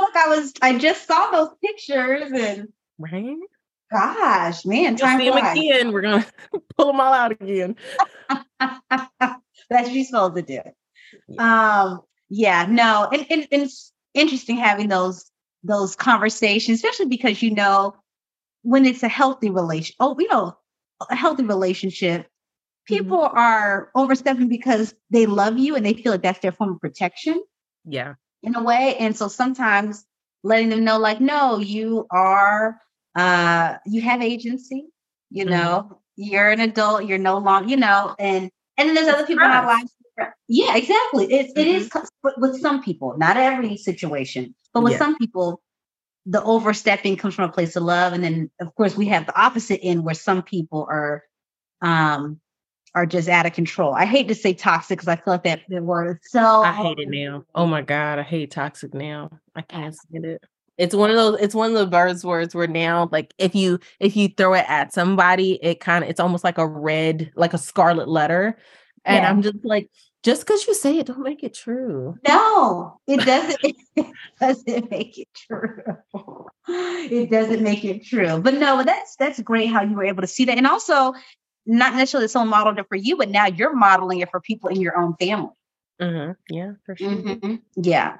Look, 0.00 0.16
I 0.16 0.28
was 0.28 0.52
I 0.62 0.78
just 0.78 1.06
saw 1.06 1.30
those 1.30 1.50
pictures 1.62 2.30
and 2.32 2.68
right 2.98 3.36
Gosh, 3.90 4.64
man, 4.64 4.96
time 4.96 5.20
see 5.20 5.30
them 5.30 5.38
again. 5.38 5.92
We're 5.92 6.02
gonna 6.02 6.26
pull 6.76 6.86
them 6.88 7.00
all 7.00 7.12
out 7.12 7.32
again. 7.32 7.76
That's 8.58 9.38
what 9.68 9.92
you're 9.92 10.04
supposed 10.04 10.36
to 10.36 10.42
do. 10.42 10.60
Yeah. 11.28 11.82
Um, 11.82 12.00
yeah, 12.28 12.66
no, 12.68 13.08
and, 13.12 13.26
and, 13.30 13.48
and 13.52 13.62
it's 13.62 13.92
interesting 14.14 14.56
having 14.56 14.88
those 14.88 15.30
those 15.62 15.94
conversations, 15.96 16.78
especially 16.78 17.06
because 17.06 17.42
you 17.42 17.54
know 17.54 17.94
when 18.62 18.84
it's 18.84 19.04
a 19.04 19.08
healthy 19.08 19.50
relation. 19.50 19.94
Oh, 20.00 20.16
you 20.18 20.28
know, 20.28 20.56
a 21.08 21.14
healthy 21.14 21.44
relationship. 21.44 22.26
People 22.86 23.18
mm-hmm. 23.18 23.38
are 23.38 23.90
overstepping 23.94 24.48
because 24.48 24.94
they 25.10 25.26
love 25.26 25.58
you 25.58 25.76
and 25.76 25.84
they 25.84 25.94
feel 25.94 26.12
like 26.12 26.22
that's 26.22 26.38
their 26.40 26.52
form 26.52 26.74
of 26.74 26.80
protection. 26.80 27.42
Yeah. 27.84 28.14
In 28.42 28.54
a 28.54 28.62
way. 28.62 28.96
And 28.98 29.16
so 29.16 29.28
sometimes 29.28 30.04
letting 30.42 30.68
them 30.68 30.84
know, 30.84 30.98
like, 30.98 31.20
no, 31.20 31.58
you 31.58 32.06
are 32.10 32.80
uh, 33.16 33.78
you 33.86 34.02
have 34.02 34.22
agency, 34.22 34.86
you 35.30 35.44
mm-hmm. 35.44 35.54
know, 35.54 36.00
you're 36.16 36.50
an 36.50 36.60
adult, 36.60 37.06
you're 37.06 37.18
no 37.18 37.38
longer, 37.38 37.68
you 37.68 37.76
know, 37.76 38.14
and 38.18 38.50
and 38.78 38.88
then 38.88 38.94
there's 38.94 39.08
other 39.08 39.26
people 39.26 39.44
in 39.44 39.50
our 39.50 39.66
lives. 39.66 39.92
Yeah, 40.48 40.76
exactly. 40.76 41.32
It, 41.32 41.48
mm-hmm. 41.48 41.58
it 41.58 41.66
is 41.66 41.88
mm-hmm. 41.88 42.40
with 42.40 42.60
some 42.60 42.82
people, 42.82 43.16
not 43.16 43.36
every 43.36 43.76
situation, 43.76 44.54
but 44.72 44.82
with 44.82 44.92
yeah. 44.92 44.98
some 44.98 45.16
people, 45.16 45.62
the 46.26 46.42
overstepping 46.42 47.16
comes 47.16 47.34
from 47.34 47.48
a 47.48 47.52
place 47.52 47.76
of 47.76 47.84
love. 47.84 48.12
And 48.12 48.22
then 48.22 48.50
of 48.60 48.74
course 48.74 48.96
we 48.96 49.06
have 49.06 49.26
the 49.26 49.40
opposite 49.40 49.80
end 49.82 50.04
where 50.04 50.14
some 50.14 50.42
people 50.42 50.86
are 50.90 51.22
um 51.82 52.40
are 52.94 53.06
just 53.06 53.28
out 53.28 53.46
of 53.46 53.52
control. 53.52 53.92
I 53.92 54.06
hate 54.06 54.28
to 54.28 54.34
say 54.34 54.54
toxic 54.54 54.98
because 54.98 55.08
I 55.08 55.16
feel 55.16 55.34
like 55.34 55.44
that, 55.44 55.60
that 55.68 55.82
word 55.82 56.18
is 56.22 56.30
so 56.30 56.62
I 56.62 56.72
hate 56.72 56.98
it 56.98 57.08
now. 57.10 57.44
Oh 57.54 57.66
my 57.66 57.82
God, 57.82 58.18
I 58.18 58.22
hate 58.22 58.50
toxic 58.50 58.94
now. 58.94 59.30
I 59.54 59.62
can't 59.62 59.94
stand 59.94 60.24
it. 60.24 60.42
It's 60.78 60.94
one 60.94 61.10
of 61.10 61.16
those. 61.16 61.40
It's 61.40 61.54
one 61.54 61.74
of 61.74 61.78
the 61.78 61.96
buzzwords 61.96 62.54
where 62.54 62.66
now, 62.66 63.08
like, 63.10 63.32
if 63.38 63.54
you 63.54 63.78
if 64.00 64.16
you 64.16 64.28
throw 64.28 64.54
it 64.54 64.66
at 64.68 64.92
somebody, 64.92 65.58
it 65.62 65.80
kind 65.80 66.04
of 66.04 66.10
it's 66.10 66.20
almost 66.20 66.44
like 66.44 66.58
a 66.58 66.66
red, 66.66 67.32
like 67.34 67.54
a 67.54 67.58
scarlet 67.58 68.08
letter, 68.08 68.58
and 69.04 69.22
yeah. 69.22 69.30
I'm 69.30 69.42
just 69.42 69.64
like, 69.64 69.90
just 70.22 70.42
because 70.42 70.66
you 70.66 70.74
say 70.74 70.98
it, 70.98 71.06
don't 71.06 71.22
make 71.22 71.42
it 71.42 71.54
true. 71.54 72.18
No, 72.28 73.00
it 73.06 73.24
doesn't. 73.24 73.58
it 73.96 74.12
doesn't 74.40 74.90
make 74.90 75.18
it 75.18 75.28
true. 75.34 75.82
It 76.68 77.30
doesn't 77.30 77.62
make 77.62 77.84
it 77.84 78.04
true. 78.04 78.40
But 78.40 78.54
no, 78.54 78.82
that's 78.82 79.16
that's 79.16 79.40
great 79.40 79.68
how 79.68 79.82
you 79.82 79.94
were 79.94 80.04
able 80.04 80.22
to 80.22 80.26
see 80.26 80.44
that, 80.44 80.58
and 80.58 80.66
also 80.66 81.14
not 81.64 81.94
necessarily 81.94 82.28
someone 82.28 82.48
modeled 82.48 82.78
it 82.78 82.86
for 82.88 82.96
you, 82.96 83.16
but 83.16 83.30
now 83.30 83.46
you're 83.46 83.74
modeling 83.74 84.20
it 84.20 84.30
for 84.30 84.40
people 84.40 84.68
in 84.68 84.80
your 84.80 84.96
own 84.96 85.14
family. 85.18 85.50
Mm-hmm. 86.00 86.54
Yeah, 86.54 86.72
for 86.84 86.96
sure. 86.96 87.10
Mm-hmm. 87.10 87.54
Yeah. 87.76 88.16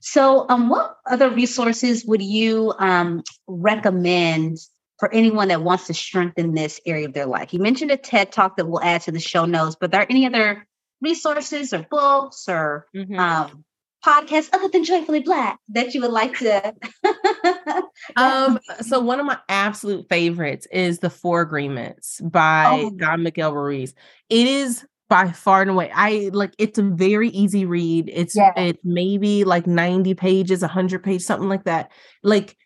So, 0.00 0.46
um, 0.48 0.68
what 0.68 0.98
other 1.06 1.30
resources 1.30 2.04
would 2.04 2.22
you 2.22 2.74
um, 2.78 3.22
recommend 3.46 4.58
for 4.98 5.12
anyone 5.12 5.48
that 5.48 5.62
wants 5.62 5.86
to 5.86 5.94
strengthen 5.94 6.54
this 6.54 6.80
area 6.84 7.06
of 7.06 7.14
their 7.14 7.26
life? 7.26 7.52
You 7.52 7.60
mentioned 7.60 7.92
a 7.92 7.96
TED 7.96 8.32
talk 8.32 8.56
that 8.56 8.66
we'll 8.66 8.82
add 8.82 9.02
to 9.02 9.12
the 9.12 9.20
show 9.20 9.44
notes, 9.44 9.76
but 9.78 9.86
are 9.86 9.90
there 9.90 10.06
any 10.10 10.26
other 10.26 10.66
resources 11.00 11.72
or 11.72 11.86
books 11.88 12.48
or 12.48 12.86
mm-hmm. 12.94 13.16
um, 13.16 13.64
podcasts 14.04 14.48
other 14.52 14.68
than 14.68 14.84
Joyfully 14.84 15.20
Black 15.20 15.60
that 15.68 15.94
you 15.94 16.00
would 16.00 16.10
like 16.10 16.36
to? 16.38 16.74
um, 18.16 18.58
so 18.80 18.98
one 18.98 19.20
of 19.20 19.26
my 19.26 19.38
absolute 19.48 20.08
favorites 20.08 20.66
is 20.72 20.98
The 20.98 21.10
Four 21.10 21.42
Agreements 21.42 22.20
by 22.20 22.80
oh. 22.82 22.90
Don 22.90 23.22
Miguel 23.22 23.54
Ruiz. 23.54 23.94
It 24.28 24.48
is 24.48 24.84
by 25.12 25.30
far 25.30 25.60
and 25.60 25.70
away. 25.70 25.90
I 25.94 26.30
like 26.32 26.54
it's 26.56 26.78
a 26.78 26.82
very 26.82 27.28
easy 27.28 27.66
read. 27.66 28.10
It's 28.10 28.34
yeah. 28.34 28.54
it's 28.56 28.80
maybe 28.82 29.44
like 29.44 29.66
90 29.66 30.14
pages, 30.14 30.62
100 30.62 31.02
pages, 31.02 31.26
something 31.26 31.50
like 31.50 31.64
that. 31.64 31.92
Like 32.22 32.56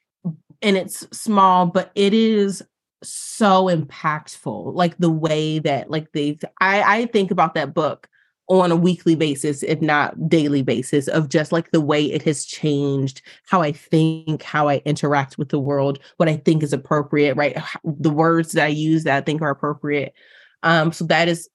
and 0.63 0.77
it's 0.77 1.09
small, 1.11 1.67
but 1.67 1.91
it 1.97 2.15
is 2.15 2.63
so 3.03 3.65
impactful. 3.65 4.73
Like 4.77 4.97
the 4.99 5.11
way 5.11 5.59
that 5.59 5.91
like 5.91 6.13
they 6.13 6.39
I 6.61 7.01
I 7.01 7.07
think 7.07 7.33
about 7.33 7.55
that 7.55 7.75
book 7.75 8.09
on 8.49 8.71
a 8.71 8.77
weekly 8.77 9.17
basis, 9.17 9.65
if 9.65 9.81
not 9.81 10.29
daily 10.29 10.63
basis, 10.63 11.09
of 11.09 11.29
just 11.29 11.51
like 11.51 11.73
the 11.73 11.81
way 11.81 12.05
it 12.05 12.23
has 12.23 12.45
changed 12.45 13.23
how 13.49 13.61
I 13.61 13.73
think, 13.73 14.45
how 14.45 14.69
I 14.69 14.83
interact 14.85 15.37
with 15.37 15.49
the 15.49 15.59
world, 15.59 15.99
what 16.19 16.29
I 16.29 16.37
think 16.37 16.63
is 16.63 16.73
appropriate, 16.73 17.35
right? 17.35 17.57
The 17.83 18.09
words 18.09 18.53
that 18.53 18.67
I 18.67 18.69
use 18.69 19.03
that 19.03 19.17
I 19.17 19.21
think 19.23 19.43
are 19.43 19.51
appropriate. 19.51 20.15
Um, 20.63 20.93
so 20.93 21.05
that 21.07 21.27
is 21.27 21.49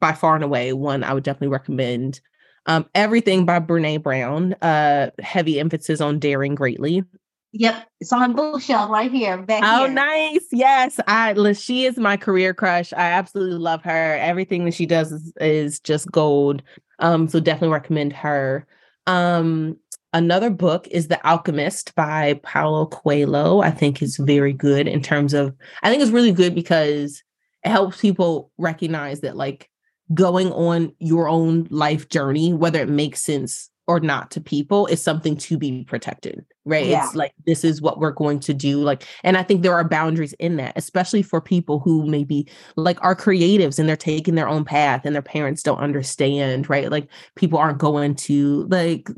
by 0.00 0.12
far 0.12 0.34
and 0.34 0.44
away 0.44 0.72
one 0.72 1.04
I 1.04 1.14
would 1.14 1.24
definitely 1.24 1.48
recommend. 1.48 2.20
Um, 2.66 2.86
everything 2.94 3.46
by 3.46 3.58
Brene 3.58 4.02
Brown, 4.02 4.54
uh, 4.62 5.10
heavy 5.20 5.58
emphasis 5.58 6.00
on 6.00 6.18
daring 6.18 6.54
greatly. 6.54 7.04
Yep, 7.52 7.88
it's 8.00 8.12
on 8.12 8.34
bookshelf 8.34 8.90
right 8.90 9.10
here. 9.10 9.38
Back 9.38 9.62
oh, 9.64 9.86
here. 9.86 9.88
nice. 9.88 10.46
Yes, 10.52 11.00
I 11.08 11.34
she 11.54 11.84
is 11.84 11.96
my 11.96 12.16
career 12.16 12.54
crush. 12.54 12.92
I 12.92 13.10
absolutely 13.10 13.58
love 13.58 13.82
her. 13.82 14.16
Everything 14.20 14.66
that 14.66 14.74
she 14.74 14.86
does 14.86 15.10
is, 15.10 15.32
is 15.40 15.80
just 15.80 16.10
gold. 16.12 16.62
Um, 17.00 17.28
so 17.28 17.40
definitely 17.40 17.74
recommend 17.74 18.12
her. 18.12 18.66
Um, 19.08 19.76
another 20.12 20.50
book 20.50 20.86
is 20.88 21.08
The 21.08 21.26
Alchemist 21.26 21.94
by 21.96 22.34
Paulo 22.44 22.86
Coelho. 22.86 23.60
I 23.62 23.72
think 23.72 24.00
is 24.00 24.16
very 24.16 24.52
good 24.52 24.86
in 24.86 25.02
terms 25.02 25.34
of. 25.34 25.52
I 25.82 25.90
think 25.90 26.02
it's 26.02 26.12
really 26.12 26.32
good 26.32 26.54
because 26.54 27.20
it 27.64 27.68
helps 27.68 28.00
people 28.00 28.50
recognize 28.58 29.20
that 29.20 29.36
like 29.36 29.68
going 30.12 30.52
on 30.52 30.92
your 30.98 31.28
own 31.28 31.66
life 31.70 32.08
journey 32.08 32.52
whether 32.52 32.80
it 32.80 32.88
makes 32.88 33.20
sense 33.20 33.70
or 33.86 33.98
not 33.98 34.30
to 34.30 34.40
people 34.40 34.86
is 34.86 35.02
something 35.02 35.36
to 35.36 35.58
be 35.58 35.84
protected 35.84 36.44
right 36.64 36.86
yeah. 36.86 37.04
it's 37.04 37.14
like 37.14 37.32
this 37.46 37.64
is 37.64 37.82
what 37.82 37.98
we're 37.98 38.12
going 38.12 38.38
to 38.38 38.54
do 38.54 38.80
like 38.82 39.04
and 39.24 39.36
i 39.36 39.42
think 39.42 39.62
there 39.62 39.74
are 39.74 39.88
boundaries 39.88 40.32
in 40.34 40.56
that 40.56 40.72
especially 40.76 41.22
for 41.22 41.40
people 41.40 41.80
who 41.80 42.06
maybe 42.06 42.46
like 42.76 42.98
are 43.02 43.16
creatives 43.16 43.78
and 43.78 43.88
they're 43.88 43.96
taking 43.96 44.36
their 44.36 44.48
own 44.48 44.64
path 44.64 45.02
and 45.04 45.14
their 45.14 45.22
parents 45.22 45.62
don't 45.62 45.80
understand 45.80 46.70
right 46.70 46.90
like 46.90 47.08
people 47.34 47.58
aren't 47.58 47.78
going 47.78 48.14
to 48.14 48.66
like 48.70 49.08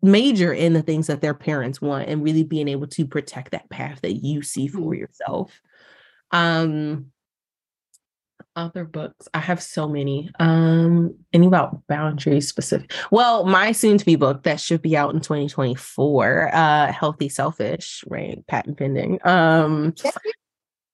major 0.00 0.52
in 0.52 0.74
the 0.74 0.82
things 0.82 1.06
that 1.06 1.20
their 1.20 1.34
parents 1.34 1.80
want 1.80 2.08
and 2.08 2.22
really 2.22 2.44
being 2.44 2.68
able 2.68 2.86
to 2.86 3.06
protect 3.06 3.50
that 3.50 3.68
path 3.70 4.00
that 4.02 4.24
you 4.24 4.42
see 4.42 4.68
for 4.68 4.80
mm-hmm. 4.80 5.00
yourself 5.00 5.60
um 6.30 7.06
other 8.56 8.84
books. 8.84 9.28
I 9.34 9.38
have 9.38 9.62
so 9.62 9.88
many. 9.88 10.30
Um 10.38 11.14
any 11.32 11.46
about 11.46 11.86
boundaries 11.88 12.48
specific 12.48 12.92
well 13.10 13.44
my 13.44 13.72
soon 13.72 13.98
to 13.98 14.04
be 14.04 14.16
book 14.16 14.42
that 14.44 14.60
should 14.60 14.82
be 14.82 14.96
out 14.96 15.14
in 15.14 15.20
2024 15.20 16.54
uh 16.54 16.92
healthy 16.92 17.28
selfish 17.28 18.04
right 18.08 18.44
patent 18.46 18.78
pending. 18.78 19.18
Um 19.26 19.94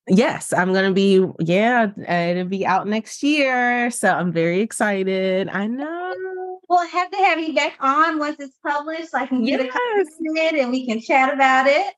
yes 0.09 0.53
i'm 0.53 0.73
gonna 0.73 0.93
be 0.93 1.25
yeah 1.39 1.87
it'll 2.09 2.45
be 2.45 2.67
out 2.67 2.89
next 2.89 3.23
year 3.23 3.91
so 3.91 4.09
i'm 4.11 4.33
very 4.33 4.61
excited. 4.61 5.49
I 5.49 5.67
know. 5.67 6.61
We'll 6.69 6.87
have 6.87 7.11
to 7.11 7.17
have 7.17 7.41
you 7.41 7.55
back 7.55 7.77
on 7.81 8.19
once 8.19 8.37
it's 8.39 8.57
published 8.67 9.11
so 9.11 9.19
i 9.19 9.27
can 9.27 9.45
get 9.45 9.61
yes. 9.61 9.69
a 9.69 9.73
copy 9.73 10.61
and 10.61 10.71
we 10.71 10.87
can 10.87 11.01
chat 11.01 11.33
about 11.33 11.67
it 11.67 11.95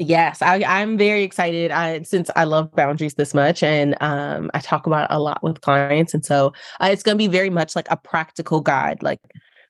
Yes, 0.00 0.42
I, 0.42 0.62
I'm 0.64 0.96
very 0.96 1.24
excited. 1.24 1.72
I 1.72 2.02
since 2.02 2.30
I 2.36 2.44
love 2.44 2.70
boundaries 2.72 3.14
this 3.14 3.34
much, 3.34 3.64
and 3.64 3.96
um, 4.00 4.48
I 4.54 4.60
talk 4.60 4.86
about 4.86 5.08
a 5.10 5.18
lot 5.18 5.42
with 5.42 5.60
clients, 5.60 6.14
and 6.14 6.24
so 6.24 6.52
uh, 6.80 6.88
it's 6.92 7.02
going 7.02 7.16
to 7.16 7.18
be 7.18 7.26
very 7.26 7.50
much 7.50 7.74
like 7.74 7.88
a 7.90 7.96
practical 7.96 8.60
guide. 8.60 9.02
Like, 9.02 9.20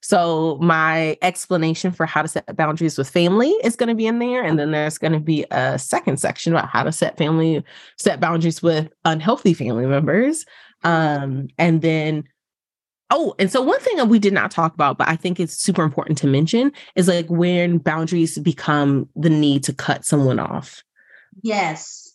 so 0.02 0.58
my 0.60 1.16
explanation 1.22 1.92
for 1.92 2.04
how 2.04 2.20
to 2.20 2.28
set 2.28 2.56
boundaries 2.56 2.98
with 2.98 3.08
family 3.08 3.50
is 3.64 3.74
going 3.74 3.88
to 3.88 3.94
be 3.94 4.06
in 4.06 4.18
there, 4.18 4.44
and 4.44 4.58
then 4.58 4.70
there's 4.70 4.98
going 4.98 5.14
to 5.14 5.20
be 5.20 5.46
a 5.50 5.78
second 5.78 6.18
section 6.20 6.52
about 6.52 6.68
how 6.68 6.82
to 6.82 6.92
set 6.92 7.16
family 7.16 7.64
set 7.96 8.20
boundaries 8.20 8.62
with 8.62 8.90
unhealthy 9.06 9.54
family 9.54 9.86
members, 9.86 10.44
um, 10.84 11.48
and 11.56 11.80
then 11.80 12.24
Oh, 13.10 13.34
and 13.38 13.50
so 13.50 13.62
one 13.62 13.80
thing 13.80 13.96
that 13.96 14.08
we 14.08 14.18
did 14.18 14.34
not 14.34 14.50
talk 14.50 14.74
about, 14.74 14.98
but 14.98 15.08
I 15.08 15.16
think 15.16 15.40
it's 15.40 15.54
super 15.54 15.82
important 15.82 16.18
to 16.18 16.26
mention 16.26 16.72
is 16.94 17.08
like 17.08 17.26
when 17.28 17.78
boundaries 17.78 18.38
become 18.38 19.08
the 19.16 19.30
need 19.30 19.64
to 19.64 19.72
cut 19.72 20.04
someone 20.04 20.38
off. 20.38 20.82
Yes. 21.42 22.12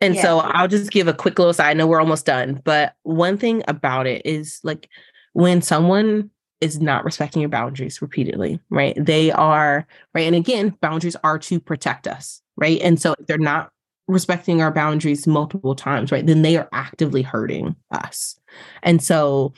And 0.00 0.14
yeah. 0.14 0.22
so 0.22 0.38
I'll 0.40 0.68
just 0.68 0.90
give 0.90 1.08
a 1.08 1.14
quick 1.14 1.38
little 1.38 1.54
side. 1.54 1.70
I 1.70 1.74
know 1.74 1.86
we're 1.86 2.00
almost 2.00 2.26
done, 2.26 2.60
but 2.64 2.94
one 3.02 3.38
thing 3.38 3.62
about 3.66 4.06
it 4.06 4.22
is 4.24 4.60
like 4.62 4.88
when 5.32 5.62
someone 5.62 6.30
is 6.60 6.80
not 6.80 7.04
respecting 7.04 7.42
your 7.42 7.48
boundaries 7.48 8.00
repeatedly, 8.00 8.60
right? 8.70 8.94
They 8.98 9.30
are, 9.32 9.86
right? 10.14 10.26
And 10.26 10.36
again, 10.36 10.76
boundaries 10.80 11.16
are 11.24 11.38
to 11.40 11.60
protect 11.60 12.06
us, 12.06 12.40
right? 12.56 12.80
And 12.82 13.00
so 13.00 13.14
if 13.18 13.26
they're 13.26 13.38
not 13.38 13.70
respecting 14.08 14.62
our 14.62 14.70
boundaries 14.70 15.26
multiple 15.26 15.74
times, 15.74 16.12
right? 16.12 16.24
Then 16.24 16.42
they 16.42 16.56
are 16.56 16.68
actively 16.72 17.22
hurting 17.22 17.74
us. 17.90 18.38
And 18.82 19.02
so 19.02 19.52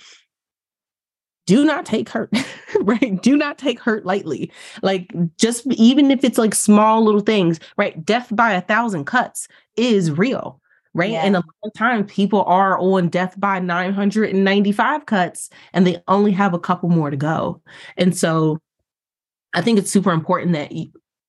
do 1.48 1.64
not 1.64 1.86
take 1.86 2.10
hurt, 2.10 2.30
right? 2.82 3.20
Do 3.22 3.34
not 3.34 3.56
take 3.56 3.80
hurt 3.80 4.04
lightly. 4.04 4.52
Like, 4.82 5.10
just 5.38 5.66
even 5.68 6.10
if 6.10 6.22
it's 6.22 6.36
like 6.36 6.54
small 6.54 7.02
little 7.02 7.22
things, 7.22 7.58
right? 7.78 8.04
Death 8.04 8.28
by 8.30 8.52
a 8.52 8.60
thousand 8.60 9.06
cuts 9.06 9.48
is 9.74 10.10
real, 10.10 10.60
right? 10.92 11.12
Yeah. 11.12 11.24
And 11.24 11.36
a 11.36 11.38
lot 11.38 11.46
of 11.64 11.72
times 11.72 12.12
people 12.12 12.44
are 12.44 12.78
on 12.78 13.08
death 13.08 13.34
by 13.40 13.60
995 13.60 15.06
cuts 15.06 15.48
and 15.72 15.86
they 15.86 15.96
only 16.06 16.32
have 16.32 16.52
a 16.52 16.58
couple 16.58 16.90
more 16.90 17.08
to 17.08 17.16
go. 17.16 17.62
And 17.96 18.14
so 18.14 18.58
I 19.54 19.62
think 19.62 19.78
it's 19.78 19.90
super 19.90 20.12
important 20.12 20.52
that 20.52 20.70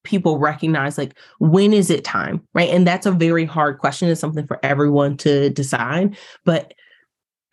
people 0.03 0.37
recognize 0.37 0.97
like 0.97 1.17
when 1.39 1.73
is 1.73 1.89
it 1.89 2.05
time 2.05 2.41
right 2.53 2.69
and 2.69 2.87
that's 2.87 3.05
a 3.05 3.11
very 3.11 3.43
hard 3.43 3.79
question 3.79 4.07
it's 4.07 4.21
something 4.21 4.47
for 4.47 4.57
everyone 4.63 5.17
to 5.17 5.49
decide 5.49 6.17
but 6.45 6.73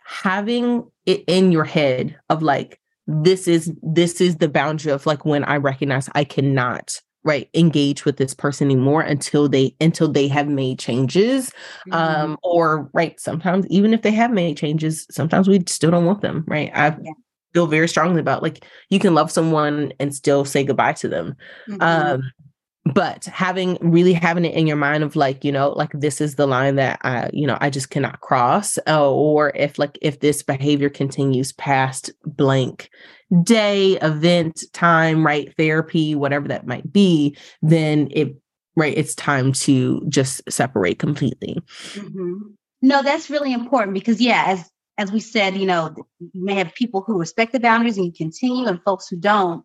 having 0.07 0.85
it 1.05 1.25
in 1.27 1.53
your 1.53 1.65
head 1.65 2.17
of 2.31 2.43
like 2.43 2.81
this 3.07 3.47
is 3.49 3.73
this 3.83 4.21
is 4.21 4.37
the 4.37 4.49
boundary 4.49 4.93
of 4.93 5.05
like 5.07 5.25
when 5.25 5.45
i 5.45 5.57
recognize 5.57 6.09
i 6.15 6.25
cannot 6.25 7.01
right 7.25 7.49
engage 7.55 8.05
with 8.05 8.17
this 8.17 8.35
person 8.35 8.69
anymore 8.69 9.03
until 9.03 9.49
they 9.49 9.75
until 9.81 10.09
they 10.09 10.29
have 10.29 10.49
made 10.49 10.79
changes 10.79 11.51
mm-hmm. 11.89 11.93
um 11.93 12.39
or 12.43 12.89
right 12.95 13.19
sometimes 13.19 13.67
even 13.69 13.93
if 13.93 14.03
they 14.03 14.13
have 14.13 14.31
made 14.31 14.57
changes 14.57 15.07
sometimes 15.11 15.49
we 15.49 15.63
still 15.67 15.91
don't 15.91 16.07
want 16.07 16.21
them 16.21 16.45
right 16.47 16.71
i 16.75 16.89
yeah. 16.89 17.13
feel 17.53 17.67
very 17.67 17.89
strongly 17.89 18.21
about 18.21 18.43
like 18.43 18.65
you 18.91 19.01
can 19.01 19.15
love 19.15 19.31
someone 19.31 19.93
and 19.99 20.15
still 20.15 20.45
say 20.45 20.63
goodbye 20.63 20.93
to 20.93 21.09
them 21.09 21.35
mm-hmm. 21.69 21.83
um 21.83 22.23
but 22.95 23.25
having 23.25 23.79
really 23.81 24.13
having 24.13 24.45
it 24.45 24.55
in 24.55 24.67
your 24.67 24.77
mind 24.77 25.03
of 25.03 25.17
like 25.17 25.45
you 25.45 25.51
know 25.51 25.71
like 25.71 25.91
this 25.93 26.21
is 26.21 26.37
the 26.37 26.47
line 26.47 26.77
that 26.77 26.99
i 27.03 27.29
you 27.33 27.47
know 27.47 27.59
i 27.61 27.69
just 27.69 27.91
cannot 27.91 28.21
cross 28.21 28.79
uh, 28.87 29.11
or 29.11 29.53
if 29.55 29.79
like 29.79 29.99
if 30.01 30.21
this 30.21 30.43
behavior 30.43 30.89
continues 30.89 31.53
past 31.53 32.11
blank 32.25 32.91
day 33.43 33.93
event 34.03 34.65
time 34.73 35.27
right 35.27 35.53
therapy 35.57 36.15
whatever 36.15 36.47
that 36.47 36.67
might 36.67 36.91
be 36.93 37.37
then 37.61 38.09
it 38.13 38.37
right 38.77 38.97
it's 38.97 39.15
time 39.15 39.53
to 39.53 40.05
just 40.09 40.41
separate 40.49 40.99
completely 40.99 41.57
mm-hmm. 41.95 42.35
no 42.83 43.03
that's 43.03 43.31
really 43.31 43.53
important 43.53 43.95
because 43.95 44.21
yeah 44.21 44.45
as 44.47 44.71
as 44.97 45.11
we 45.11 45.19
said 45.19 45.57
you 45.57 45.67
know 45.67 45.93
you 46.21 46.45
may 46.45 46.55
have 46.55 46.73
people 46.75 47.03
who 47.05 47.19
respect 47.19 47.53
the 47.53 47.61
boundaries 47.61 47.97
and 47.97 48.07
you 48.07 48.13
continue 48.13 48.67
and 48.67 48.81
folks 48.85 49.09
who 49.09 49.17
don't 49.17 49.65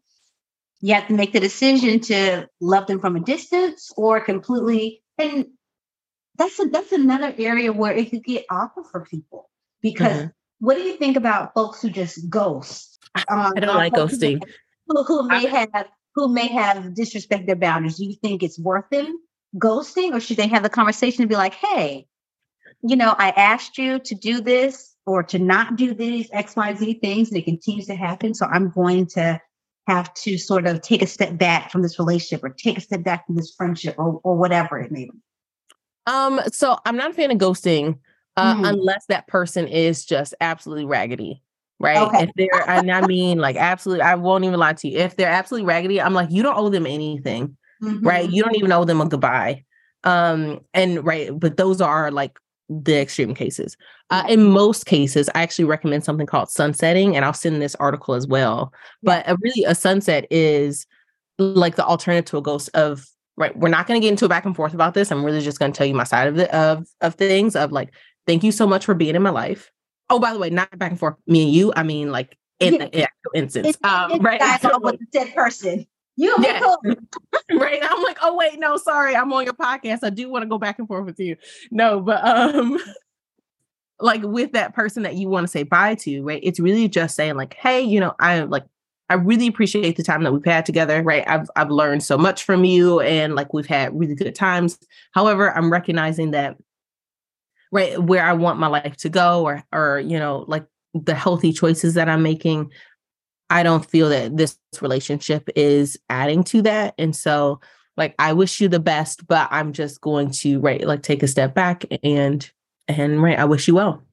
you 0.81 0.93
have 0.93 1.07
to 1.07 1.13
make 1.13 1.33
the 1.33 1.39
decision 1.39 1.99
to 1.99 2.47
love 2.59 2.87
them 2.87 2.99
from 2.99 3.15
a 3.15 3.19
distance 3.19 3.91
or 3.95 4.19
completely 4.19 5.03
and 5.17 5.45
that's 6.37 6.59
a, 6.59 6.65
that's 6.65 6.91
another 6.91 7.33
area 7.37 7.71
where 7.71 7.93
it 7.93 8.09
could 8.09 8.23
get 8.23 8.45
awkward 8.49 8.85
for 8.87 9.05
people 9.05 9.49
because 9.81 10.17
mm-hmm. 10.17 10.27
what 10.59 10.75
do 10.75 10.81
you 10.81 10.97
think 10.97 11.17
about 11.17 11.53
folks 11.53 11.81
who 11.81 11.89
just 11.89 12.29
ghost? 12.29 12.99
Um, 13.29 13.53
i 13.55 13.59
don't 13.59 13.75
like 13.75 13.93
ghosting. 13.93 14.41
who, 14.87 15.03
who 15.03 15.27
may 15.27 15.47
I, 15.47 15.67
have 15.73 15.87
who 16.15 16.27
may 16.27 16.47
have 16.47 16.93
disrespect 16.93 17.45
their 17.45 17.55
boundaries. 17.55 17.97
Do 17.97 18.05
you 18.05 18.15
think 18.21 18.43
it's 18.43 18.59
worth 18.59 18.89
them 18.89 19.17
ghosting 19.57 20.13
or 20.13 20.19
should 20.19 20.37
they 20.37 20.47
have 20.47 20.63
the 20.63 20.69
conversation 20.69 21.21
and 21.23 21.29
be 21.29 21.35
like 21.35 21.53
hey 21.53 22.07
you 22.83 22.95
know 22.95 23.13
i 23.17 23.29
asked 23.31 23.77
you 23.77 23.99
to 23.99 24.15
do 24.15 24.39
this 24.39 24.95
or 25.05 25.23
to 25.23 25.37
not 25.39 25.75
do 25.75 25.93
these 25.93 26.29
xyz 26.29 27.01
things 27.01 27.29
and 27.29 27.37
it 27.37 27.43
continues 27.43 27.87
to 27.87 27.95
happen 27.95 28.33
so 28.33 28.45
i'm 28.45 28.69
going 28.69 29.05
to 29.05 29.39
have 29.87 30.13
to 30.13 30.37
sort 30.37 30.67
of 30.67 30.81
take 30.81 31.01
a 31.01 31.07
step 31.07 31.37
back 31.37 31.71
from 31.71 31.81
this 31.81 31.97
relationship 31.99 32.43
or 32.43 32.49
take 32.49 32.77
a 32.77 32.81
step 32.81 33.03
back 33.03 33.25
from 33.25 33.35
this 33.35 33.53
friendship 33.55 33.95
or, 33.97 34.19
or 34.23 34.35
whatever 34.35 34.79
it 34.79 34.91
may 34.91 35.05
be? 35.05 35.11
Um, 36.07 36.41
so 36.51 36.77
I'm 36.85 36.97
not 36.97 37.11
a 37.11 37.13
fan 37.13 37.31
of 37.31 37.37
ghosting 37.37 37.97
uh, 38.37 38.55
mm-hmm. 38.55 38.65
unless 38.65 39.05
that 39.07 39.27
person 39.27 39.67
is 39.67 40.05
just 40.05 40.33
absolutely 40.41 40.85
raggedy. 40.85 41.41
Right. 41.79 41.97
Okay. 41.97 42.23
If 42.23 42.29
they're, 42.35 42.69
and 42.69 42.91
I 42.91 43.05
mean, 43.07 43.39
like, 43.39 43.55
absolutely, 43.55 44.03
I 44.03 44.15
won't 44.15 44.43
even 44.43 44.59
lie 44.59 44.73
to 44.73 44.87
you. 44.87 44.99
If 44.99 45.15
they're 45.15 45.27
absolutely 45.27 45.67
raggedy, 45.67 45.99
I'm 45.99 46.13
like, 46.13 46.29
you 46.29 46.43
don't 46.43 46.57
owe 46.57 46.69
them 46.69 46.85
anything. 46.85 47.57
Mm-hmm. 47.81 48.07
Right. 48.07 48.29
You 48.29 48.43
don't 48.43 48.55
even 48.55 48.71
owe 48.71 48.85
them 48.85 49.01
a 49.01 49.07
goodbye. 49.07 49.65
Um, 50.03 50.61
and 50.73 51.03
right, 51.05 51.31
but 51.37 51.57
those 51.57 51.81
are 51.81 52.11
like 52.11 52.37
the 52.71 53.01
extreme 53.01 53.35
cases. 53.35 53.75
Uh, 54.09 54.23
in 54.29 54.43
most 54.43 54.85
cases, 54.85 55.29
I 55.35 55.43
actually 55.43 55.65
recommend 55.65 56.03
something 56.03 56.25
called 56.25 56.49
sunsetting, 56.49 57.15
and 57.15 57.25
I'll 57.25 57.33
send 57.33 57.61
this 57.61 57.75
article 57.75 58.13
as 58.13 58.25
well. 58.25 58.73
But 59.03 59.27
a, 59.27 59.37
really, 59.41 59.65
a 59.65 59.75
sunset 59.75 60.25
is 60.31 60.85
like 61.37 61.75
the 61.75 61.85
alternative 61.85 62.25
to 62.31 62.37
a 62.37 62.41
ghost 62.41 62.69
of 62.73 63.05
right. 63.35 63.55
We're 63.57 63.69
not 63.69 63.87
going 63.87 63.99
to 63.99 64.05
get 64.05 64.11
into 64.11 64.25
a 64.25 64.29
back 64.29 64.45
and 64.45 64.55
forth 64.55 64.73
about 64.73 64.93
this. 64.93 65.11
I'm 65.11 65.25
really 65.25 65.41
just 65.41 65.59
going 65.59 65.73
to 65.73 65.77
tell 65.77 65.87
you 65.87 65.93
my 65.93 66.05
side 66.05 66.27
of 66.27 66.35
the 66.35 66.55
of 66.55 66.87
of 67.01 67.15
things. 67.15 67.55
Of 67.55 67.71
like, 67.71 67.93
thank 68.25 68.43
you 68.43 68.51
so 68.51 68.65
much 68.65 68.85
for 68.85 68.93
being 68.93 69.15
in 69.15 69.21
my 69.21 69.31
life. 69.31 69.69
Oh, 70.09 70.19
by 70.19 70.33
the 70.33 70.39
way, 70.39 70.49
not 70.49 70.77
back 70.77 70.91
and 70.91 70.99
forth. 70.99 71.15
Me 71.27 71.43
and 71.43 71.51
you. 71.51 71.73
I 71.75 71.83
mean, 71.83 72.11
like 72.11 72.37
in 72.59 72.77
the 72.77 72.85
actual 72.85 73.31
instance, 73.33 73.67
it's, 73.69 73.79
um, 73.83 74.11
it's 74.11 74.23
right? 74.23 74.41
With 74.81 74.99
the 74.99 75.07
dead 75.11 75.35
person. 75.35 75.85
You 76.17 76.35
yeah. 76.41 76.61
right. 77.51 77.79
I'm 77.81 78.03
like, 78.03 78.17
oh 78.21 78.35
wait, 78.35 78.59
no, 78.59 78.77
sorry, 78.77 79.15
I'm 79.15 79.31
on 79.33 79.45
your 79.45 79.53
podcast. 79.53 79.99
I 80.03 80.09
do 80.09 80.29
want 80.29 80.43
to 80.43 80.49
go 80.49 80.57
back 80.57 80.77
and 80.77 80.87
forth 80.87 81.05
with 81.05 81.19
you. 81.19 81.35
No, 81.71 82.01
but 82.01 82.25
um 82.25 82.77
like 83.99 84.21
with 84.23 84.51
that 84.53 84.73
person 84.73 85.03
that 85.03 85.15
you 85.15 85.29
want 85.29 85.45
to 85.45 85.51
say 85.51 85.63
bye 85.63 85.95
to, 85.95 86.21
right? 86.23 86.41
It's 86.43 86.59
really 86.59 86.87
just 86.87 87.15
saying, 87.15 87.35
like, 87.35 87.53
hey, 87.53 87.81
you 87.81 87.99
know, 87.99 88.13
I 88.19 88.41
like 88.41 88.65
I 89.09 89.15
really 89.15 89.47
appreciate 89.47 89.97
the 89.97 90.03
time 90.03 90.23
that 90.23 90.31
we've 90.31 90.45
had 90.45 90.65
together, 90.65 91.03
right? 91.03 91.23
I've 91.27 91.49
I've 91.55 91.69
learned 91.69 92.03
so 92.03 92.17
much 92.17 92.43
from 92.43 92.63
you 92.63 93.01
and 93.01 93.35
like 93.35 93.53
we've 93.53 93.65
had 93.65 93.97
really 93.97 94.15
good 94.15 94.35
times. 94.35 94.79
However, 95.11 95.55
I'm 95.55 95.71
recognizing 95.71 96.31
that 96.31 96.57
right 97.71 98.01
where 98.01 98.23
I 98.23 98.33
want 98.33 98.59
my 98.59 98.67
life 98.67 98.97
to 98.97 99.09
go 99.09 99.43
or 99.43 99.63
or 99.73 99.99
you 99.99 100.17
know, 100.17 100.45
like 100.47 100.65
the 100.93 101.13
healthy 101.13 101.53
choices 101.53 101.93
that 101.95 102.09
I'm 102.09 102.23
making, 102.23 102.71
I 103.51 103.63
don't 103.63 103.85
feel 103.85 104.09
that 104.09 104.37
this 104.37 104.57
relationship 104.79 105.49
is 105.57 105.99
adding 106.09 106.43
to 106.45 106.61
that. 106.61 106.95
And 106.97 107.13
so 107.13 107.59
like 107.97 108.15
I 108.17 108.31
wish 108.31 108.61
you 108.61 108.69
the 108.69 108.79
best, 108.79 109.27
but 109.27 109.49
I'm 109.51 109.73
just 109.73 109.99
going 109.99 110.31
to 110.31 110.59
right 110.61 110.87
like 110.87 111.03
take 111.03 111.21
a 111.21 111.27
step 111.27 111.53
back 111.53 111.83
and 112.01 112.49
and 112.87 113.21
right, 113.21 113.37
I 113.37 113.45
wish 113.45 113.67
you 113.67 113.75
well. 113.75 114.03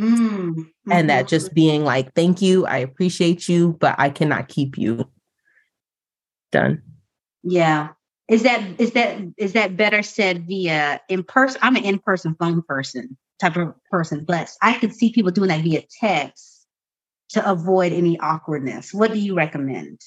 Mm-hmm. 0.00 0.62
And 0.90 1.10
that 1.10 1.28
just 1.28 1.52
being 1.52 1.84
like, 1.84 2.14
thank 2.14 2.40
you, 2.40 2.64
I 2.64 2.78
appreciate 2.78 3.48
you, 3.48 3.76
but 3.80 3.96
I 3.98 4.08
cannot 4.08 4.48
keep 4.48 4.78
you. 4.78 5.04
Done. 6.52 6.82
Yeah. 7.42 7.88
Is 8.28 8.44
that 8.44 8.62
is 8.80 8.92
that 8.92 9.20
is 9.36 9.52
that 9.54 9.76
better 9.76 10.02
said 10.02 10.46
via 10.46 11.00
in 11.08 11.24
person? 11.24 11.60
I'm 11.62 11.74
an 11.74 11.84
in-person 11.84 12.36
phone 12.38 12.62
person 12.62 13.16
type 13.40 13.56
of 13.56 13.74
person, 13.90 14.24
but 14.24 14.48
I 14.62 14.78
could 14.78 14.94
see 14.94 15.12
people 15.12 15.32
doing 15.32 15.48
that 15.48 15.62
via 15.62 15.82
text 16.00 16.49
to 17.30 17.50
avoid 17.50 17.92
any 17.92 18.18
awkwardness? 18.18 18.92
What 18.92 19.12
do 19.12 19.18
you 19.18 19.34
recommend? 19.34 20.00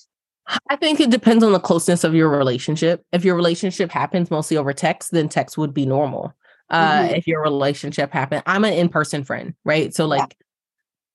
I 0.69 0.75
think 0.75 0.99
it 0.99 1.09
depends 1.09 1.43
on 1.43 1.53
the 1.53 1.59
closeness 1.59 2.03
of 2.03 2.13
your 2.13 2.29
relationship. 2.29 3.05
If 3.11 3.23
your 3.23 3.35
relationship 3.35 3.91
happens 3.91 4.29
mostly 4.29 4.57
over 4.57 4.73
text, 4.73 5.11
then 5.11 5.29
text 5.29 5.57
would 5.57 5.73
be 5.73 5.85
normal. 5.85 6.33
Uh, 6.69 7.03
mm-hmm. 7.03 7.15
If 7.15 7.27
your 7.27 7.41
relationship 7.41 8.11
happened, 8.11 8.43
I'm 8.45 8.65
an 8.65 8.73
in 8.73 8.89
person 8.89 9.23
friend, 9.23 9.53
right? 9.63 9.93
So, 9.93 10.05
like, 10.05 10.35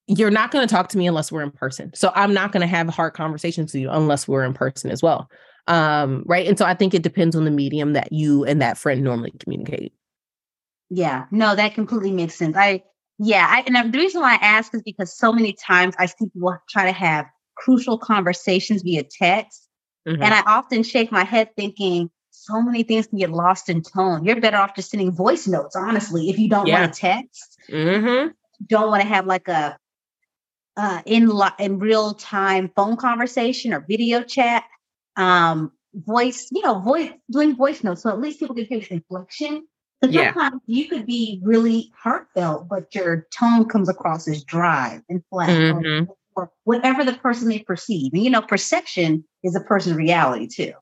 yeah. 0.07 0.17
you're 0.17 0.31
not 0.31 0.51
going 0.51 0.67
to 0.67 0.73
talk 0.73 0.89
to 0.91 0.99
me 0.99 1.07
unless 1.07 1.31
we're 1.31 1.43
in 1.43 1.51
person. 1.51 1.91
So, 1.95 2.11
I'm 2.15 2.33
not 2.33 2.53
going 2.53 2.63
to 2.63 2.67
have 2.67 2.89
hard 2.89 3.15
conversations 3.15 3.73
with 3.73 3.83
you 3.83 3.91
unless 3.91 4.27
we're 4.27 4.45
in 4.45 4.55
person 4.55 4.91
as 4.91 5.03
well. 5.03 5.31
Um, 5.67 6.23
right. 6.27 6.47
And 6.47 6.57
so, 6.57 6.65
I 6.65 6.75
think 6.75 6.95
it 6.95 7.03
depends 7.03 7.37
on 7.37 7.45
the 7.45 7.51
medium 7.51 7.93
that 7.95 8.13
you 8.13 8.45
and 8.45 8.63
that 8.63 8.79
friend 8.79 9.03
normally 9.03 9.33
communicate. 9.39 9.93
Yeah, 10.91 11.27
no, 11.31 11.55
that 11.55 11.75
completely 11.75 12.13
makes 12.13 12.35
sense. 12.35 12.57
I 12.57 12.83
yeah, 13.19 13.47
I, 13.49 13.64
and 13.66 13.93
the 13.93 13.99
reason 13.99 14.21
why 14.21 14.35
I 14.35 14.45
ask 14.45 14.75
is 14.75 14.83
because 14.83 15.16
so 15.16 15.33
many 15.33 15.53
times 15.53 15.95
I 15.99 16.07
see 16.07 16.27
people 16.33 16.57
try 16.69 16.85
to 16.85 16.93
have 16.93 17.27
crucial 17.57 17.99
conversations 17.99 18.83
via 18.83 19.03
text, 19.03 19.69
mm-hmm. 20.07 20.23
and 20.23 20.33
I 20.33 20.43
often 20.47 20.85
shake 20.85 21.11
my 21.11 21.25
head 21.25 21.51
thinking 21.57 22.11
so 22.31 22.62
many 22.62 22.85
things 22.85 23.09
can 23.09 23.19
get 23.19 23.31
lost 23.31 23.69
in 23.69 23.83
tone. 23.83 24.25
You're 24.25 24.41
better 24.41 24.57
off 24.57 24.77
just 24.77 24.91
sending 24.91 25.11
voice 25.11 25.49
notes, 25.49 25.75
honestly, 25.75 26.31
if 26.31 26.39
you 26.39 26.49
don't 26.49 26.66
yeah. 26.66 26.81
want 26.81 26.95
to 26.95 27.01
text. 27.01 27.59
Mm-hmm. 27.69 28.29
Don't 28.66 28.89
want 28.89 29.03
to 29.03 29.09
have 29.09 29.27
like 29.27 29.49
a 29.49 29.77
uh, 30.77 31.03
in 31.05 31.27
lo- 31.27 31.49
in 31.59 31.81
real 31.81 32.14
time 32.14 32.71
phone 32.77 32.97
conversation 32.97 33.73
or 33.73 33.85
video 33.89 34.23
chat. 34.23 34.64
Um, 35.16 35.73
voice, 35.95 36.49
you 36.53 36.62
know, 36.62 36.79
voice 36.79 37.11
doing 37.29 37.57
voice 37.57 37.83
notes, 37.83 38.03
so 38.03 38.11
at 38.11 38.21
least 38.21 38.39
people 38.39 38.55
can 38.55 38.66
hear 38.66 38.79
the 38.79 38.95
inflection 38.95 39.66
because 40.01 40.14
yeah. 40.14 40.32
sometimes 40.32 40.62
you 40.66 40.88
could 40.88 41.07
be 41.07 41.40
really 41.42 41.92
heartfelt, 41.96 42.68
but 42.68 42.94
your 42.94 43.26
tone 43.36 43.68
comes 43.68 43.88
across 43.88 44.28
as 44.28 44.44
dry 44.44 45.01
and 45.09 45.22
flat. 45.30 45.49
Mm-hmm. 45.49 46.11
or 46.36 46.51
whatever 46.64 47.05
the 47.05 47.14
person 47.14 47.49
may 47.49 47.61
perceive. 47.61 48.12
And 48.12 48.22
you 48.22 48.30
know, 48.30 48.42
perception 48.42 49.24
is 49.42 49.57
a 49.57 49.61
person's 49.61 49.96
reality 49.96 50.46
too. 50.46 50.72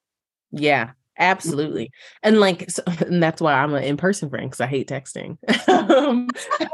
Yeah, 0.50 0.90
absolutely. 1.18 1.90
And 2.22 2.40
like, 2.40 2.70
so, 2.70 2.82
and 3.06 3.22
that's 3.22 3.40
why 3.40 3.54
I'm 3.54 3.74
an 3.74 3.84
in-person 3.84 4.28
friend 4.28 4.50
because 4.50 4.60
I 4.60 4.66
hate 4.66 4.88
texting. 4.88 5.38
Um, 5.68 6.28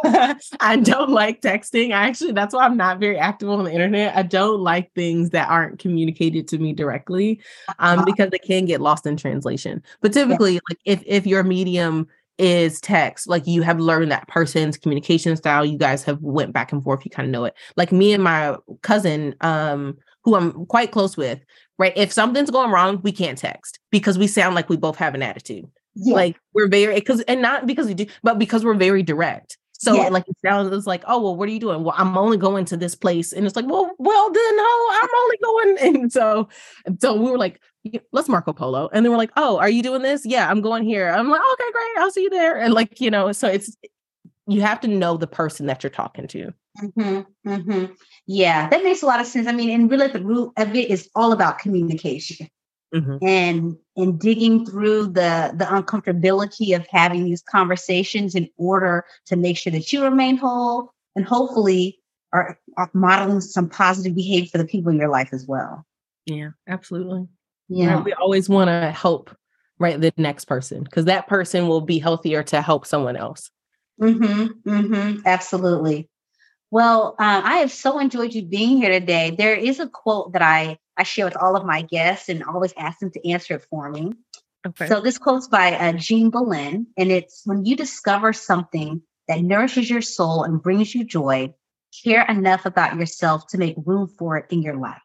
I 0.61 0.77
don't 0.77 1.11
like 1.11 1.43
texting. 1.43 1.93
I 1.93 2.09
actually, 2.09 2.33
that's 2.33 2.55
why 2.55 2.65
I'm 2.65 2.77
not 2.77 2.99
very 2.99 3.19
active 3.19 3.51
on 3.51 3.65
the 3.65 3.73
internet. 3.73 4.17
I 4.17 4.23
don't 4.23 4.61
like 4.61 4.93
things 4.95 5.31
that 5.31 5.49
aren't 5.49 5.79
communicated 5.79 6.49
to 6.49 6.59
me 6.59 6.73
directly, 6.73 7.41
um, 7.79 8.01
uh-huh. 8.01 8.05
because 8.05 8.31
it 8.33 8.43
can 8.43 8.65
get 8.65 8.81
lost 8.81 9.07
in 9.07 9.17
translation. 9.17 9.83
But 10.01 10.13
typically, 10.13 10.55
yeah. 10.55 10.61
like 10.69 10.79
if 10.85 11.03
if 11.07 11.27
your 11.27 11.45
medium 11.45 12.09
is 12.43 12.81
text. 12.81 13.29
Like 13.29 13.47
you 13.47 13.63
have 13.63 13.79
learned 13.79 14.11
that 14.11 14.29
person's 14.29 14.77
communication 14.77 15.37
style. 15.37 15.65
You 15.65 15.79
guys 15.79 16.03
have 16.05 16.21
went 16.21 16.53
back 16.53 16.73
and 16.73 16.83
forth. 16.83 17.05
You 17.05 17.11
kind 17.11 17.27
of 17.27 17.33
know 17.33 17.45
it. 17.45 17.55
Like 17.77 17.93
me 17.93 18.13
and 18.13 18.23
my 18.23 18.57
cousin 18.83 19.35
um 19.41 19.97
who 20.25 20.37
i'm 20.37 20.67
quite 20.67 20.93
close 20.93 21.17
with 21.17 21.41
right? 21.79 21.93
If 21.97 22.13
something's 22.13 22.51
going 22.51 22.71
wrong 22.71 23.01
we 23.03 23.13
can't 23.13 23.39
text 23.39 23.81
because 23.91 24.19
we 24.19 24.27
sound 24.27 24.55
like 24.55 24.69
we 24.69 24.77
both 24.77 24.97
have 24.97 25.15
an 25.15 25.23
attitude. 25.23 25.65
Yeah. 25.95 26.15
like 26.15 26.37
we're 26.55 26.69
very 26.69 26.95
because 26.95 27.21
and 27.23 27.43
not 27.43 27.67
because 27.67 27.87
we 27.87 27.95
do 27.95 28.07
but 28.23 28.39
because 28.39 28.65
we're 28.65 28.75
very 28.75 29.03
direct 29.03 29.59
so 29.83 29.97
yeah. 29.97 30.09
like 30.11 30.29
it 30.29 30.37
sounds 30.45 30.87
like, 30.87 31.03
oh 31.09 31.21
well, 31.21 31.35
what 31.35 31.49
are 31.49 31.53
you 31.53 31.59
doing? 31.59 31.83
Well, 31.83 31.95
I'm 31.99 32.17
only 32.17 32.37
going 32.37 32.65
to 32.67 32.77
this 32.77 32.95
place. 32.95 33.33
And 33.33 33.45
it's 33.45 33.57
like, 33.57 33.67
well, 33.67 33.91
well 33.99 34.31
then 34.33 34.57
no, 34.57 34.89
I'm 34.93 35.09
only 35.23 35.37
going. 35.43 35.77
And 35.83 36.13
so 36.13 36.49
so 37.01 37.15
we 37.15 37.29
were 37.29 37.39
like, 37.39 37.61
let's 38.13 38.29
Marco 38.29 38.53
Polo. 38.53 38.89
And 38.93 39.05
then 39.05 39.11
we're 39.11 39.19
like, 39.19 39.33
oh, 39.37 39.59
are 39.59 39.69
you 39.69 39.83
doing 39.83 40.03
this? 40.03 40.25
Yeah, 40.25 40.49
I'm 40.49 40.61
going 40.61 40.85
here. 40.85 41.09
I'm 41.09 41.29
like, 41.29 41.41
okay, 41.41 41.73
great. 41.73 41.99
I'll 41.99 42.13
see 42.13 42.23
you 42.23 42.31
there. 42.31 42.61
And 42.61 42.73
like, 42.73 43.01
you 43.01 43.11
know, 43.11 43.33
so 43.33 43.49
it's 43.49 43.77
you 44.47 44.61
have 44.61 44.81
to 44.83 44.89
know 44.89 45.17
the 45.17 45.27
person 45.27 45.67
that 45.67 45.83
you're 45.83 45.91
talking 45.91 46.29
to. 46.29 46.53
Mm-hmm, 46.81 47.51
mm-hmm. 47.51 47.93
Yeah, 48.27 48.69
that 48.69 48.85
makes 48.85 49.03
a 49.03 49.07
lot 49.07 49.21
of 49.21 49.27
sense. 49.27 49.49
I 49.49 49.53
mean, 49.53 49.71
and 49.71 49.91
really 49.91 50.07
the 50.07 50.23
root 50.23 50.53
of 50.57 50.77
it 50.77 50.91
is 50.91 51.11
all 51.17 51.33
about 51.33 51.59
communication. 51.59 52.47
Mm-hmm. 52.95 53.27
And 53.27 53.77
and 53.97 54.21
digging 54.21 54.67
through 54.67 55.09
the 55.09 55.53
the 55.55 55.65
uncomfortability 55.65 56.77
of 56.77 56.87
having 56.89 57.25
these 57.25 57.43
conversations 57.43 58.35
in 58.35 58.51
order 58.59 59.05
to 59.27 59.37
make 59.37 59.57
sure 59.57 59.73
that 59.73 59.93
you 59.93 60.05
remain 60.05 60.37
whole 60.37 60.93
and 61.17 61.25
hopefully 61.25 61.99
are, 62.33 62.59
are 62.77 62.91
modeling 62.93 63.41
some 63.41 63.69
positive 63.69 64.15
behavior 64.15 64.49
for 64.51 64.59
the 64.59 64.67
people 64.67 64.91
in 64.91 64.99
your 64.99 65.09
life 65.09 65.31
as 65.33 65.47
well. 65.47 65.87
Yeah, 66.27 66.51
absolutely. 66.69 67.29
Yeah. 67.69 67.95
Right? 67.95 68.05
We 68.05 68.13
always 68.15 68.49
want 68.49 68.69
to 68.69 68.91
help 68.91 69.35
right 69.79 70.01
the 70.01 70.13
next 70.17 70.45
person 70.45 70.83
because 70.85 71.07
that 71.07 71.29
person 71.29 71.69
will 71.69 71.81
be 71.81 71.99
healthier 71.99 72.43
to 72.45 72.63
help 72.63 72.87
someone 72.87 73.17
else. 73.17 73.51
Mm-hmm. 74.01 74.69
Mm-hmm. 74.69 75.21
Absolutely. 75.27 76.09
Well, 76.71 77.17
uh, 77.19 77.43
I 77.45 77.57
have 77.59 77.73
so 77.73 77.99
enjoyed 77.99 78.33
you 78.33 78.43
being 78.43 78.79
here 78.79 78.89
today. 78.89 79.35
There 79.37 79.55
is 79.55 79.79
a 79.79 79.89
quote 79.89 80.33
that 80.33 80.43
I 80.43 80.79
I 80.97 81.03
share 81.05 81.25
with 81.25 81.37
all 81.37 81.57
of 81.57 81.65
my 81.65 81.83
guests 81.83 82.29
and 82.29 82.45
always 82.45 82.75
ask 82.77 82.99
them 82.99 83.11
to 83.13 83.29
answer 83.29 83.55
it 83.55 83.67
for 83.71 83.91
me. 83.91 84.13
Okay. 84.67 84.87
So 84.87 85.01
this 85.01 85.19
quote's 85.19 85.49
by 85.49 85.75
uh, 85.75 85.93
Jean 85.95 86.31
Bolen, 86.31 86.87
and 86.97 87.11
it's 87.11 87.43
when 87.45 87.65
you 87.65 87.75
discover 87.75 88.33
something 88.33 89.03
that 89.29 89.43
nourishes 89.43 89.91
your 89.91 90.03
soul 90.03 90.45
and 90.45 90.63
brings 90.63 90.95
you 90.95 91.05
joy, 91.05 91.53
care 92.05 92.25
enough 92.27 92.67
about 92.67 92.97
yourself 92.97 93.47
to 93.49 93.59
make 93.59 93.75
room 93.85 94.09
for 94.09 94.37
it 94.37 94.47
in 94.51 94.63
your 94.63 94.77
life. 94.77 95.03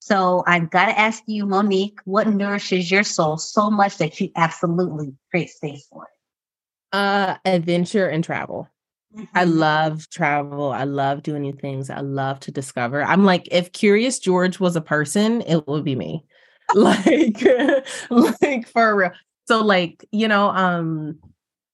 So 0.00 0.44
I've 0.46 0.70
got 0.70 0.86
to 0.86 0.98
ask 0.98 1.22
you, 1.26 1.46
Monique, 1.46 1.98
what 2.04 2.26
nourishes 2.26 2.90
your 2.90 3.04
soul 3.04 3.38
so 3.38 3.70
much 3.70 3.98
that 3.98 4.20
you 4.20 4.30
absolutely 4.36 5.14
create 5.30 5.50
space 5.50 5.86
for 5.90 6.04
it? 6.04 6.96
Uh, 6.96 7.36
adventure 7.44 8.06
and 8.08 8.22
travel. 8.22 8.68
Mm-hmm. 9.14 9.24
I 9.34 9.44
love 9.44 10.08
travel. 10.10 10.72
I 10.72 10.84
love 10.84 11.22
doing 11.22 11.42
new 11.42 11.52
things. 11.52 11.90
I 11.90 12.00
love 12.00 12.40
to 12.40 12.50
discover. 12.50 13.02
I'm 13.02 13.24
like, 13.24 13.48
if 13.50 13.72
Curious 13.72 14.18
George 14.18 14.58
was 14.58 14.76
a 14.76 14.80
person, 14.80 15.42
it 15.42 15.66
would 15.68 15.84
be 15.84 15.94
me. 15.94 16.24
like, 16.74 17.42
like 18.10 18.68
for 18.68 18.96
real. 18.96 19.12
So, 19.46 19.62
like, 19.62 20.04
you 20.10 20.26
know, 20.26 20.48
um, 20.48 21.18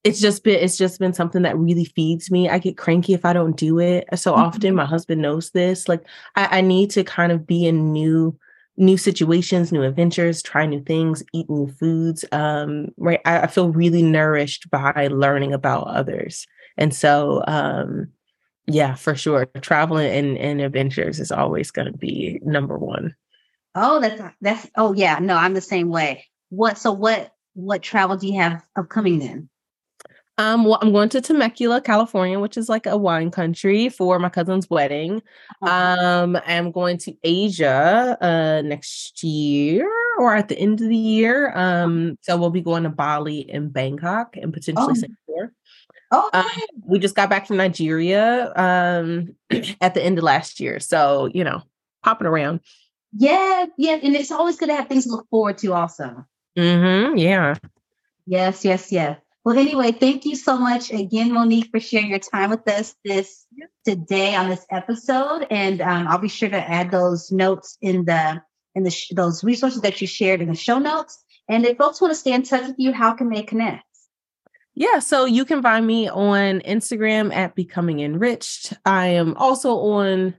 it's 0.03 0.21
just 0.21 0.45
been 0.45 0.59
it's 0.59 0.79
just 0.79 0.99
been 0.99 1.13
something 1.13 1.43
that 1.43 1.59
really 1.59 1.85
feeds 1.85 2.31
me. 2.31 2.49
I 2.49 2.59
get 2.59 2.79
cranky 2.79 3.15
if 3.15 3.25
I 3.25 3.33
don't 3.33 3.57
do 3.57 3.79
it. 3.79 4.05
So 4.15 4.33
mm-hmm. 4.33 4.43
often 4.43 4.75
my 4.75 4.87
husband 4.87 5.21
knows 5.21 5.51
this. 5.51 5.89
Like 5.89 6.03
I, 6.37 6.59
I 6.59 6.61
need 6.63 6.91
to 6.93 7.05
kind 7.05 7.33
of 7.33 7.47
be 7.47 7.67
in 7.67 7.93
new 7.93 8.37
new 8.77 8.97
situations, 8.97 9.73
new 9.73 9.83
adventures, 9.83 10.43
try 10.43 10.65
new 10.65 10.83
things, 10.83 11.23
eat 11.35 11.51
new 11.51 11.69
foods. 11.79 12.25
Um, 12.33 12.89
right. 12.97 13.21
I, 13.27 13.41
I 13.41 13.47
feel 13.47 13.71
really 13.71 14.03
nourished 14.03 14.71
by 14.71 15.09
learning 15.11 15.53
about 15.53 15.87
others. 15.87 16.47
And 16.77 16.95
so, 16.95 17.43
um, 17.47 18.09
yeah, 18.67 18.95
for 18.95 19.15
sure. 19.15 19.47
Traveling 19.61 20.11
and, 20.11 20.39
and 20.39 20.61
adventures 20.61 21.21
is 21.21 21.33
always 21.33 21.71
going 21.71 21.91
to 21.91 21.97
be 21.97 22.41
number 22.43 22.79
one. 22.79 23.15
Oh, 23.75 24.01
that's, 24.01 24.23
that's, 24.41 24.71
oh 24.77 24.93
yeah, 24.93 25.19
no, 25.21 25.37
I'm 25.37 25.55
the 25.55 25.61
same 25.61 25.89
way. 25.89 26.27
What, 26.51 26.79
so 26.79 26.93
what, 26.93 27.33
what 27.55 27.83
travel 27.83 28.17
do 28.17 28.27
you 28.27 28.41
have 28.41 28.65
upcoming 28.77 29.19
then? 29.19 29.49
Um, 30.39 30.65
well, 30.65 30.79
I'm 30.81 30.91
going 30.91 31.11
to 31.11 31.21
Temecula, 31.21 31.83
California, 31.83 32.41
which 32.41 32.57
is 32.57 32.71
like 32.71 32.87
a 32.87 32.97
wine 32.97 33.31
country 33.31 33.91
for 33.91 34.19
my 34.19 34.31
cousin's 34.31 34.71
wedding. 34.71 35.21
Uh-huh. 35.63 35.97
Um, 36.01 36.39
I'm 36.47 36.73
going 36.73 36.97
to 36.99 37.15
Asia 37.23 38.17
uh 38.23 38.63
next 38.63 39.23
year 39.23 39.87
or 40.19 40.35
at 40.35 40.49
the 40.49 40.59
end 40.59 40.81
of 40.81 40.89
the 40.89 40.97
year. 40.97 41.53
Um, 41.55 42.17
so 42.23 42.39
we'll 42.39 42.49
be 42.49 42.63
going 42.63 42.85
to 42.85 42.89
Bali 42.89 43.51
and 43.51 43.71
Bangkok 43.71 44.37
and 44.37 44.51
potentially 44.51 44.87
oh. 44.89 44.95
Singapore. 44.95 45.53
Oh, 46.11 46.29
um, 46.33 46.45
we 46.85 46.99
just 46.99 47.15
got 47.15 47.31
back 47.31 47.47
from 47.47 47.57
Nigeria 47.57 48.53
um, 48.57 49.37
at 49.81 49.95
the 49.95 50.03
end 50.03 50.19
of 50.19 50.25
last 50.25 50.59
year. 50.59 50.81
So, 50.81 51.31
you 51.33 51.45
know, 51.45 51.63
popping 52.03 52.27
around. 52.27 52.61
Yeah, 53.13 53.67
yeah. 53.79 53.99
And 54.03 54.17
it's 54.17 54.31
always 54.31 54.57
good 54.57 54.69
to 54.69 54.75
have 54.75 54.89
things 54.89 55.05
to 55.05 55.11
look 55.11 55.29
forward 55.31 55.59
to, 55.59 55.73
also. 55.73 56.25
Mm-hmm. 56.59 57.17
Yeah. 57.17 57.55
Yes, 58.27 58.65
yes, 58.65 58.91
yes. 58.91 59.19
Well, 59.45 59.59
anyway, 59.59 59.93
thank 59.93 60.27
you 60.27 60.37
so 60.37 60.59
much 60.59 60.93
again, 60.93 61.33
Monique, 61.33 61.71
for 61.71 61.81
sharing 61.81 62.11
your 62.11 62.19
time 62.19 62.51
with 62.51 62.69
us 62.69 62.95
this 63.05 63.47
today 63.87 64.35
on 64.35 64.51
this 64.51 64.67
episode. 64.71 65.47
And 65.51 65.81
um, 65.81 66.09
I'll 66.09 66.19
be 66.19 66.29
sure 66.29 66.51
to 66.51 66.71
add 66.71 66.91
those 66.91 67.33
notes 67.33 67.79
in 67.81 68.05
the 68.05 68.43
in 68.75 68.83
the 68.83 68.91
sh- 68.91 69.13
those 69.15 69.43
resources 69.43 69.81
that 69.81 70.01
you 70.01 70.07
shared 70.07 70.43
in 70.43 70.49
the 70.49 70.55
show 70.55 70.79
notes. 70.79 71.25
And 71.49 71.65
if 71.65 71.79
folks 71.79 72.01
want 72.01 72.13
to 72.13 72.17
stay 72.21 72.33
in 72.33 72.43
touch 72.43 72.69
with 72.69 72.77
you, 72.79 72.93
how 72.93 73.15
can 73.15 73.31
they 73.31 73.43
connect? 73.43 73.85
Yeah, 74.81 74.99
so 74.99 75.27
you 75.27 75.45
can 75.45 75.61
find 75.61 75.87
me 75.87 76.09
on 76.09 76.61
Instagram 76.61 77.35
at 77.35 77.55
Becoming 77.55 78.01
Enriched. 78.01 78.73
I 78.87 79.09
am 79.09 79.37
also 79.37 79.77
on 79.77 80.35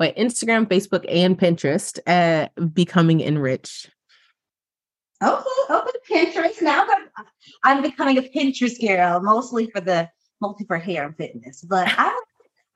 my 0.00 0.12
Instagram, 0.18 0.66
Facebook, 0.66 1.04
and 1.08 1.38
Pinterest 1.38 2.00
at 2.08 2.50
Becoming 2.74 3.20
Enriched. 3.20 3.90
Okay, 5.22 5.44
open 5.70 5.92
Pinterest. 6.10 6.60
Now 6.60 6.84
I'm 7.62 7.82
becoming 7.82 8.18
a 8.18 8.22
Pinterest 8.22 8.84
girl, 8.84 9.20
mostly 9.20 9.70
for 9.70 9.80
the 9.80 10.10
mostly 10.40 10.66
for 10.66 10.76
hair 10.76 11.04
and 11.06 11.16
fitness. 11.16 11.62
But 11.62 11.86
I 11.96 12.20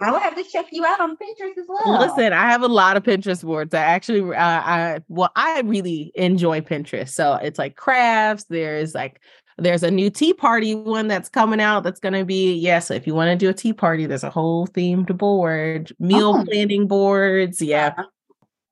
I 0.00 0.12
will 0.12 0.20
have 0.20 0.36
to 0.36 0.44
check 0.44 0.66
you 0.70 0.86
out 0.86 1.00
on 1.00 1.16
Pinterest 1.16 1.58
as 1.58 1.66
well. 1.66 1.98
Listen, 1.98 2.32
I 2.32 2.48
have 2.48 2.62
a 2.62 2.68
lot 2.68 2.96
of 2.96 3.02
Pinterest 3.02 3.42
boards. 3.42 3.74
I 3.74 3.80
actually, 3.80 4.20
uh, 4.36 4.40
I 4.40 5.00
well, 5.08 5.32
I 5.34 5.62
really 5.62 6.12
enjoy 6.14 6.60
Pinterest. 6.60 7.08
So 7.08 7.34
it's 7.34 7.58
like 7.58 7.74
crafts. 7.74 8.44
There's 8.44 8.94
like 8.94 9.20
there's 9.58 9.82
a 9.82 9.90
new 9.90 10.08
tea 10.08 10.32
party 10.32 10.74
one 10.74 11.08
that's 11.08 11.28
coming 11.28 11.60
out 11.60 11.82
that's 11.82 12.00
going 12.00 12.14
to 12.14 12.24
be, 12.24 12.54
yes, 12.54 12.62
yeah, 12.62 12.78
so 12.78 12.94
if 12.94 13.06
you 13.06 13.14
want 13.14 13.30
to 13.30 13.36
do 13.36 13.50
a 13.50 13.52
tea 13.52 13.72
party, 13.72 14.06
there's 14.06 14.24
a 14.24 14.30
whole 14.30 14.66
themed 14.68 15.16
board, 15.16 15.92
meal 15.98 16.36
oh. 16.38 16.44
planning 16.44 16.86
boards. 16.86 17.60
Yeah. 17.60 17.94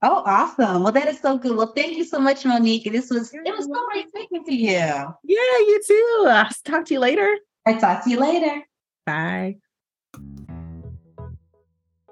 Oh, 0.03 0.23
awesome. 0.27 0.83
Well, 0.83 0.93
that 0.93 1.09
is 1.09 1.19
so 1.21 1.39
good. 1.39 1.57
Well, 1.57 1.73
thank 1.75 1.97
you 1.97 2.05
so 2.05 2.19
much, 2.19 2.45
Monique. 2.45 2.91
This 2.91 3.11
was 3.11 3.33
it 3.33 3.57
was 3.57 3.65
so 3.65 3.87
great 3.91 4.09
speaking 4.09 4.45
to 4.45 4.55
you. 4.55 4.69
Yeah, 4.69 5.15
you 5.25 5.81
too. 5.87 6.27
I'll 6.29 6.49
talk 6.65 6.85
to 6.87 6.95
you 6.95 7.01
later. 7.01 7.35
I'll 7.67 7.81
talk 7.81 8.05
to 8.05 8.11
you 8.11 8.21
later. 8.21 8.63
Bye. 9.05 9.57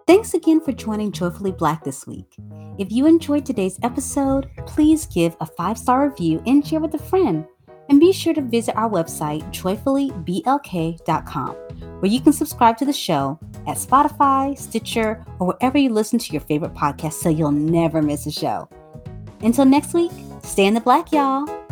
Thanks 0.07 0.35
again 0.35 0.61
for 0.61 0.73
joining 0.73 1.13
Joyfully 1.13 1.53
Black 1.53 1.85
this 1.85 2.07
week. 2.07 2.37
If 2.79 2.91
you 2.91 3.07
enjoyed 3.07 3.47
today's 3.47 3.79
episode, 3.83 4.51
please 4.67 5.07
give 5.07 5.37
a 5.41 5.47
five 5.47 5.79
star 5.79 6.09
review 6.09 6.43
and 6.47 6.67
share 6.67 6.81
with 6.81 6.95
a 6.95 6.99
friend. 6.99 7.47
And 7.89 8.01
be 8.01 8.13
sure 8.13 8.35
to 8.35 8.43
visit 8.43 8.77
our 8.77 8.89
website, 8.89 9.43
joyfullyblk.com, 9.53 11.51
where 12.01 12.11
you 12.11 12.21
can 12.21 12.33
subscribe 12.33 12.77
to 12.79 12.85
the 12.85 12.93
show 12.93 13.39
at 13.67 13.77
Spotify, 13.77 14.59
Stitcher, 14.59 15.25
or 15.39 15.49
wherever 15.49 15.79
you 15.79 15.91
listen 15.91 16.19
to 16.19 16.33
your 16.33 16.41
favorite 16.43 16.75
podcast 16.75 17.15
so 17.15 17.29
you'll 17.29 17.53
never 17.53 18.03
miss 18.03 18.27
a 18.27 18.33
show. 18.33 18.69
Until 19.41 19.65
next 19.65 19.93
week, 19.95 20.13
stay 20.43 20.67
in 20.67 20.75
the 20.75 20.81
black, 20.81 21.13
y'all. 21.13 21.64